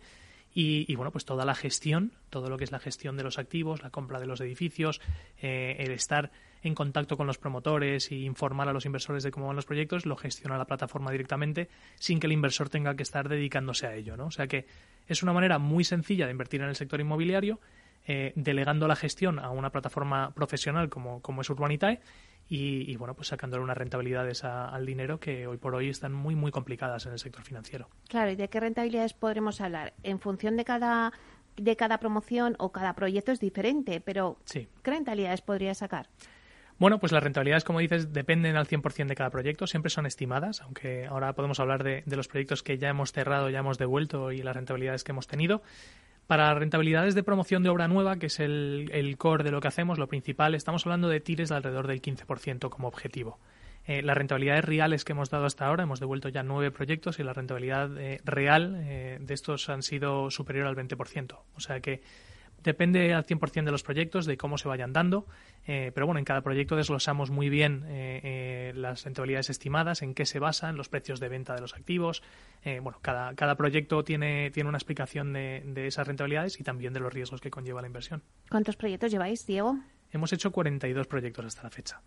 Y, 0.59 0.95
bueno, 0.97 1.13
pues 1.13 1.27
toda 1.27 1.45
la 1.45 1.55
gestión, 1.55 2.13
todo 2.31 2.49
lo 2.49 2.57
que 2.57 2.65
es 2.65 2.73
la 2.73 2.79
gestión 2.79 3.19
de 3.19 3.23
los 3.23 3.39
activos, 3.39 3.83
la 3.83 3.91
compra 3.91 4.19
de 4.19 4.25
los 4.25 4.41
edificios, 4.41 5.03
eh, 5.43 5.77
el 5.81 5.91
estar 5.91 6.31
en 6.63 6.75
contacto 6.75 7.19
con 7.19 7.27
los 7.27 7.37
promotores 7.37 8.11
e 8.11 8.15
informar 8.15 8.67
a 8.67 8.73
los 8.73 8.87
inversores 8.87 9.23
de 9.23 9.31
cómo 9.31 9.49
van 9.49 9.57
los 9.57 9.67
proyectos, 9.67 10.07
lo 10.07 10.17
gestiona 10.17 10.57
la 10.57 10.65
plataforma 10.65 11.13
directamente 11.13 11.69
sin 11.97 12.21
que 12.21 12.27
el 12.27 12.33
inversor 12.33 12.71
tenga 12.71 12.97
que 12.97 13.03
estar 13.03 13.29
dedicándose 13.29 13.87
a 13.87 13.95
ello. 13.95 14.17
¿no? 14.17 14.29
O 14.29 14.31
sea 14.31 14.47
que 14.47 14.65
es 15.07 15.23
una 15.23 15.35
manera 15.35 15.59
muy 15.59 15.85
sencilla 15.85 16.25
de 16.25 16.33
invertir 16.33 16.63
en 16.63 16.69
el 16.69 16.75
sector 16.75 17.03
inmobiliario 17.03 17.61
eh, 18.07 18.33
delegando 18.35 18.89
la 18.89 18.97
gestión 18.97 19.39
a 19.39 19.51
una 19.51 19.69
plataforma 19.69 20.31
profesional 20.31 20.89
como, 20.89 21.21
como 21.21 21.43
es 21.43 21.51
Urbanitae 21.51 22.01
y, 22.49 22.95
bueno, 22.97 23.15
pues 23.15 23.29
sacándole 23.29 23.63
unas 23.63 23.77
rentabilidades 23.77 24.45
al 24.45 24.87
dinero 24.87 25.19
que 25.19 25.47
hoy 25.47 25.57
por 25.57 25.75
hoy 25.75 25.89
están 25.89 26.13
muy, 26.13 26.37
muy 26.37 26.53
complicadas 26.53 27.07
en 27.07 27.13
el 27.13 27.19
sector 27.19 27.43
financiero. 27.43 27.89
Claro, 28.09 28.31
¿y 28.31 28.37
de 28.37 28.49
qué 28.49 28.61
rentabilidades 28.61 29.15
podremos 29.15 29.61
hablar? 29.61 29.95
En 30.03 30.21
función 30.21 30.57
de 30.57 30.65
cada 30.65 31.13
de 31.57 31.75
cada 31.75 31.99
promoción 31.99 32.55
o 32.59 32.71
cada 32.71 32.95
proyecto 32.95 33.33
es 33.33 33.41
diferente, 33.41 34.01
pero 34.01 34.37
¿qué 34.53 34.69
rentabilidades 34.85 35.41
podría 35.41 35.75
sacar? 35.75 36.09
Bueno, 36.79 36.99
pues 37.01 37.13
las 37.13 37.23
rentabilidades, 37.23 37.65
como 37.65 37.79
dices, 37.79 38.13
dependen 38.13 38.57
al 38.57 38.67
100% 38.67 39.07
de 39.07 39.15
cada 39.15 39.31
proyecto, 39.31 39.67
siempre 39.67 39.89
son 39.89 40.05
estimadas, 40.05 40.61
aunque 40.61 41.07
ahora 41.07 41.33
podemos 41.33 41.59
hablar 41.59 41.83
de, 41.83 42.03
de, 42.05 42.17
los 42.17 42.29
proyectos 42.29 42.63
que 42.63 42.77
ya 42.77 42.91
hemos 42.91 43.13
cerrado, 43.13 43.49
ya 43.49 43.61
hemos 43.61 43.79
devuelto 43.79 44.31
y 44.31 44.43
las 44.43 44.55
rentabilidades 44.55 45.03
que 45.03 45.13
hemos 45.13 45.27
tenido. 45.27 45.63
Para 46.27 46.53
rentabilidades 46.55 47.15
de 47.15 47.23
promoción 47.23 47.63
de 47.63 47.69
obra 47.69 47.87
nueva, 47.87 48.17
que 48.17 48.27
es 48.27 48.41
el, 48.41 49.15
core 49.17 49.45
de 49.45 49.53
lo 49.53 49.61
que 49.61 49.69
hacemos, 49.69 49.99
lo 49.99 50.09
principal, 50.09 50.57
estamos 50.57 50.85
hablando 50.85 51.09
de 51.09 51.21
tires 51.21 51.51
de 51.51 51.55
alrededor 51.55 51.87
del 51.87 52.03
15% 52.03 52.69
como 52.69 52.89
objetivo. 52.89 53.39
Eh, 53.85 54.03
las 54.03 54.17
rentabilidades 54.17 54.65
reales 54.65 55.05
que 55.05 55.13
hemos 55.13 55.31
dado 55.31 55.47
hasta 55.47 55.67
ahora, 55.67 55.85
hemos 55.85 56.01
devuelto 56.01 56.29
ya 56.29 56.43
nueve 56.43 56.73
proyectos 56.73 57.21
y 57.21 57.23
la 57.23 57.33
rentabilidad 57.33 57.97
eh, 57.99 58.21
real 58.25 58.75
eh, 58.81 59.19
de 59.21 59.35
estos 59.35 59.69
han 59.69 59.83
sido 59.83 60.29
superior 60.33 60.67
al 60.67 60.75
20%. 60.75 61.39
O 61.55 61.61
sea 61.61 61.79
que 61.79 62.03
Depende 62.63 63.15
al 63.15 63.25
100% 63.25 63.65
de 63.65 63.71
los 63.71 63.83
proyectos, 63.83 64.27
de 64.27 64.37
cómo 64.37 64.59
se 64.59 64.69
vayan 64.69 64.93
dando, 64.93 65.27
eh, 65.67 65.93
pero 65.95 66.07
bueno, 66.07 66.19
en 66.19 66.25
cada 66.25 66.41
proyecto 66.41 66.77
desglosamos 66.77 67.31
muy 67.31 67.49
bien 67.49 67.85
eh, 67.87 68.21
eh, 68.23 68.73
las 68.75 69.05
rentabilidades 69.05 69.51
estimadas, 69.51 70.03
en 70.03 70.15
qué 70.15 70.27
se 70.27 70.39
basan, 70.39 70.77
los 70.77 70.89
precios 70.89 71.21
de 71.21 71.29
venta 71.29 71.55
de 71.55 71.61
los 71.61 71.75
activos. 71.75 72.23
bueno, 72.65 72.99
cada, 73.03 73.35
cada 73.35 73.55
proyecto 73.55 74.03
tiene, 74.03 74.51
tiene 74.51 74.69
una 74.69 74.79
explicación 74.79 75.33
de, 75.33 75.63
de 75.65 75.87
esas 75.87 76.07
rentabilidades 76.07 76.59
y 76.59 76.65
también 76.65 76.93
de 76.93 77.01
los 77.01 77.13
riesgos 77.13 77.41
que 77.41 77.51
conlleva 77.51 77.81
la 77.81 77.87
inversión. 77.87 78.23
¿Cuántos 78.51 78.77
proyectos 78.77 79.13
lleváis, 79.13 79.47
Diego? 79.47 79.79
Hemos 80.17 80.33
hecho 80.33 80.51
42 80.51 81.07
proyectos 81.07 81.47
hasta 81.47 81.63
la 81.63 81.71
fecha. 81.71 82.01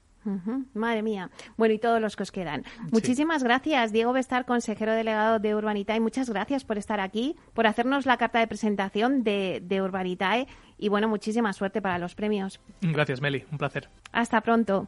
Madre 0.73 1.01
mía. 1.01 1.29
Bueno, 1.57 1.73
y 1.73 1.79
todos 1.79 2.01
los 2.01 2.15
que 2.15 2.23
os 2.23 2.31
quedan. 2.31 2.65
Muchísimas 2.91 3.43
gracias, 3.43 3.91
Diego 3.91 4.11
Bestar, 4.11 4.45
consejero 4.45 4.93
delegado 4.93 5.39
de 5.39 5.55
Urbanitae. 5.55 5.99
Muchas 5.99 6.29
gracias 6.29 6.65
por 6.65 6.77
estar 6.77 6.99
aquí, 6.99 7.35
por 7.53 7.67
hacernos 7.67 8.05
la 8.05 8.17
carta 8.17 8.39
de 8.39 8.47
presentación 8.47 9.23
de, 9.23 9.61
de 9.63 9.81
Urbanitae. 9.81 10.47
Y 10.77 10.89
bueno, 10.89 11.07
muchísima 11.07 11.53
suerte 11.53 11.81
para 11.81 11.97
los 11.97 12.15
premios. 12.15 12.59
Gracias, 12.81 13.21
Meli. 13.21 13.45
Un 13.51 13.57
placer. 13.57 13.89
Hasta 14.11 14.41
pronto. 14.41 14.87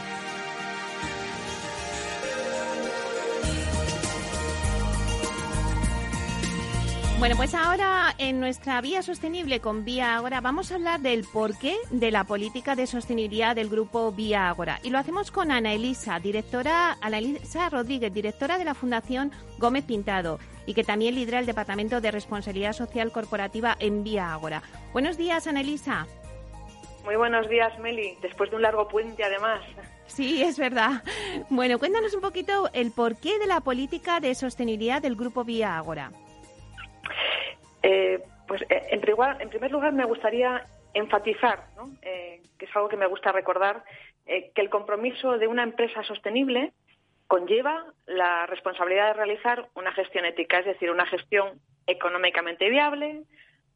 Bueno, 7.21 7.35
pues 7.35 7.53
ahora 7.53 8.15
en 8.17 8.39
nuestra 8.39 8.81
vía 8.81 9.03
sostenible 9.03 9.59
con 9.59 9.85
Vía 9.85 10.15
Agora 10.15 10.41
vamos 10.41 10.71
a 10.71 10.75
hablar 10.75 11.01
del 11.01 11.23
porqué 11.23 11.75
de 11.91 12.09
la 12.09 12.23
política 12.23 12.75
de 12.75 12.87
sostenibilidad 12.87 13.55
del 13.55 13.69
grupo 13.69 14.11
Vía 14.11 14.49
Agora. 14.49 14.79
Y 14.81 14.89
lo 14.89 14.97
hacemos 14.97 15.29
con 15.29 15.51
Ana 15.51 15.71
Elisa, 15.71 16.19
directora, 16.19 16.97
Ana 16.99 17.19
Elisa 17.19 17.69
Rodríguez, 17.69 18.11
directora 18.11 18.57
de 18.57 18.65
la 18.65 18.73
Fundación 18.73 19.31
Gómez 19.59 19.85
Pintado 19.85 20.39
y 20.65 20.73
que 20.73 20.83
también 20.83 21.13
lidera 21.13 21.37
el 21.37 21.45
Departamento 21.45 22.01
de 22.01 22.09
Responsabilidad 22.09 22.73
Social 22.73 23.11
Corporativa 23.11 23.77
en 23.79 24.03
Vía 24.03 24.33
Agora. 24.33 24.63
Buenos 24.91 25.15
días, 25.15 25.45
Ana 25.45 25.61
Elisa. 25.61 26.07
Muy 27.05 27.17
buenos 27.17 27.47
días, 27.49 27.77
Meli, 27.77 28.17
después 28.23 28.49
de 28.49 28.55
un 28.55 28.63
largo 28.63 28.87
puente 28.87 29.23
además. 29.23 29.61
Sí, 30.07 30.41
es 30.41 30.57
verdad. 30.57 31.03
Bueno, 31.51 31.77
cuéntanos 31.77 32.15
un 32.15 32.21
poquito 32.21 32.71
el 32.73 32.91
porqué 32.91 33.37
de 33.37 33.45
la 33.45 33.61
política 33.61 34.19
de 34.19 34.33
sostenibilidad 34.33 35.03
del 35.03 35.15
grupo 35.15 35.43
Vía 35.43 35.77
Agora. 35.77 36.11
Eh, 37.83 38.23
pues 38.47 38.61
eh, 38.63 38.87
en, 38.91 39.01
primer 39.01 39.71
lugar 39.71 39.93
me 39.93 40.05
gustaría 40.05 40.65
enfatizar, 40.93 41.65
eh, 42.01 42.41
que 42.57 42.65
es 42.65 42.75
algo 42.75 42.89
que 42.89 42.97
me 42.97 43.07
gusta 43.07 43.31
recordar, 43.31 43.83
que 44.25 44.61
el 44.61 44.69
compromiso 44.69 45.37
de 45.37 45.47
una 45.47 45.63
empresa 45.63 46.03
sostenible 46.03 46.71
conlleva 47.27 47.85
la 48.05 48.45
responsabilidad 48.45 49.07
de 49.07 49.13
realizar 49.13 49.67
una 49.73 49.91
gestión 49.91 50.25
ética, 50.25 50.59
es 50.59 50.65
decir, 50.65 50.91
una 50.91 51.05
gestión 51.05 51.59
económicamente 51.87 52.69
viable, 52.69 53.23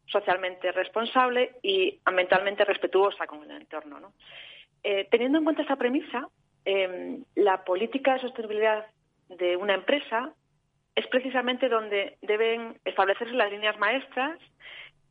socialmente 0.06 0.72
responsable 0.72 1.56
y 1.62 2.00
ambientalmente 2.06 2.64
respetuosa 2.64 3.28
con 3.28 3.44
el 3.44 3.52
entorno. 3.52 4.14
teniendo 5.10 5.40
en 5.40 5.44
cuenta 5.44 5.64
esta 5.64 5.76
premisa, 5.76 6.30
la 7.36 7.64
política 7.66 8.14
de 8.14 8.22
sostenibilidad 8.22 8.86
de 9.30 9.58
una 9.58 9.74
empresa 9.74 10.32
es 10.96 11.08
precisamente 11.08 11.70
donde 11.70 12.18
deben 12.22 12.80
establecerse 12.86 13.34
las 13.34 13.52
líneas 13.52 13.78
maestras 13.78 14.40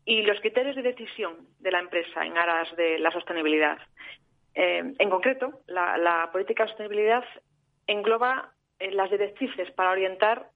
y 0.05 0.23
los 0.23 0.41
criterios 0.41 0.77
de 0.77 0.83
decisión 0.83 1.37
de 1.61 1.71
la 1.71 1.81
empresa 1.81 2.25
en 2.25 2.37
aras 2.37 2.75
de 2.77 2.99
la 2.99 3.11
sostenibilidad. 3.11 3.79
Eh, 4.55 4.95
en 4.99 5.11
concreto, 5.11 5.61
la, 5.67 6.29
política 6.33 6.65
de 6.65 6.71
sostenibilidad 6.71 7.25
engloba 7.87 8.53
eh, 8.79 8.91
las 8.93 9.11
directrices 9.11 9.71
para 9.73 9.91
orientar 9.91 10.49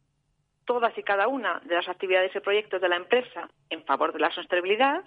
todas 0.65 0.97
y 0.97 1.03
cada 1.03 1.29
una 1.29 1.61
de 1.65 1.75
las 1.75 1.89
actividades 1.89 2.35
y 2.35 2.41
proyectos 2.41 2.81
de 2.81 2.89
la 2.89 2.97
empresa 2.97 3.49
en 3.71 3.85
favor 3.85 4.13
de 4.13 4.21
la 4.21 4.31
sostenibilidad 4.31 5.03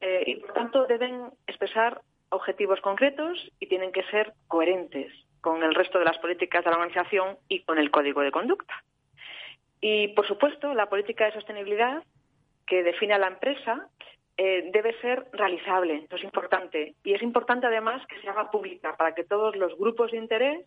eh, 0.00 0.24
y, 0.26 0.36
por 0.36 0.52
tanto, 0.52 0.86
deben 0.86 1.30
expresar 1.46 2.02
objetivos 2.28 2.80
concretos 2.80 3.50
y 3.60 3.66
tienen 3.66 3.92
que 3.92 4.02
ser 4.04 4.32
coherentes 4.48 5.12
con 5.40 5.62
el 5.62 5.74
resto 5.74 5.98
de 5.98 6.04
las 6.04 6.18
políticas 6.18 6.64
de 6.64 6.70
la 6.70 6.76
organización 6.76 7.36
y 7.48 7.62
con 7.62 7.78
el 7.78 7.90
código 7.90 8.22
de 8.22 8.32
conducta. 8.32 8.74
Y, 9.86 10.08
por 10.14 10.26
supuesto, 10.26 10.72
la 10.72 10.88
política 10.88 11.26
de 11.26 11.32
sostenibilidad 11.32 12.02
que 12.66 12.82
define 12.82 13.12
a 13.12 13.18
la 13.18 13.26
empresa 13.26 13.90
eh, 14.38 14.70
debe 14.72 14.98
ser 15.02 15.26
realizable, 15.30 16.06
eso 16.06 16.16
es 16.16 16.24
importante. 16.24 16.94
Y 17.04 17.12
es 17.12 17.20
importante, 17.20 17.66
además, 17.66 18.00
que 18.06 18.18
se 18.22 18.30
haga 18.30 18.50
pública 18.50 18.96
para 18.96 19.14
que 19.14 19.24
todos 19.24 19.54
los 19.56 19.76
grupos 19.76 20.12
de 20.12 20.16
interés, 20.16 20.66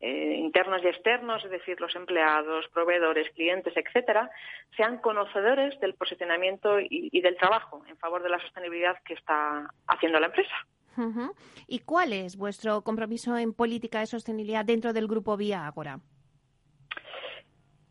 eh, 0.00 0.36
internos 0.38 0.82
y 0.82 0.86
externos, 0.86 1.44
es 1.44 1.50
decir, 1.50 1.78
los 1.78 1.94
empleados, 1.94 2.64
proveedores, 2.72 3.30
clientes, 3.34 3.74
etcétera, 3.76 4.30
sean 4.78 4.96
conocedores 4.96 5.78
del 5.80 5.92
posicionamiento 5.92 6.80
y, 6.80 7.20
del 7.20 7.36
trabajo 7.36 7.84
en 7.86 7.98
favor 7.98 8.22
de 8.22 8.30
la 8.30 8.40
sostenibilidad 8.40 8.96
que 9.04 9.12
está 9.12 9.68
haciendo 9.88 10.18
la 10.20 10.28
empresa. 10.28 10.54
¿Y 11.66 11.80
cuál 11.80 12.14
es 12.14 12.38
vuestro 12.38 12.80
compromiso 12.80 13.36
en 13.36 13.52
política 13.52 14.00
de 14.00 14.06
sostenibilidad 14.06 14.64
dentro 14.64 14.94
del 14.94 15.06
grupo 15.06 15.36
Vía 15.36 15.66
Agora? 15.66 16.00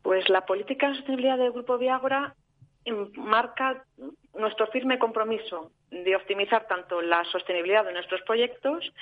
Pues 0.03 0.29
la 0.29 0.45
política 0.45 0.89
de 0.89 0.95
sostenibilidad 0.95 1.37
del 1.37 1.53
Grupo 1.53 1.77
Viagora 1.77 2.35
marca 3.15 3.85
nuestro 4.33 4.67
firme 4.67 4.99
compromiso 4.99 5.71
de 5.89 6.15
optimizar 6.15 6.67
tanto 6.67 7.01
la 7.01 7.23
sostenibilidad 7.25 7.85
de 7.85 7.93
nuestros 7.93 8.21
proyectos 8.23 8.93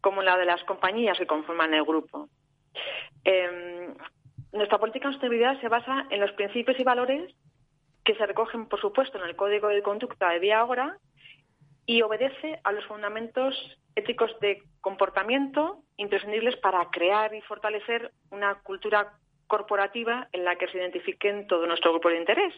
como 0.00 0.22
la 0.22 0.36
de 0.36 0.44
las 0.44 0.62
compañías 0.64 1.18
que 1.18 1.26
conforman 1.26 1.74
el 1.74 1.82
grupo. 1.84 2.28
Em, 3.24 3.94
nuestra 4.52 4.78
política 4.78 5.08
de 5.08 5.14
sostenibilidad 5.14 5.60
se 5.60 5.68
basa 5.68 6.06
en 6.10 6.20
los 6.20 6.30
principios 6.32 6.78
y 6.78 6.84
valores 6.84 7.34
que 8.04 8.14
se 8.14 8.26
recogen, 8.26 8.66
por 8.66 8.80
supuesto, 8.80 9.18
en 9.18 9.24
el 9.24 9.34
Código 9.34 9.68
de 9.68 9.82
Conducta 9.82 10.30
de 10.30 10.38
Viagora 10.38 10.98
y 11.86 12.02
obedece 12.02 12.60
a 12.62 12.70
los 12.70 12.84
fundamentos 12.84 13.54
éticos 13.96 14.38
de 14.40 14.62
comportamiento 14.80 15.82
imprescindibles 15.96 16.56
para 16.56 16.88
crear 16.90 17.34
y 17.34 17.40
fortalecer 17.42 18.12
una 18.30 18.56
cultura 18.56 19.14
corporativa 19.54 20.26
en 20.32 20.44
la 20.44 20.56
que 20.56 20.66
se 20.66 20.78
identifiquen 20.78 21.46
todo 21.46 21.64
nuestro 21.68 21.92
grupo 21.92 22.08
de 22.08 22.18
interés. 22.18 22.54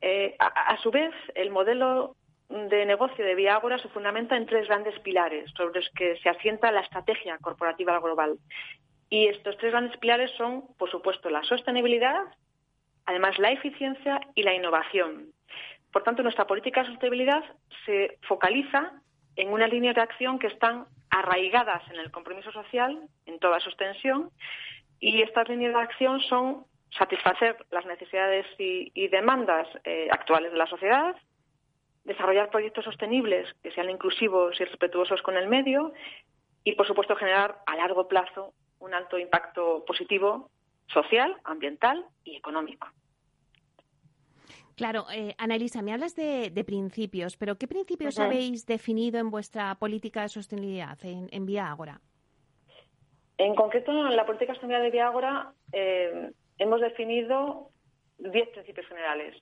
Eh, 0.00 0.36
a, 0.38 0.76
su 0.82 0.92
vez, 0.92 1.12
el 1.34 1.50
modelo 1.50 2.14
de 2.48 2.86
negocio 2.86 3.24
de 3.24 3.34
Viagora 3.34 3.76
se 3.78 3.88
fundamenta 3.88 4.36
en 4.36 4.46
tres 4.46 4.68
grandes 4.68 4.96
pilares 5.00 5.50
sobre 5.56 5.80
los 5.80 5.90
que 5.90 6.16
se 6.18 6.28
asienta 6.28 6.70
la 6.70 6.82
estrategia 6.82 7.38
corporativa 7.38 7.98
global. 7.98 8.38
Y 9.08 9.26
estos 9.26 9.56
tres 9.56 9.72
grandes 9.72 9.96
pilares 9.98 10.30
son, 10.38 10.62
por 10.78 10.88
supuesto, 10.88 11.28
la 11.28 11.42
sostenibilidad, 11.42 12.22
además 13.04 13.36
la 13.40 13.50
eficiencia 13.50 14.20
y 14.36 14.44
la 14.44 14.54
innovación. 14.54 15.32
Por 15.92 16.04
tanto, 16.04 16.22
nuestra 16.22 16.46
política 16.46 16.82
de 16.82 16.90
sostenibilidad 16.90 17.42
se 17.84 18.16
focaliza 18.28 18.92
en 19.34 19.52
una 19.52 19.66
línea 19.66 19.92
de 19.92 20.02
acción 20.02 20.38
que 20.38 20.46
están 20.46 20.86
arraigadas 21.10 21.82
en 21.90 21.98
el 21.98 22.12
compromiso 22.12 22.52
social, 22.52 22.96
en 23.26 23.40
toda 23.40 23.58
su 23.58 23.70
extensión, 23.70 24.30
y 25.00 25.22
estas 25.22 25.48
líneas 25.48 25.72
de 25.72 25.80
acción 25.80 26.20
son 26.20 26.66
satisfacer 26.96 27.56
las 27.70 27.86
necesidades 27.86 28.46
y, 28.58 29.08
demandas 29.08 29.66
eh, 29.84 30.08
actuales 30.10 30.52
de 30.52 30.58
la 30.58 30.66
sociedad, 30.66 31.16
desarrollar 32.04 32.50
proyectos 32.50 32.84
sostenibles 32.84 33.48
que 33.62 33.70
sean 33.72 33.90
inclusivos 33.90 34.60
y 34.60 34.64
respetuosos 34.64 35.22
con 35.22 35.36
el 35.36 35.48
medio 35.48 35.92
y, 36.64 36.72
por 36.74 36.86
supuesto, 36.86 37.16
generar 37.16 37.58
a 37.66 37.76
largo 37.76 38.08
plazo 38.08 38.52
un 38.80 38.94
alto 38.94 39.18
impacto 39.18 39.84
positivo 39.86 40.50
social, 40.92 41.36
ambiental 41.44 42.04
y 42.24 42.36
económico. 42.36 42.88
Claro, 44.74 45.06
eh, 45.12 45.36
Elisa, 45.38 45.82
me 45.82 45.92
hablas 45.92 46.16
de, 46.16 46.64
principios, 46.66 47.36
pero 47.36 47.56
¿qué 47.56 47.68
principios 47.68 48.18
habéis 48.18 48.66
definido 48.66 49.20
en 49.20 49.30
vuestra 49.30 49.74
política 49.74 50.22
de 50.22 50.30
sostenibilidad 50.30 50.98
en, 51.04 51.28
en 51.32 51.46
Vía 51.46 51.70
Ágora? 51.70 52.00
En 53.40 53.54
concreto, 53.54 53.90
en 53.90 54.16
la 54.16 54.26
política 54.26 54.52
sostenible 54.52 54.82
de 54.82 54.90
Viagora 54.90 55.54
eh, 55.72 56.30
hemos 56.58 56.78
definido 56.82 57.70
diez 58.18 58.50
principios 58.50 58.86
generales 58.86 59.34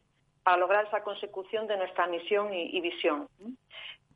para 0.44 0.56
lograr 0.56 0.86
esa 0.86 1.02
consecución 1.02 1.66
de 1.66 1.76
nuestra 1.76 2.06
misión 2.06 2.54
y, 2.54 2.80
visión. 2.80 3.26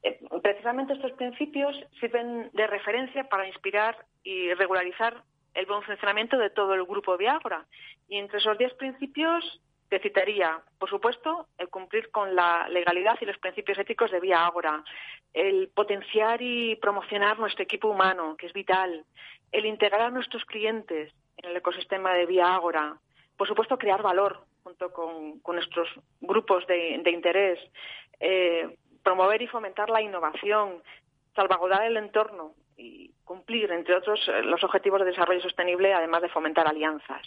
Eh, 0.05 0.21
precisamente 0.41 0.93
estos 0.93 1.11
principios 1.15 1.77
sirven 1.99 2.49
de 2.53 2.69
referencia 2.69 3.25
para 3.25 3.49
inspirar 3.49 3.97
y 4.23 4.55
regularizar 4.55 5.25
el 5.53 5.67
buen 5.67 5.83
funcionamiento 5.83 6.39
de 6.39 6.51
todo 6.51 6.75
el 6.75 6.85
grupo 6.85 7.17
Viagora. 7.17 7.67
Y 8.09 8.19
entre 8.19 8.39
esos 8.39 8.57
diez 8.59 8.73
principios 8.75 9.61
te 9.89 9.99
citaría, 9.99 10.61
por 10.79 10.91
supuesto, 10.91 11.49
el 11.59 11.69
cumplir 11.71 12.09
con 12.13 12.37
la 12.37 12.69
legalidad 12.69 13.19
y 13.21 13.27
los 13.27 13.39
principios 13.39 13.79
éticos 13.79 14.13
de 14.13 14.21
Vía 14.21 14.49
el 15.35 15.71
potenciar 15.75 16.41
y 16.41 16.77
promocionar 16.77 17.39
nuestro 17.39 17.65
equipo 17.65 17.89
humano, 17.89 18.37
que 18.39 18.47
es 18.47 18.53
vital, 18.53 19.05
el 19.53 19.67
integrar 19.67 20.03
a 20.03 20.11
nuestros 20.11 20.45
clientes 20.45 21.13
en 21.37 21.51
el 21.51 21.57
ecosistema 21.57 22.15
de 22.15 22.27
Vía 22.27 22.55
Ágora, 22.55 22.99
por 23.37 23.47
supuesto, 23.47 23.79
crear 23.79 24.03
valor 24.03 24.45
junto 24.65 24.93
con, 24.93 25.41
nuestros 25.55 25.89
grupos 26.21 26.67
de, 26.67 27.03
interés, 27.11 27.59
eh, 28.21 28.77
promover 29.03 29.43
y 29.43 29.49
fomentar 29.49 29.91
la 29.91 30.03
innovación, 30.03 30.83
salvaguardar 31.35 31.85
el 31.85 31.97
entorno 31.97 32.55
y 32.77 33.13
cumplir, 33.25 33.71
entre 33.73 33.97
otros, 33.97 34.21
los 34.45 34.63
objetivos 34.65 35.01
de 35.01 35.07
desarrollo 35.07 35.41
sostenible, 35.41 35.93
además 35.93 36.23
de 36.23 36.29
fomentar 36.29 36.67
alianzas. 36.67 37.27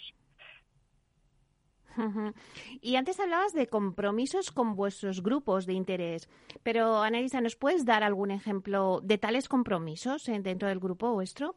Y 2.82 2.96
antes 2.96 3.18
hablabas 3.20 3.54
de 3.54 3.68
compromisos 3.68 4.50
con 4.50 4.76
vuestros 4.76 5.22
grupos 5.22 5.66
de 5.66 5.72
interés, 5.72 6.28
pero 6.62 7.02
Annalisa, 7.02 7.40
¿nos 7.40 7.56
puedes 7.56 7.86
dar 7.86 8.02
algún 8.02 8.30
ejemplo 8.30 9.00
de 9.02 9.18
tales 9.18 9.48
compromisos 9.48 10.24
dentro 10.24 10.68
del 10.68 10.78
grupo 10.78 11.12
vuestro? 11.12 11.56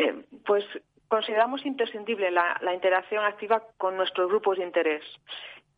Eh, 0.00 0.24
pues 0.46 0.64
consideramos 1.08 1.66
imprescindible 1.66 2.30
la, 2.30 2.72
interacción 2.72 3.22
activa 3.22 3.62
con 3.76 3.98
nuestros 3.98 4.28
grupos 4.28 4.56
de 4.56 4.64
interés. 4.64 5.04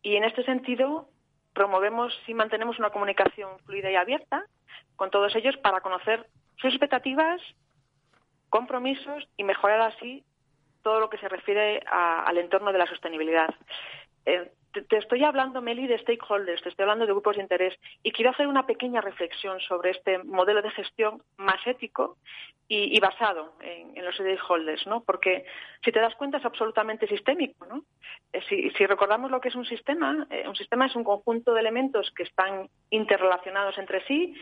Y 0.01 0.15
en 0.15 0.23
este 0.23 0.43
sentido, 0.43 1.09
promovemos 1.53 2.13
y 2.25 2.33
mantenemos 2.33 2.79
una 2.79 2.91
comunicación 2.91 3.59
fluida 3.65 3.91
y 3.91 3.95
abierta 3.95 4.45
con 4.95 5.09
todos 5.11 5.35
ellos 5.35 5.57
para 5.57 5.81
conocer 5.81 6.25
sus 6.55 6.71
expectativas, 6.71 7.41
compromisos 8.49 9.27
y 9.35 9.43
mejorar 9.43 9.81
así 9.81 10.23
todo 10.83 11.01
lo 11.01 11.09
que 11.09 11.17
se 11.17 11.27
refiere 11.27 11.81
al 11.85 12.37
entorno 12.37 12.71
de 12.71 12.77
la 12.77 12.87
sostenibilidad. 12.87 13.53
Eh, 14.25 14.51
te, 14.81 14.97
estoy 14.97 15.23
hablando, 15.23 15.61
Meli, 15.61 15.87
de 15.87 15.99
stakeholders, 15.99 16.61
te 16.63 16.69
estoy 16.69 16.83
hablando 16.83 17.05
de 17.05 17.13
grupos 17.13 17.35
de 17.35 17.43
interés 17.43 17.77
y 18.01 18.11
quiero 18.11 18.31
hacer 18.31 18.47
una 18.47 18.65
pequeña 18.65 19.01
reflexión 19.01 19.59
sobre 19.61 19.91
este 19.91 20.17
modelo 20.23 20.61
de 20.61 20.71
gestión 20.71 21.21
más 21.37 21.65
ético 21.65 22.17
y, 22.67 22.99
basado 22.99 23.53
en, 23.61 24.03
los 24.03 24.15
stakeholders, 24.15 24.87
¿no? 24.87 25.03
Porque 25.03 25.45
si 25.83 25.91
te 25.91 25.99
das 25.99 26.15
cuenta 26.15 26.37
es 26.37 26.45
absolutamente 26.45 27.07
sistémico, 27.07 27.67
¿no? 27.67 27.83
Eh, 28.31 28.41
si, 28.49 28.85
recordamos 28.87 29.29
lo 29.29 29.39
que 29.39 29.49
es 29.49 29.55
un 29.55 29.65
sistema, 29.65 30.25
eh, 30.31 30.47
un 30.47 30.55
sistema 30.55 30.87
es 30.87 30.95
un 30.95 31.03
conjunto 31.03 31.53
de 31.53 31.59
elementos 31.59 32.11
que 32.15 32.23
están 32.23 32.69
interrelacionados 32.89 33.77
entre 33.77 34.03
sí 34.07 34.33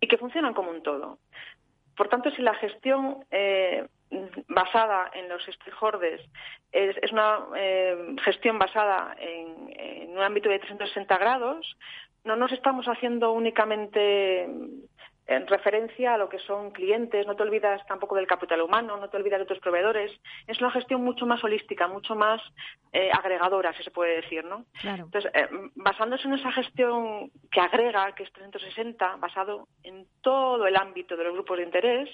y 0.00 0.06
que 0.06 0.18
funcionan 0.18 0.52
como 0.52 0.70
un 0.70 0.82
todo. 0.82 1.18
Por 1.96 2.08
tanto, 2.08 2.30
si 2.32 2.42
la 2.42 2.54
gestión 2.54 3.24
eh, 3.30 3.86
basada 4.48 5.10
en 5.14 5.28
los 5.28 5.42
stakeholders 5.44 6.22
es, 6.72 7.12
una 7.12 7.46
eh, 7.56 8.16
gestión 8.24 8.58
basada 8.58 9.14
en, 9.18 10.10
un 10.10 10.22
ámbito 10.22 10.48
de 10.48 10.58
360 10.58 11.16
grados, 11.18 11.76
no 12.24 12.34
nos 12.36 12.50
estamos 12.52 12.86
haciendo 12.86 13.32
únicamente 13.32 14.48
en 15.28 15.46
referencia 15.46 16.14
a 16.14 16.18
lo 16.18 16.30
que 16.30 16.38
son 16.38 16.70
clientes, 16.70 17.26
no 17.26 17.36
te 17.36 17.42
olvidas 17.42 17.84
tampoco 17.86 18.16
del 18.16 18.26
capital 18.26 18.62
humano, 18.62 18.96
no 18.96 19.10
te 19.10 19.18
olvidas 19.18 19.40
de 19.40 19.44
tus 19.44 19.58
proveedores. 19.58 20.10
Es 20.46 20.58
una 20.58 20.70
gestión 20.70 21.04
mucho 21.04 21.26
más 21.26 21.44
holística, 21.44 21.86
mucho 21.86 22.14
más 22.14 22.40
eh, 22.94 23.10
agregadora, 23.12 23.74
si 23.74 23.82
se 23.82 23.90
puede 23.90 24.22
decir, 24.22 24.42
¿no? 24.42 24.64
Entonces, 24.82 25.30
eh, 25.34 25.48
basándose 25.74 26.26
en 26.26 26.34
esa 26.34 26.50
gestión 26.52 27.30
que 27.52 27.60
agrega, 27.60 28.14
que 28.14 28.22
es 28.22 28.32
360, 28.32 29.16
basado 29.16 29.68
en 29.82 30.06
todo 30.22 30.66
el 30.66 30.76
ámbito 30.76 31.14
de 31.14 31.24
los 31.24 31.34
grupos 31.34 31.58
de 31.58 31.64
interés, 31.64 32.08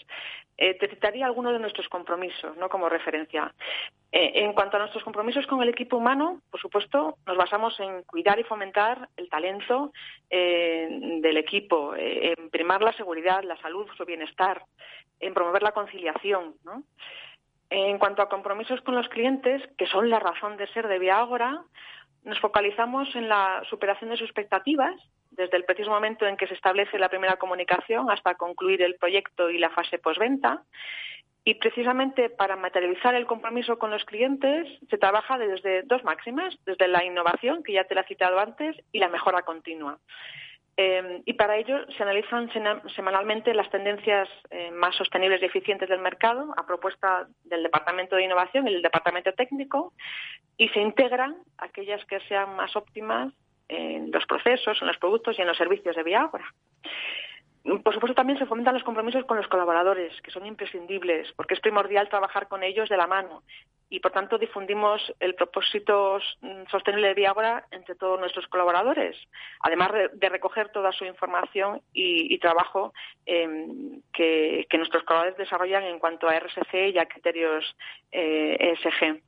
eh, 0.57 0.75
te 0.75 0.89
citaría 0.89 1.27
algunos 1.27 1.53
de 1.53 1.61
nuestros 1.61 1.89
compromisos, 1.89 2.57
¿no? 2.57 2.69
Como 2.69 2.89
referencia. 2.89 3.55
en 4.17 4.53
cuanto 4.53 4.77
a 4.77 4.79
nuestros 4.79 5.03
compromisos 5.03 5.45
con 5.49 5.61
el 5.61 5.69
equipo 5.69 5.97
humano, 5.97 6.41
por 6.49 6.61
supuesto, 6.61 7.17
nos 7.27 7.37
basamos 7.37 7.79
en 7.81 8.05
cuidar 8.05 8.39
y 8.39 8.45
fomentar 8.45 9.09
el 9.17 9.29
talento 9.29 9.93
del 10.31 11.37
equipo, 11.37 11.95
en 11.97 12.49
primar 12.51 12.81
la 12.81 12.93
seguridad, 12.93 13.04
la 13.05 13.57
salud, 13.61 13.87
su 13.97 14.05
bienestar, 14.05 14.63
en 15.21 15.35
promover 15.35 15.63
la 15.63 15.73
conciliación. 15.73 16.55
En 17.71 17.99
cuanto 17.99 18.23
a 18.23 18.29
compromisos 18.29 18.81
con 18.83 18.95
los 18.95 19.09
clientes, 19.09 19.63
que 19.77 19.87
son 19.87 20.11
la 20.11 20.21
razón 20.21 20.57
de 20.57 20.67
ser 20.69 20.89
de 20.89 20.99
Viagora, 20.99 21.63
nos 22.25 22.41
focalizamos 22.41 23.15
en 23.15 23.29
la 23.29 23.63
superación 23.69 24.11
de 24.11 24.17
sus 24.17 24.27
expectativas, 24.27 24.95
desde 25.31 25.57
el 25.57 25.65
preciso 25.65 25.91
momento 25.91 26.27
en 26.27 26.37
que 26.37 26.47
se 26.47 26.55
establece 26.55 26.99
la 26.99 27.09
primera 27.09 27.37
comunicación 27.37 28.11
hasta 28.11 28.37
concluir 28.37 28.83
el 28.83 28.95
proyecto 28.97 29.51
y 29.51 29.59
la 29.59 29.71
fase 29.71 29.99
postventa. 29.99 30.63
Y 31.47 31.55
precisamente 31.55 32.31
para 32.31 32.57
materializar 32.57 33.15
el 33.15 33.27
compromiso 33.27 33.79
con 33.79 33.91
los 33.91 34.05
clientes 34.05 34.67
se 34.89 34.97
trabaja 34.97 35.37
desde 35.37 35.83
dos 35.83 36.03
máximas, 36.03 36.57
desde 36.65 36.89
la 36.89 37.05
innovación, 37.05 37.63
que 37.63 37.75
ya 37.75 37.85
te 37.85 37.95
la 37.95 38.01
he 38.01 38.07
citado 38.07 38.39
antes, 38.39 38.77
y 38.93 38.99
la 38.99 39.09
mejora 39.09 39.43
continua. 39.43 39.99
Eh, 40.77 41.23
y 41.25 41.35
para 41.35 41.57
ello 41.57 41.79
se 41.97 42.03
analizan 42.03 42.51
semanalmente 42.97 43.55
las 43.55 43.71
tendencias 43.71 44.29
eh, 44.51 44.73
más 44.73 44.97
sostenibles 44.97 45.41
y 45.41 45.45
eficientes 45.45 45.89
del 45.89 46.01
mercado 46.01 46.53
a 46.57 46.67
propuesta 46.67 47.29
del 47.45 47.63
Departamento 47.63 48.17
de 48.17 48.25
Innovación 48.25 48.67
y 48.67 48.73
del 48.73 48.83
Departamento 48.83 49.33
Técnico 49.35 49.93
y 50.57 50.69
se 50.71 50.81
integran 50.81 51.37
aquellas 51.59 52.05
que 52.07 52.19
sean 52.21 52.57
más 52.57 52.75
óptimas 52.75 53.33
en 53.69 54.11
los 54.11 54.27
procesos, 54.27 54.81
en 54.81 54.89
los 54.89 54.99
productos 54.99 55.39
y 55.39 55.43
en 55.43 55.49
los 55.49 55.57
servicios 55.57 55.95
de 55.95 56.03
Viagora. 56.03 56.47
Por 57.65 57.95
supuesto, 57.95 58.15
también 58.15 58.39
se 58.39 58.45
fomentan 58.45 58.75
los 58.75 58.85
compromisos 58.85 59.25
con 59.25 59.39
los 59.39 59.49
colaboradores, 59.49 60.13
que 60.21 60.31
son 60.31 60.45
imprescindibles, 60.45 61.33
porque 61.33 61.55
es 61.55 61.61
primordial 61.61 62.11
trabajar 62.11 62.47
con 62.47 62.63
ellos 62.63 62.91
de 62.91 62.99
la 62.99 63.07
mano. 63.07 63.43
Y, 63.89 64.01
por 64.01 64.13
tanto, 64.13 64.37
difundimos 64.37 65.01
el 65.19 65.35
propósito 65.35 66.19
sostenible 66.71 67.09
de 67.09 67.15
Viagora 67.15 67.65
entre 67.71 67.95
todos 67.95 68.21
nuestros 68.21 68.47
colaboradores, 68.49 69.17
además 69.61 69.93
de 70.13 70.29
recoger 70.29 70.71
toda 70.71 70.93
su 70.93 71.07
información 71.07 71.81
y, 71.95 72.37
trabajo 72.39 72.93
em, 73.25 74.03
que, 74.13 74.67
nuestros 74.77 75.05
colaboradores 75.05 75.39
desarrollan 75.39 75.85
en 75.85 75.99
cuanto 75.99 76.29
a 76.29 76.39
RSC 76.39 76.91
y 76.91 76.99
a 76.99 77.07
criterios 77.07 77.65
eh, 78.13 78.75
ESG. 78.75 79.23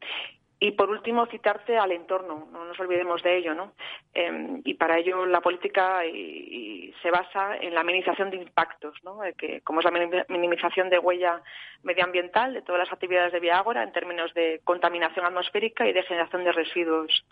Y 0.58 0.70
por 0.70 0.88
último, 0.88 1.26
citarte 1.26 1.76
al 1.76 1.92
entorno, 1.92 2.48
no 2.50 2.64
nos 2.64 2.80
olvidemos 2.80 3.22
de 3.22 3.36
ello, 3.36 3.54
¿no? 3.54 3.72
Em, 4.14 4.62
y 4.64 4.74
para 4.74 4.98
ello 4.98 5.26
la 5.26 5.42
política 5.42 6.00
se 7.02 7.10
basa 7.10 7.56
en 7.58 7.74
la 7.74 7.84
minimización 7.84 8.30
de 8.30 8.38
impactos, 8.38 8.94
¿no? 9.04 9.20
que, 9.36 9.60
como 9.60 9.80
es 9.80 9.84
la 9.84 10.24
minimización 10.28 10.88
de 10.88 10.98
huella 10.98 11.42
medioambiental 11.82 12.54
de 12.54 12.62
todas 12.62 12.80
las 12.80 12.92
actividades 12.92 13.32
de 13.32 13.40
Viagora 13.40 13.82
en 13.82 13.92
términos 13.92 14.32
de 14.32 14.62
contaminación 14.64 15.26
atmosférica 15.26 15.86
y 15.86 15.92
de 15.92 16.02
generación 16.04 16.44
de 16.44 16.52
residuos. 16.52 17.26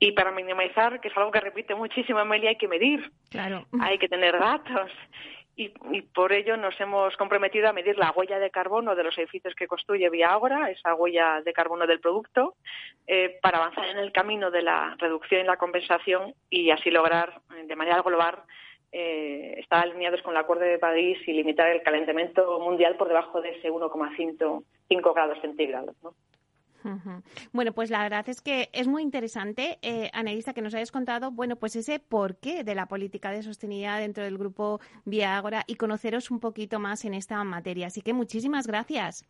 Y 0.00 0.12
para 0.12 0.30
minimizar, 0.30 1.00
que 1.00 1.08
es 1.08 1.16
algo 1.16 1.30
que 1.30 1.40
repite 1.40 1.74
muchísimo 1.74 2.20
Amelia, 2.20 2.50
hay 2.50 2.56
que 2.56 2.68
medir, 2.68 3.10
claro. 3.30 3.66
hay 3.80 3.98
que 3.98 4.08
tener 4.08 4.38
datos 4.38 4.90
y, 5.58 6.02
por 6.14 6.32
ello 6.32 6.56
nos 6.56 6.80
hemos 6.80 7.16
comprometido 7.16 7.68
a 7.68 7.72
medir 7.72 7.98
la 7.98 8.12
huella 8.12 8.38
de 8.38 8.50
carbono 8.50 8.94
de 8.94 9.02
los 9.02 9.18
edificios 9.18 9.56
que 9.56 9.66
construye 9.66 10.08
Viagora, 10.08 10.70
esa 10.70 10.94
huella 10.94 11.42
de 11.44 11.52
carbono 11.52 11.84
del 11.84 11.98
producto, 11.98 12.54
eh, 13.08 13.40
para 13.42 13.58
avanzar 13.58 13.88
en 13.88 13.98
el 13.98 14.12
camino 14.12 14.52
de 14.52 14.62
la 14.62 14.94
reducción 14.98 15.40
y 15.40 15.44
la 15.44 15.56
compensación 15.56 16.32
y 16.48 16.70
así 16.70 16.92
lograr 16.92 17.40
de 17.66 17.74
manera 17.74 18.02
global 18.02 18.36
eh, 18.92 19.56
estar 19.58 19.82
alineados 19.82 20.22
con 20.22 20.32
el 20.32 20.40
Acuerdo 20.40 20.62
de 20.62 20.78
París 20.78 21.18
y 21.26 21.32
limitar 21.32 21.68
el 21.70 21.82
calentamiento 21.82 22.60
mundial 22.60 22.96
por 22.96 23.08
debajo 23.08 23.40
de 23.40 23.50
ese 23.50 23.68
1,5 23.68 25.14
grados 25.14 25.40
centígrados. 25.40 25.96
¿no? 26.04 26.14
Bueno, 27.52 27.72
pues 27.72 27.90
la 27.90 28.02
verdad 28.02 28.28
es 28.28 28.40
que 28.40 28.68
es 28.72 28.86
muy 28.86 29.02
interesante, 29.02 29.78
eh, 29.82 30.10
Anelisa, 30.12 30.54
que 30.54 30.62
nos 30.62 30.74
hayas 30.74 30.92
contado, 30.92 31.30
bueno, 31.30 31.56
pues 31.56 31.76
ese 31.76 31.98
porqué 31.98 32.64
de 32.64 32.74
la 32.74 32.86
política 32.86 33.30
de 33.30 33.42
sostenibilidad 33.42 33.98
dentro 33.98 34.24
del 34.24 34.38
grupo 34.38 34.80
Viagora 35.04 35.64
y 35.66 35.76
conoceros 35.76 36.30
un 36.30 36.40
poquito 36.40 36.78
más 36.78 37.04
en 37.04 37.14
esta 37.14 37.42
materia. 37.44 37.88
Así 37.88 38.00
que 38.00 38.12
muchísimas 38.12 38.66
gracias. 38.66 39.26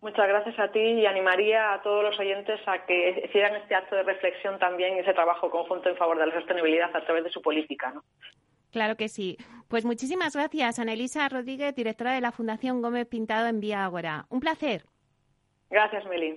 Muchas 0.00 0.28
gracias 0.28 0.56
a 0.60 0.70
ti 0.70 0.78
y 0.78 1.06
animaría 1.06 1.72
a 1.72 1.82
todos 1.82 2.04
los 2.04 2.18
oyentes 2.20 2.60
a 2.66 2.86
que 2.86 3.22
hicieran 3.24 3.56
este 3.56 3.74
acto 3.74 3.96
de 3.96 4.04
reflexión 4.04 4.58
también 4.60 4.96
y 4.96 5.00
ese 5.00 5.12
trabajo 5.12 5.50
conjunto 5.50 5.88
en 5.88 5.96
favor 5.96 6.18
de 6.18 6.26
la 6.26 6.34
sostenibilidad 6.34 6.94
a 6.94 7.04
través 7.04 7.24
de 7.24 7.30
su 7.30 7.42
política. 7.42 7.90
¿no? 7.90 8.04
Claro 8.70 8.96
que 8.96 9.08
sí. 9.08 9.36
Pues 9.68 9.84
muchísimas 9.84 10.36
gracias, 10.36 10.78
Anelisa 10.78 11.28
Rodríguez, 11.28 11.74
directora 11.74 12.12
de 12.12 12.20
la 12.20 12.30
Fundación 12.30 12.80
Gómez 12.80 13.06
Pintado 13.06 13.48
en 13.48 13.60
Vía 13.60 13.90
Un 14.28 14.40
placer. 14.40 14.84
Gracias, 15.70 16.04
Melín. 16.06 16.36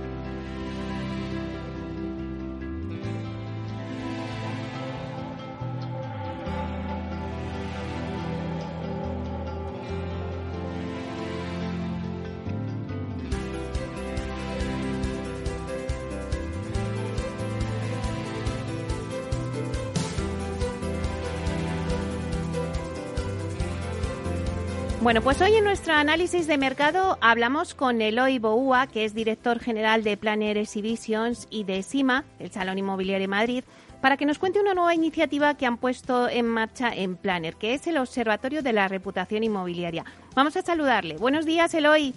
Bueno, 25.01 25.21
pues 25.23 25.41
hoy 25.41 25.55
en 25.55 25.63
nuestro 25.63 25.95
análisis 25.95 26.45
de 26.45 26.59
mercado 26.59 27.17
hablamos 27.21 27.73
con 27.73 28.03
Eloy 28.03 28.37
Boúa, 28.37 28.85
que 28.85 29.03
es 29.03 29.15
director 29.15 29.57
general 29.59 30.03
de 30.03 30.15
Planner 30.15 30.59
Exhibitions 30.59 31.47
y 31.49 31.63
de 31.63 31.81
SIMA, 31.81 32.23
el 32.37 32.51
Salón 32.51 32.77
Inmobiliario 32.77 33.23
de 33.23 33.27
Madrid, 33.27 33.63
para 33.99 34.15
que 34.15 34.27
nos 34.27 34.37
cuente 34.37 34.61
una 34.61 34.75
nueva 34.75 34.93
iniciativa 34.93 35.57
que 35.57 35.65
han 35.65 35.77
puesto 35.77 36.29
en 36.29 36.47
marcha 36.47 36.93
en 36.93 37.15
Planner, 37.15 37.55
que 37.55 37.73
es 37.73 37.87
el 37.87 37.97
Observatorio 37.97 38.61
de 38.61 38.73
la 38.73 38.87
Reputación 38.87 39.43
Inmobiliaria. 39.43 40.05
Vamos 40.35 40.55
a 40.55 40.61
saludarle. 40.61 41.17
Buenos 41.17 41.47
días, 41.47 41.73
Eloy. 41.73 42.13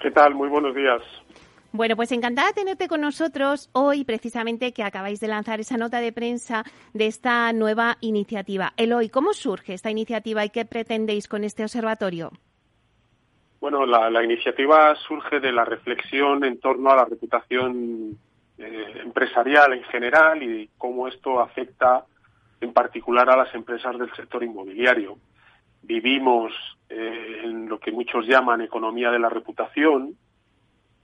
¿Qué 0.00 0.12
tal? 0.12 0.36
Muy 0.36 0.48
buenos 0.48 0.76
días. 0.76 1.02
Bueno, 1.74 1.96
pues 1.96 2.12
encantada 2.12 2.48
de 2.48 2.52
tenerte 2.52 2.86
con 2.86 3.00
nosotros 3.00 3.70
hoy, 3.72 4.04
precisamente 4.04 4.74
que 4.74 4.82
acabáis 4.82 5.20
de 5.20 5.28
lanzar 5.28 5.58
esa 5.58 5.78
nota 5.78 6.02
de 6.02 6.12
prensa 6.12 6.64
de 6.92 7.06
esta 7.06 7.50
nueva 7.54 7.96
iniciativa. 8.02 8.74
Eloy, 8.76 9.08
¿cómo 9.08 9.32
surge 9.32 9.72
esta 9.72 9.90
iniciativa 9.90 10.44
y 10.44 10.50
qué 10.50 10.66
pretendéis 10.66 11.28
con 11.28 11.44
este 11.44 11.62
observatorio? 11.62 12.30
Bueno, 13.58 13.86
la, 13.86 14.22
iniciativa 14.22 14.94
surge 14.96 15.40
de 15.40 15.50
la 15.50 15.64
reflexión 15.64 16.44
en 16.44 16.60
torno 16.60 16.90
a 16.90 16.96
la 16.96 17.04
reputación 17.06 18.18
eh, 18.58 19.00
empresarial 19.02 19.72
en 19.72 19.84
general 19.84 20.42
y 20.42 20.68
cómo 20.76 21.08
esto 21.08 21.40
afecta 21.40 22.04
en 22.60 22.74
particular 22.74 23.30
a 23.30 23.36
las 23.36 23.54
empresas 23.54 23.98
del 23.98 24.12
sector 24.14 24.44
inmobiliario. 24.44 25.16
Vivimos 25.80 26.52
eh, 26.90 27.40
en 27.44 27.66
lo 27.70 27.80
que 27.80 27.92
muchos 27.92 28.26
llaman 28.26 28.60
economía 28.60 29.10
de 29.10 29.18
la 29.18 29.30
reputación, 29.30 30.18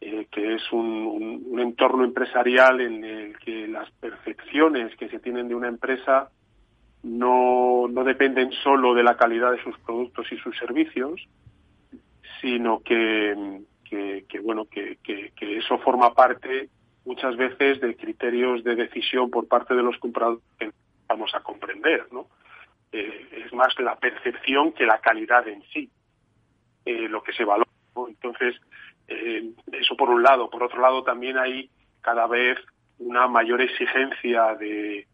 eh, 0.01 0.27
que 0.31 0.55
es 0.55 0.73
un, 0.73 1.59
entorno 1.59 2.05
empresarial 2.05 2.81
en 2.81 3.05
el 3.05 3.39
que 3.39 3.67
las 3.67 3.91
percepciones 3.93 4.95
que 4.97 5.09
se 5.09 5.19
tienen 5.19 5.49
de 5.49 5.57
una 5.57 5.69
empresa 5.69 6.31
no, 7.03 7.89
no 7.89 8.05
dependen 8.05 8.53
solo 8.63 8.95
de 8.95 9.03
la 9.03 9.17
calidad 9.17 9.51
de 9.51 9.63
sus 9.63 9.77
productos 9.81 10.31
y 10.31 10.37
sus 10.39 10.57
servicios, 10.57 11.21
sino 12.41 12.81
que, 12.81 13.63
que, 13.85 14.41
bueno 14.41 14.67
que, 14.67 14.99
que, 15.03 15.33
eso 15.57 15.79
forma 15.79 16.15
parte 16.15 16.69
muchas 17.05 17.37
veces 17.37 17.81
de 17.81 17.97
criterios 17.97 18.63
de 18.63 18.77
decisión 18.77 19.31
por 19.31 19.49
parte 19.49 19.75
de 19.75 19.83
los 19.83 19.99
compradores 19.99 20.43
que 20.59 20.71
vamos 21.09 21.35
a 21.35 21.41
comprender, 21.41 22.07
¿no? 22.13 22.29
Eh, 22.93 23.45
es 23.45 23.53
más 23.53 23.79
la 23.81 23.97
percepción 23.97 24.73
que 24.73 24.87
la 24.87 25.01
calidad 25.01 25.47
en 25.49 25.63
sí, 25.73 25.91
eh, 26.85 27.09
lo 27.09 27.23
que 27.23 27.33
se 27.33 27.45
valora. 27.45 27.69
Entonces, 28.07 28.55
eh, 29.09 29.43
eso 29.73 29.97
por 29.97 30.11
un 30.11 30.23
lado. 30.23 30.51
Por 30.51 30.63
otro 30.63 30.81
lado, 30.81 31.03
también 31.03 31.39
hay 31.39 31.71
cada 32.03 32.27
vez 32.27 32.59
una 32.99 33.27
mayor 33.27 33.63
exigencia 33.63 34.55
de, 34.55 35.07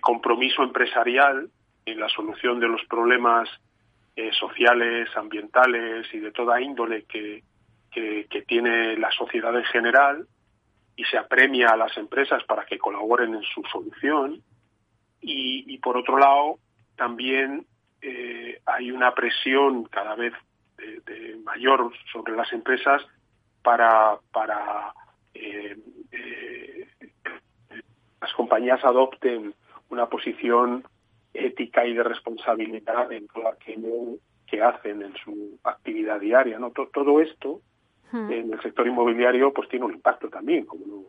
compromiso 0.00 0.62
empresarial 0.62 1.50
en 1.84 2.00
la 2.00 2.08
solución 2.08 2.60
de 2.60 2.68
los 2.68 2.82
problemas 2.84 3.48
eh, 4.14 4.30
sociales, 4.32 5.08
ambientales 5.16 6.06
y 6.14 6.20
de 6.20 6.30
toda 6.30 6.60
índole 6.60 7.04
que, 7.04 7.42
que, 7.90 8.42
tiene 8.46 8.96
la 8.96 9.10
sociedad 9.10 9.56
en 9.56 9.64
general 9.64 10.26
y 10.96 11.04
se 11.04 11.18
apremia 11.18 11.70
a 11.70 11.76
las 11.76 11.96
empresas 11.96 12.42
para 12.44 12.64
que 12.64 12.78
colaboren 12.78 13.34
en 13.34 13.42
su 13.42 13.62
solución. 13.64 14.42
Y, 15.20 15.76
por 15.78 15.96
otro 15.96 16.18
lado, 16.18 16.58
también 16.96 17.66
eh, 18.00 18.60
hay 18.64 18.90
una 18.90 19.12
presión 19.14 19.84
cada 19.84 20.14
vez 20.14 20.32
de 20.78 21.36
mayor 21.44 21.92
sobre 22.10 22.34
las 22.34 22.50
empresas 22.52 23.02
para, 23.62 24.18
para 24.32 24.94
eh, 25.34 25.76
eh, 26.12 26.88
las 28.20 28.32
compañías 28.34 28.84
adopten 28.84 29.54
una 29.88 30.06
posición 30.06 30.84
ética 31.32 31.86
y 31.86 31.94
de 31.94 32.02
responsabilidad 32.02 33.10
en 33.12 33.26
todo 33.28 33.48
aquello 33.48 34.16
que 34.46 34.62
hacen 34.62 35.02
en 35.02 35.14
su 35.16 35.58
actividad 35.62 36.20
diaria. 36.20 36.58
¿no? 36.58 36.70
Todo, 36.70 37.20
esto 37.20 37.60
hmm. 38.12 38.32
en 38.32 38.52
el 38.52 38.62
sector 38.62 38.86
inmobiliario 38.86 39.52
pues 39.52 39.68
tiene 39.68 39.86
un 39.86 39.94
impacto 39.94 40.28
también, 40.28 40.66
como 40.66 41.06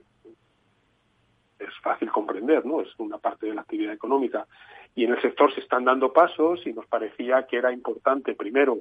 es 1.59 1.79
fácil 1.81 2.11
comprender, 2.11 2.65
¿no? 2.65 2.81
Es 2.81 2.89
una 2.97 3.19
parte 3.19 3.45
de 3.45 3.53
la 3.53 3.61
actividad 3.61 3.93
económica. 3.93 4.47
Y 4.95 5.05
en 5.05 5.11
el 5.11 5.21
sector 5.21 5.53
se 5.53 5.61
están 5.61 5.85
dando 5.85 6.11
pasos 6.11 6.65
y 6.65 6.73
nos 6.73 6.87
parecía 6.87 7.45
que 7.45 7.57
era 7.57 7.71
importante 7.71 8.33
primero 8.33 8.79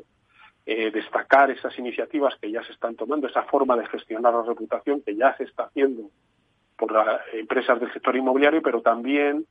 eh, 0.73 0.93
destacar 0.93 1.51
esas 1.51 1.77
iniciativas 1.81 2.37
que 2.41 2.49
ya 2.49 2.63
se 2.63 2.71
están 2.71 2.95
tomando, 2.95 3.27
esa 3.27 3.43
forma 3.43 3.77
de 3.77 3.89
gestionar 3.89 4.33
la 4.33 4.45
reputación 4.45 5.03
que 5.03 5.17
ya 5.17 5.37
se 5.37 5.43
está 5.43 5.65
haciendo 5.65 6.11
por 6.77 6.93
las 6.93 7.23
empresas 7.33 7.81
del 7.81 7.93
sector 7.93 8.15
inmobiliario, 8.15 8.63
pero 8.63 8.81
también 8.81 9.47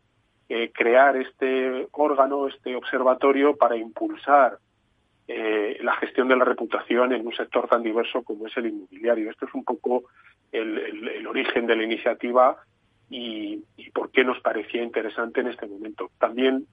eh, 0.48 0.72
crear 0.74 1.18
este 1.18 1.90
órgano, 1.92 2.48
este 2.48 2.74
observatorio 2.74 3.58
para 3.58 3.76
impulsar 3.76 4.60
eh, 5.28 5.78
la 5.82 5.94
gestión 5.98 6.30
de 6.30 6.38
la 6.38 6.46
reputación 6.46 7.12
en 7.12 7.28
un 7.28 7.34
sector 7.34 7.68
tan 7.68 7.84
diverso 7.84 8.24
como 8.24 8.48
es 8.48 8.56
el 8.56 8.68
inmobiliario. 8.68 9.30
Esto 9.30 9.46
es 9.46 9.54
un 9.54 9.66
poco 9.66 10.06
el, 10.54 11.28
origen 11.28 11.68
de 11.68 11.76
la 11.76 11.84
iniciativa 11.84 12.56
y, 13.10 13.62
y, 13.76 13.92
por 13.92 14.10
qué 14.12 14.24
nos 14.24 14.40
parecía 14.40 14.84
interesante 14.84 15.42
en 15.42 15.48
este 15.48 15.68
momento. 15.68 16.12
También 16.18 16.66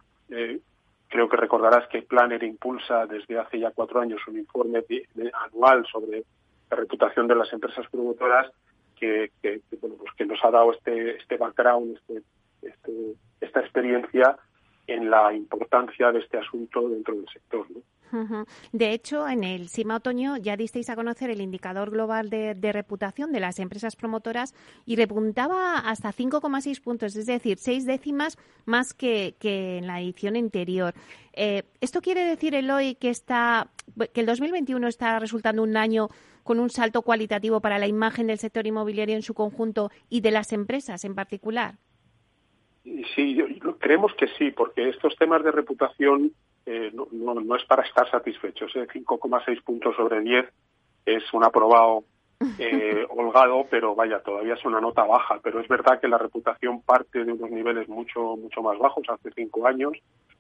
Creo 1.09 1.29
que 1.29 1.37
recordarás 1.37 1.89
que 1.89 2.03
Planner 2.03 2.43
impulsa 2.43 3.07
desde 3.07 3.39
hace 3.39 3.61
ya 3.61 3.71
cuatro 3.71 4.01
años 4.01 4.21
un 4.27 4.39
informe 4.39 4.85
anual 5.45 5.87
sobre 5.87 6.25
la 6.71 6.77
reputación 6.77 7.29
de 7.29 7.37
las 7.37 7.53
empresas 7.53 7.87
promotoras 7.91 8.51
que, 8.97 9.31
bueno, 9.81 9.97
pues 9.97 10.13
que 10.17 10.25
nos 10.25 10.43
ha 10.43 10.51
dado 10.51 10.73
este, 10.73 11.17
este 11.17 11.37
background, 11.37 11.97
este, 11.97 12.23
este, 12.63 13.15
esta 13.41 13.61
experiencia 13.61 14.37
en 14.87 15.11
la 15.11 15.33
importancia 15.33 16.11
de 16.13 16.21
este 16.21 16.39
asunto 16.39 16.89
dentro 16.89 17.15
del 17.15 17.29
sector. 17.29 17.67
¿no? 17.71 17.81
De 18.73 18.93
hecho, 18.93 19.29
en 19.29 19.45
el 19.45 19.69
CIMA 19.69 19.97
Otoño 19.97 20.37
ya 20.37 20.57
disteis 20.57 20.91
a 20.91 20.97
conocer 20.97 21.31
el 21.31 21.41
indicador 21.41 21.91
global 21.91 22.31
de, 22.31 22.73
reputación 22.73 23.33
de 23.33 23.41
las 23.41 23.59
empresas 23.59 23.97
promotoras 23.97 24.55
y 24.85 24.97
repuntaba 24.97 25.79
hasta 25.79 26.13
5,6 26.13 26.83
puntos, 26.83 27.17
es 27.17 27.27
decir, 27.27 27.59
seis 27.59 27.87
décimas 27.87 28.37
más 28.65 28.95
que, 28.95 29.37
en 29.41 29.87
la 29.87 30.01
edición 30.01 30.37
anterior. 30.37 30.95
Eh, 31.33 31.65
¿Esto 31.81 32.01
quiere 32.01 32.25
decir, 32.25 32.55
Eloy, 32.55 32.95
que, 32.95 33.11
está, 33.11 33.71
que 34.13 34.21
el 34.21 34.27
2021 34.27 34.89
está 34.89 35.19
resultando 35.19 35.63
un 35.63 35.77
año 35.77 36.09
con 36.43 36.61
un 36.61 36.71
salto 36.71 37.03
cualitativo 37.03 37.61
para 37.61 37.79
la 37.79 37.89
imagen 37.89 38.29
del 38.29 38.39
sector 38.39 38.67
inmobiliario 38.67 39.17
en 39.17 39.23
su 39.23 39.35
conjunto 39.35 39.91
y 40.09 40.21
de 40.21 40.31
las 40.31 40.53
empresas 40.53 41.05
en 41.05 41.15
particular? 41.15 41.75
Sí, 43.15 43.37
creemos 43.81 44.13
que 44.15 44.29
sí, 44.39 44.53
porque 44.53 44.89
estos 44.89 45.17
temas 45.17 45.43
de 45.43 45.51
reputación 45.51 46.33
eh, 46.67 46.91
no, 46.93 47.35
no, 47.35 47.57
es 47.57 47.65
para 47.65 47.85
estar 47.85 48.11
satisfechos. 48.11 48.75
¿eh? 48.77 48.87
5,6 48.93 49.63
puntos 49.63 49.95
sobre 49.97 50.21
10 50.21 50.47
es 51.07 51.23
un 51.33 51.45
aprobado 51.45 52.05
eh, 52.59 53.07
holgado, 53.11 53.67
pero 53.71 53.95
vaya, 53.95 54.21
todavía 54.21 54.55
es 54.55 54.65
una 54.65 54.81
nota 54.81 55.05
baja. 55.05 55.39
Pero 55.43 55.61
es 55.61 55.69
verdad 55.69 56.01
que 56.01 56.09
la 56.09 56.19
reputación 56.19 56.83
parte 56.83 57.25
de 57.25 57.33
unos 57.33 57.51
niveles 57.51 57.89
mucho, 57.89 58.37
mucho 58.37 58.63
más 58.63 58.79
bajos 58.79 59.07
hace 59.09 59.31
cinco 59.35 59.67
años, 59.67 59.93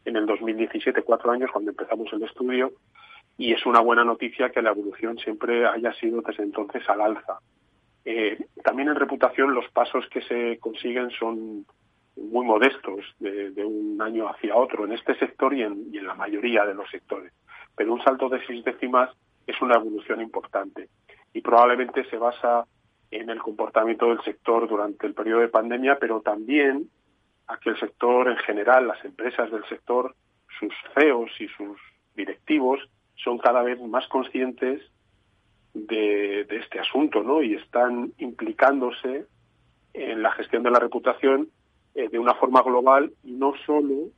en 0.05 0.17
el 0.17 0.27
2017, 0.27 1.03
cuatro 1.03 1.31
años, 1.31 1.51
cuando 1.53 1.71
empezamos 1.71 2.13
el 2.13 2.23
estudio, 2.23 2.73
y 3.39 3.53
es 3.53 3.65
una 3.67 3.81
buena 3.81 4.05
noticia 4.05 4.51
que 4.51 4.63
la 4.63 4.71
evolución 4.71 5.19
siempre 5.19 5.67
haya 5.67 5.93
sido 5.95 6.23
desde 6.23 6.43
entonces 6.43 6.83
al 6.89 7.01
alza. 7.01 7.39
Eh, 8.05 8.39
también 8.63 8.89
en 8.89 8.95
reputación 8.95 9.53
los 9.53 9.69
pasos 9.71 10.07
que 10.09 10.23
se 10.23 10.59
consiguen 10.59 11.11
son 11.11 11.67
muy 12.17 12.47
modestos 12.47 13.05
de, 13.19 13.65
un 13.65 14.01
año 14.01 14.29
hacia 14.29 14.57
otro 14.57 14.85
en 14.85 14.93
este 14.93 15.15
sector 15.19 15.55
y 15.55 15.63
en, 15.63 15.91
la 16.07 16.15
mayoría 16.15 16.65
de 16.65 16.75
los 16.75 16.89
sectores. 16.91 17.33
Pero 17.77 17.93
un 17.93 18.03
salto 18.03 18.29
de 18.29 18.45
seis 18.47 18.65
décimas 18.65 19.11
es 19.47 19.61
una 19.61 19.77
evolución 19.77 20.21
importante 20.21 20.89
y 21.33 21.41
probablemente 21.41 22.05
se 22.09 22.17
basa 22.17 22.67
en 23.11 23.31
el 23.31 23.39
comportamiento 23.41 24.07
del 24.07 24.23
sector 24.23 24.69
durante 24.69 25.07
el 25.07 25.15
periodo 25.15 25.41
de 25.41 25.49
pandemia, 25.49 25.99
pero 25.99 26.21
también 26.21 26.89
a 27.47 27.59
que 27.59 27.71
el 27.71 27.79
sector 27.79 28.29
en 28.29 28.39
general, 28.39 28.89
las 28.89 29.05
empresas 29.05 29.51
del 29.51 29.65
sector, 29.67 30.15
sus 30.59 30.73
CEOs 30.95 31.31
y 31.41 31.49
sus 31.49 31.79
directivos 32.17 32.81
son 33.15 33.39
cada 33.39 33.63
vez 33.63 33.81
más 33.81 34.09
conscientes 34.09 34.83
de, 35.75 36.45
de 36.45 36.57
este 36.57 36.81
asunto, 36.81 37.23
¿no? 37.23 37.43
Y 37.43 37.55
están 37.55 38.13
implicándose 38.19 39.27
en 39.93 40.23
la 40.23 40.33
gestión 40.33 40.63
de 40.63 40.71
la 40.71 40.79
reputación 40.79 41.51
eh, 41.97 42.11
de 42.11 42.19
una 42.19 42.35
forma 42.35 42.63
global 42.63 43.11
y 43.25 43.33
no 43.33 43.55
solo 43.65 44.11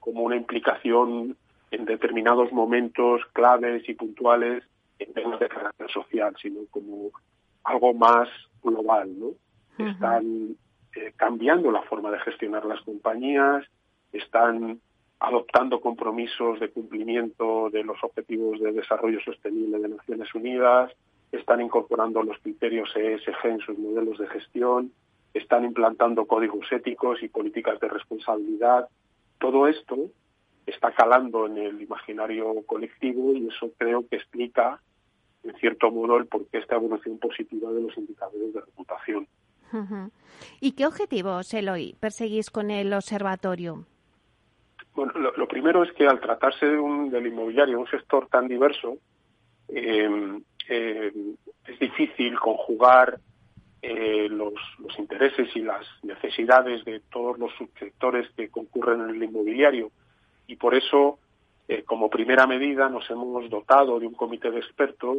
como 0.00 0.22
una 0.22 0.34
implicación 0.34 1.36
en 1.70 1.84
determinados 1.84 2.50
momentos 2.50 3.22
claves 3.32 3.88
y 3.88 3.94
puntuales 3.94 4.64
en 4.98 5.12
temas 5.14 5.38
de 5.38 5.48
carácter 5.48 5.88
social, 5.92 6.34
sino 6.42 6.62
como 6.72 7.10
algo 7.62 7.94
más 7.94 8.28
global, 8.64 9.12
¿no? 9.16 9.28
Están 9.78 10.56
eh, 10.96 11.12
cambiando 11.14 11.70
la 11.70 11.82
forma 11.82 12.10
de 12.10 12.18
gestionar 12.18 12.64
las 12.64 12.80
compañías, 12.82 13.64
están 14.12 14.80
adoptando 15.20 15.80
compromisos 15.80 16.58
de 16.58 16.70
cumplimiento 16.70 17.70
de 17.70 17.84
los 17.84 18.02
objetivos 18.02 18.58
de 18.58 18.72
desarrollo 18.72 19.20
sostenible 19.20 19.78
de 19.78 19.88
Naciones 19.88 20.34
Unidas, 20.34 20.90
están 21.30 21.60
incorporando 21.60 22.24
los 22.24 22.38
criterios 22.38 22.90
ESG 22.96 23.46
en 23.46 23.60
sus 23.60 23.78
modelos 23.78 24.18
de 24.18 24.26
gestión, 24.26 24.92
están 25.34 25.64
implantando 25.64 26.26
códigos 26.26 26.70
éticos 26.70 27.22
y 27.22 27.28
políticas 27.28 27.78
de 27.80 27.88
responsabilidad. 27.88 28.88
Todo 29.38 29.66
esto 29.66 30.10
está 30.64 30.92
calando 30.92 31.46
en 31.46 31.58
el 31.58 31.82
imaginario 31.82 32.62
colectivo 32.66 33.34
y 33.34 33.48
eso 33.48 33.70
creo 33.76 34.06
que 34.08 34.16
explica, 34.16 34.80
en 35.42 35.54
cierto 35.56 35.90
modo, 35.90 36.16
el 36.16 36.26
porqué 36.26 36.58
esta 36.58 36.76
evolución 36.76 37.18
positiva 37.18 37.70
de 37.72 37.82
los 37.82 37.96
indicadores 37.98 38.54
de 38.54 38.60
reputación. 38.60 39.28
¿Y 40.60 40.72
qué 40.72 40.86
objetivos, 40.86 41.52
Eloy, 41.52 41.96
perseguís 41.98 42.48
con 42.48 42.70
el 42.70 42.92
observatorio? 42.92 43.84
Bueno, 44.94 45.12
lo, 45.36 45.48
primero 45.48 45.82
es 45.82 45.92
que 45.92 46.06
al 46.06 46.20
tratarse 46.20 46.66
de 46.66 46.78
un, 46.78 47.10
del 47.10 47.26
inmobiliario, 47.26 47.80
un 47.80 47.88
sector 47.88 48.28
tan 48.28 48.46
diverso, 48.46 48.98
eh, 49.68 50.08
eh, 50.68 51.12
es 51.66 51.78
difícil 51.80 52.38
conjugar 52.38 53.18
eh, 53.86 54.28
los, 54.30 54.54
intereses 54.98 55.54
y 55.54 55.60
las 55.60 55.86
necesidades 56.02 56.84
de 56.86 57.00
todos 57.12 57.38
los 57.38 57.52
subsectores 57.58 58.26
que 58.34 58.48
concurren 58.48 59.02
en 59.02 59.10
el 59.10 59.22
inmobiliario. 59.22 59.90
Y 60.46 60.56
por 60.56 60.74
eso, 60.74 61.18
eh, 61.68 61.82
como 61.82 62.08
primera 62.08 62.46
medida, 62.46 62.88
nos 62.88 63.10
hemos 63.10 63.50
dotado 63.50 64.00
de 64.00 64.06
un 64.06 64.14
comité 64.14 64.50
de 64.50 64.60
expertos 64.60 65.18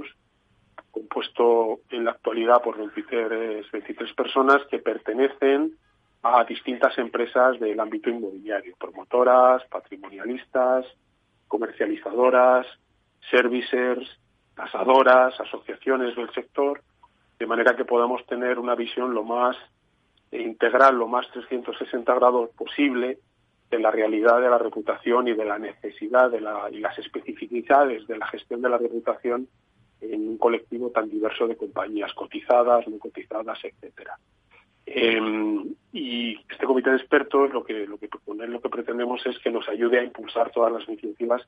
compuesto 0.89 1.81
en 1.91 2.05
la 2.05 2.11
actualidad 2.11 2.63
por 2.63 2.77
23, 2.77 3.69
23 3.69 4.13
personas 4.13 4.65
que 4.71 4.79
pertenecen 4.79 5.77
a 6.23 6.43
distintas 6.45 6.97
empresas 6.97 7.59
del 7.59 7.79
ámbito 7.79 8.09
inmobiliario, 8.09 8.75
promotoras, 8.79 9.63
patrimonialistas, 9.69 10.87
comercializadoras, 11.47 12.65
servicers, 13.29 14.09
tasadoras, 14.55 15.39
asociaciones 15.39 16.15
del 16.15 16.31
sector, 16.33 16.81
de 17.39 17.47
manera 17.47 17.75
que 17.75 17.85
podamos 17.85 18.25
tener 18.25 18.59
una 18.59 18.75
visión 18.75 19.13
lo 19.13 19.23
más 19.23 19.57
integral, 20.31 20.97
lo 20.97 21.07
más 21.07 21.29
360 21.31 22.13
grados 22.15 22.49
posible 22.51 23.19
de 23.69 23.79
la 23.79 23.91
realidad 23.91 24.41
de 24.41 24.49
la 24.49 24.57
reputación 24.57 25.27
y 25.27 25.33
de 25.33 25.45
la 25.45 25.57
necesidad 25.57 26.29
de 26.29 26.41
la, 26.41 26.69
y 26.71 26.79
las 26.79 26.97
especificidades 26.99 28.07
de 28.07 28.17
la 28.17 28.27
gestión 28.27 28.61
de 28.61 28.69
la 28.69 28.77
reputación 28.77 29.47
en 30.01 30.27
un 30.27 30.37
colectivo 30.37 30.91
tan 30.91 31.09
diverso 31.09 31.47
de 31.47 31.55
compañías 31.55 32.13
cotizadas, 32.13 32.87
no 32.87 32.99
cotizadas, 32.99 33.59
etcétera. 33.63 34.17
Em, 34.85 35.73
y 35.91 36.37
este 36.49 36.65
comité 36.65 36.91
de 36.91 36.97
expertos 36.97 37.51
lo 37.51 37.63
que 37.63 37.87
lo 37.87 37.97
que 37.97 38.07
lo 38.27 38.61
que 38.61 38.69
pretendemos 38.69 39.25
es 39.25 39.39
que 39.39 39.49
nos 39.49 39.67
ayude 39.67 39.99
a 39.99 40.03
impulsar 40.03 40.51
todas 40.51 40.71
las 40.71 40.87
iniciativas 40.87 41.41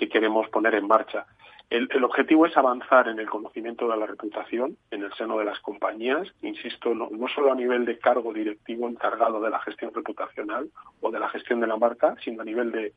que 0.00 0.08
queremos 0.08 0.48
poner 0.48 0.74
en 0.74 0.86
marcha. 0.86 1.26
El, 1.68 2.02
objetivo 2.02 2.46
es 2.46 2.56
avanzar 2.56 3.06
en 3.06 3.20
el 3.20 3.28
conocimiento 3.28 3.86
de 3.86 3.96
la 3.96 4.06
reputación 4.06 4.76
en 4.90 5.04
el 5.04 5.12
seno 5.12 5.38
de 5.38 5.44
las 5.44 5.60
compañías, 5.60 6.26
insisto, 6.42 6.94
no, 6.94 7.10
solo 7.32 7.52
a 7.52 7.54
nivel 7.54 7.84
de 7.84 7.98
cargo 7.98 8.32
directivo 8.32 8.88
encargado 8.88 9.40
de 9.40 9.50
la 9.50 9.60
gestión 9.60 9.92
reputacional 9.94 10.68
o 11.00 11.10
de 11.12 11.20
la 11.20 11.28
gestión 11.28 11.60
de 11.60 11.68
la 11.68 11.76
marca, 11.76 12.16
sino 12.24 12.42
a 12.42 12.44
nivel 12.44 12.72
de, 12.72 12.92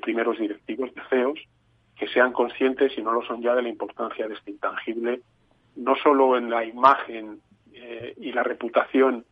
primeros 0.00 0.38
directivos, 0.38 0.92
de 0.94 1.02
CEOs, 1.10 1.38
que 1.96 2.08
sean 2.08 2.32
conscientes, 2.32 2.96
y 2.96 3.02
no 3.02 3.12
lo 3.12 3.22
son 3.22 3.42
ya, 3.42 3.54
de 3.54 3.62
la 3.62 3.68
importancia 3.68 4.26
de 4.26 4.34
este 4.34 4.50
intangible, 4.50 5.20
no 5.76 5.94
solo 5.96 6.36
en 6.36 6.50
la 6.50 6.64
imagen 6.64 7.40
eh, 7.72 8.14
y 8.16 8.32
la 8.32 8.42
reputación 8.42 9.26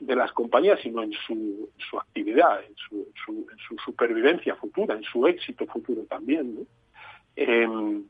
de 0.00 0.16
las 0.16 0.32
compañías, 0.32 0.80
sino 0.82 1.02
en 1.02 1.12
su, 1.12 1.70
su 1.76 1.98
actividad, 1.98 2.62
en 2.64 2.74
su, 2.76 3.06
su, 3.24 3.76
supervivencia 3.84 4.54
futura, 4.56 4.94
en 4.94 5.02
su 5.02 5.26
éxito 5.26 5.66
futuro 5.66 6.02
también. 6.08 6.66
Em, 7.34 8.04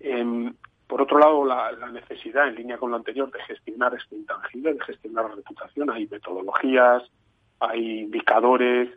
em, 0.00 0.54
por 0.86 1.02
otro 1.02 1.18
lado, 1.18 1.44
la, 1.44 1.90
necesidad, 1.92 2.48
en 2.48 2.54
línea 2.54 2.78
con 2.78 2.90
lo 2.90 2.96
anterior, 2.96 3.30
de 3.30 3.42
gestionar 3.42 3.94
este 3.94 4.16
intangible, 4.16 4.74
de 4.74 4.80
gestionar 4.80 5.28
la 5.28 5.36
reputación. 5.36 5.90
Hay 5.90 6.06
metodologías, 6.06 7.02
hay 7.60 8.00
indicadores, 8.00 8.88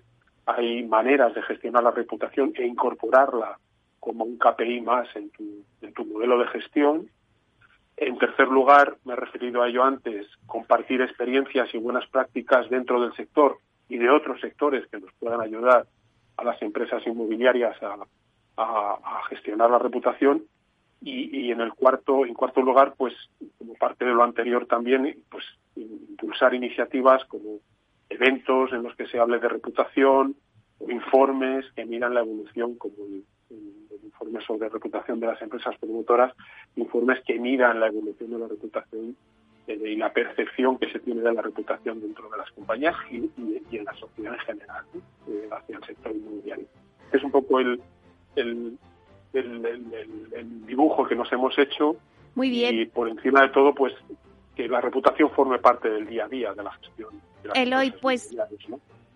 hay 0.45 0.83
maneras 0.83 1.33
de 1.35 1.41
gestionar 1.43 1.83
la 1.83 1.91
reputación 1.91 2.53
e 2.55 2.65
incorporarla 2.65 3.59
como 3.99 4.23
un 4.23 4.37
KPI 4.37 4.81
más 4.81 5.13
en 5.15 5.29
tu, 5.31 5.65
en 5.81 5.93
tu 5.93 6.05
modelo 6.05 6.39
de 6.39 6.47
gestión. 6.47 7.09
En 7.97 8.17
tercer 8.17 8.47
lugar, 8.47 8.97
me 9.05 9.13
he 9.13 9.15
referido 9.15 9.61
a 9.61 9.69
ello 9.69 9.83
antes, 9.83 10.27
compartir 10.45 11.01
experiencias 11.01 11.73
y 11.73 11.77
buenas 11.77 12.07
prácticas 12.09 12.69
dentro 12.69 13.01
del 13.01 13.13
sector 13.13 13.57
y 13.89 13.97
de 13.97 14.09
otros 14.09 14.39
sectores 14.41 14.87
que 14.87 14.99
nos 14.99 15.11
puedan 15.19 15.41
ayudar 15.41 15.85
a 16.37 16.43
las 16.43 16.61
empresas 16.61 17.05
inmobiliarias 17.05 17.77
a, 17.83 17.97
gestionar 19.29 19.71
la 19.71 19.79
reputación. 19.79 20.43
Y, 21.03 21.51
en 21.51 21.61
el 21.61 21.73
cuarto, 21.73 22.25
en 22.25 22.33
cuarto 22.33 22.61
lugar, 22.61 22.93
pues 22.95 23.13
como 23.57 23.73
parte 23.73 24.05
de 24.05 24.13
lo 24.13 24.23
anterior 24.23 24.67
también, 24.67 25.23
pues 25.29 25.43
impulsar 25.75 26.53
iniciativas 26.53 27.25
como 27.25 27.59
eventos 28.09 28.71
en 28.71 28.83
los 28.83 28.95
que 28.95 29.07
se 29.07 29.17
hable 29.17 29.39
de 29.39 29.49
reputación, 29.49 30.35
o 30.79 30.91
informes 30.91 31.65
que 31.75 31.85
miran 31.85 32.13
la 32.13 32.21
evolución 32.21 32.75
como 32.75 32.93
el, 33.05 33.23
informes 34.03 34.43
sobre 34.45 34.69
reputación 34.69 35.19
de 35.19 35.27
las 35.27 35.41
empresas 35.41 35.75
promotoras, 35.79 36.33
informes 36.75 37.19
que 37.25 37.39
miran 37.39 37.79
la 37.79 37.87
evolución 37.87 38.31
de 38.31 38.39
la 38.39 38.47
reputación 38.47 39.15
eh, 39.67 39.79
y 39.83 39.95
la 39.95 40.11
percepción 40.11 40.77
que 40.77 40.91
se 40.91 40.99
tiene 40.99 41.21
de 41.21 41.33
la 41.33 41.41
reputación 41.41 42.01
dentro 42.01 42.29
de 42.29 42.37
las 42.37 42.51
compañías 42.51 42.95
y, 43.09 43.29
en 43.75 43.85
la 43.85 43.93
sociedad 43.95 44.33
en 44.33 44.39
general, 44.39 44.85
eh, 45.27 45.49
hacia 45.51 45.77
el 45.77 45.83
sector 45.83 46.11
inmobiliario. 46.15 46.65
Es 47.11 47.23
un 47.23 47.31
poco 47.31 47.59
el, 47.59 47.81
el, 48.35 48.77
dibujo 50.65 51.07
que 51.07 51.15
nos 51.15 51.31
hemos 51.31 51.57
hecho. 51.57 51.95
Muy 52.35 52.49
bien. 52.49 52.79
Y 52.79 52.85
por 52.85 53.09
encima 53.09 53.41
de 53.41 53.49
todo, 53.49 53.73
pues 53.73 53.93
que 54.55 54.67
la 54.67 54.81
reputación 54.81 55.29
forme 55.31 55.59
parte 55.59 55.89
del 55.89 56.07
día 56.07 56.25
a 56.25 56.27
día 56.27 56.53
de 56.53 56.63
la 56.63 56.71
gestión. 56.73 57.09
Eloy, 57.53 57.93
pues 58.01 58.35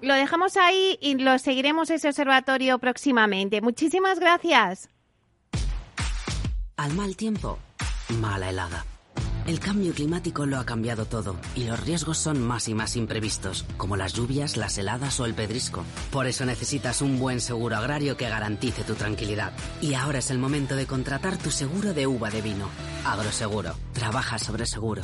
lo 0.02 0.14
dejamos 0.14 0.58
ahí 0.58 0.98
y 1.02 1.16
lo 1.16 1.38
seguiremos 1.40 1.90
ese 1.90 2.08
observatorio 2.08 2.80
próximamente. 2.80 3.62
Muchísimas 3.62 4.20
gracias. 4.20 4.90
Al 6.78 6.94
mal 6.94 7.16
tiempo, 7.16 7.58
mala 8.20 8.50
helada. 8.50 8.86
El 9.48 9.60
cambio 9.60 9.94
climático 9.94 10.48
lo 10.48 10.58
ha 10.58 10.66
cambiado 10.66 11.06
todo 11.06 11.36
y 11.56 11.66
los 11.66 11.80
riesgos 11.80 12.18
son 12.18 12.42
más 12.42 12.68
y 12.68 12.74
más 12.74 12.96
imprevistos, 12.96 13.64
como 13.78 13.96
las 13.96 14.14
lluvias, 14.14 14.58
las 14.58 14.78
heladas 14.80 15.20
o 15.20 15.26
el 15.26 15.36
pedrisco. 15.36 15.84
Por 16.12 16.26
eso 16.26 16.46
necesitas 16.46 17.04
un 17.04 17.20
buen 17.20 17.40
seguro 17.40 17.78
agrario 17.78 18.18
que 18.18 18.28
garantice 18.28 18.84
tu 18.84 18.96
tranquilidad. 18.96 19.54
Y 19.82 19.94
ahora 19.94 20.18
es 20.18 20.32
el 20.32 20.40
momento 20.40 20.76
de 20.76 20.88
contratar 20.88 21.38
tu 21.38 21.52
seguro 21.52 21.94
de 21.94 22.08
uva 22.08 22.32
de 22.32 22.42
vino. 22.42 22.70
Agroseguro. 23.06 23.76
Trabaja 23.94 24.40
sobre 24.40 24.66
seguro. 24.66 25.04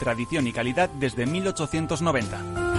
tradición 0.00 0.48
y 0.48 0.52
calidad 0.52 0.88
desde 0.88 1.26
1890. 1.26 2.70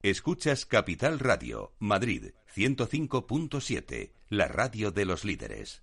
Escuchas 0.00 0.64
Capital 0.66 1.18
Radio, 1.18 1.74
Madrid 1.78 2.32
105.7, 2.56 4.12
la 4.30 4.48
radio 4.48 4.90
de 4.90 5.04
los 5.04 5.24
líderes. 5.24 5.82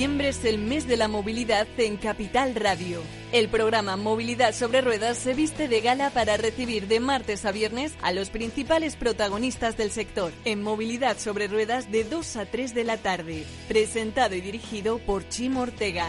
Diciembre 0.00 0.30
es 0.30 0.46
el 0.46 0.56
mes 0.56 0.88
de 0.88 0.96
la 0.96 1.08
movilidad 1.08 1.68
en 1.76 1.98
Capital 1.98 2.54
Radio. 2.54 3.02
El 3.32 3.50
programa 3.50 3.98
Movilidad 3.98 4.54
sobre 4.54 4.80
Ruedas 4.80 5.18
se 5.18 5.34
viste 5.34 5.68
de 5.68 5.82
gala 5.82 6.08
para 6.08 6.38
recibir 6.38 6.88
de 6.88 7.00
martes 7.00 7.44
a 7.44 7.52
viernes 7.52 7.92
a 8.00 8.10
los 8.10 8.30
principales 8.30 8.96
protagonistas 8.96 9.76
del 9.76 9.90
sector 9.90 10.32
en 10.46 10.62
Movilidad 10.62 11.18
sobre 11.18 11.48
Ruedas 11.48 11.92
de 11.92 12.04
2 12.04 12.36
a 12.36 12.46
3 12.46 12.74
de 12.74 12.84
la 12.84 12.96
tarde. 12.96 13.44
Presentado 13.68 14.34
y 14.34 14.40
dirigido 14.40 15.00
por 15.00 15.28
Chim 15.28 15.58
Ortega. 15.58 16.06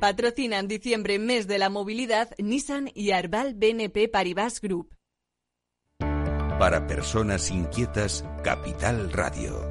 Patrocinan 0.00 0.66
diciembre 0.66 1.20
mes 1.20 1.46
de 1.46 1.58
la 1.58 1.68
movilidad 1.68 2.30
Nissan 2.38 2.90
y 2.96 3.12
Arbal 3.12 3.54
BNP 3.54 4.08
Paribas 4.08 4.60
Group. 4.60 4.92
Para 6.00 6.88
personas 6.88 7.48
inquietas, 7.52 8.24
Capital 8.42 9.12
Radio. 9.12 9.70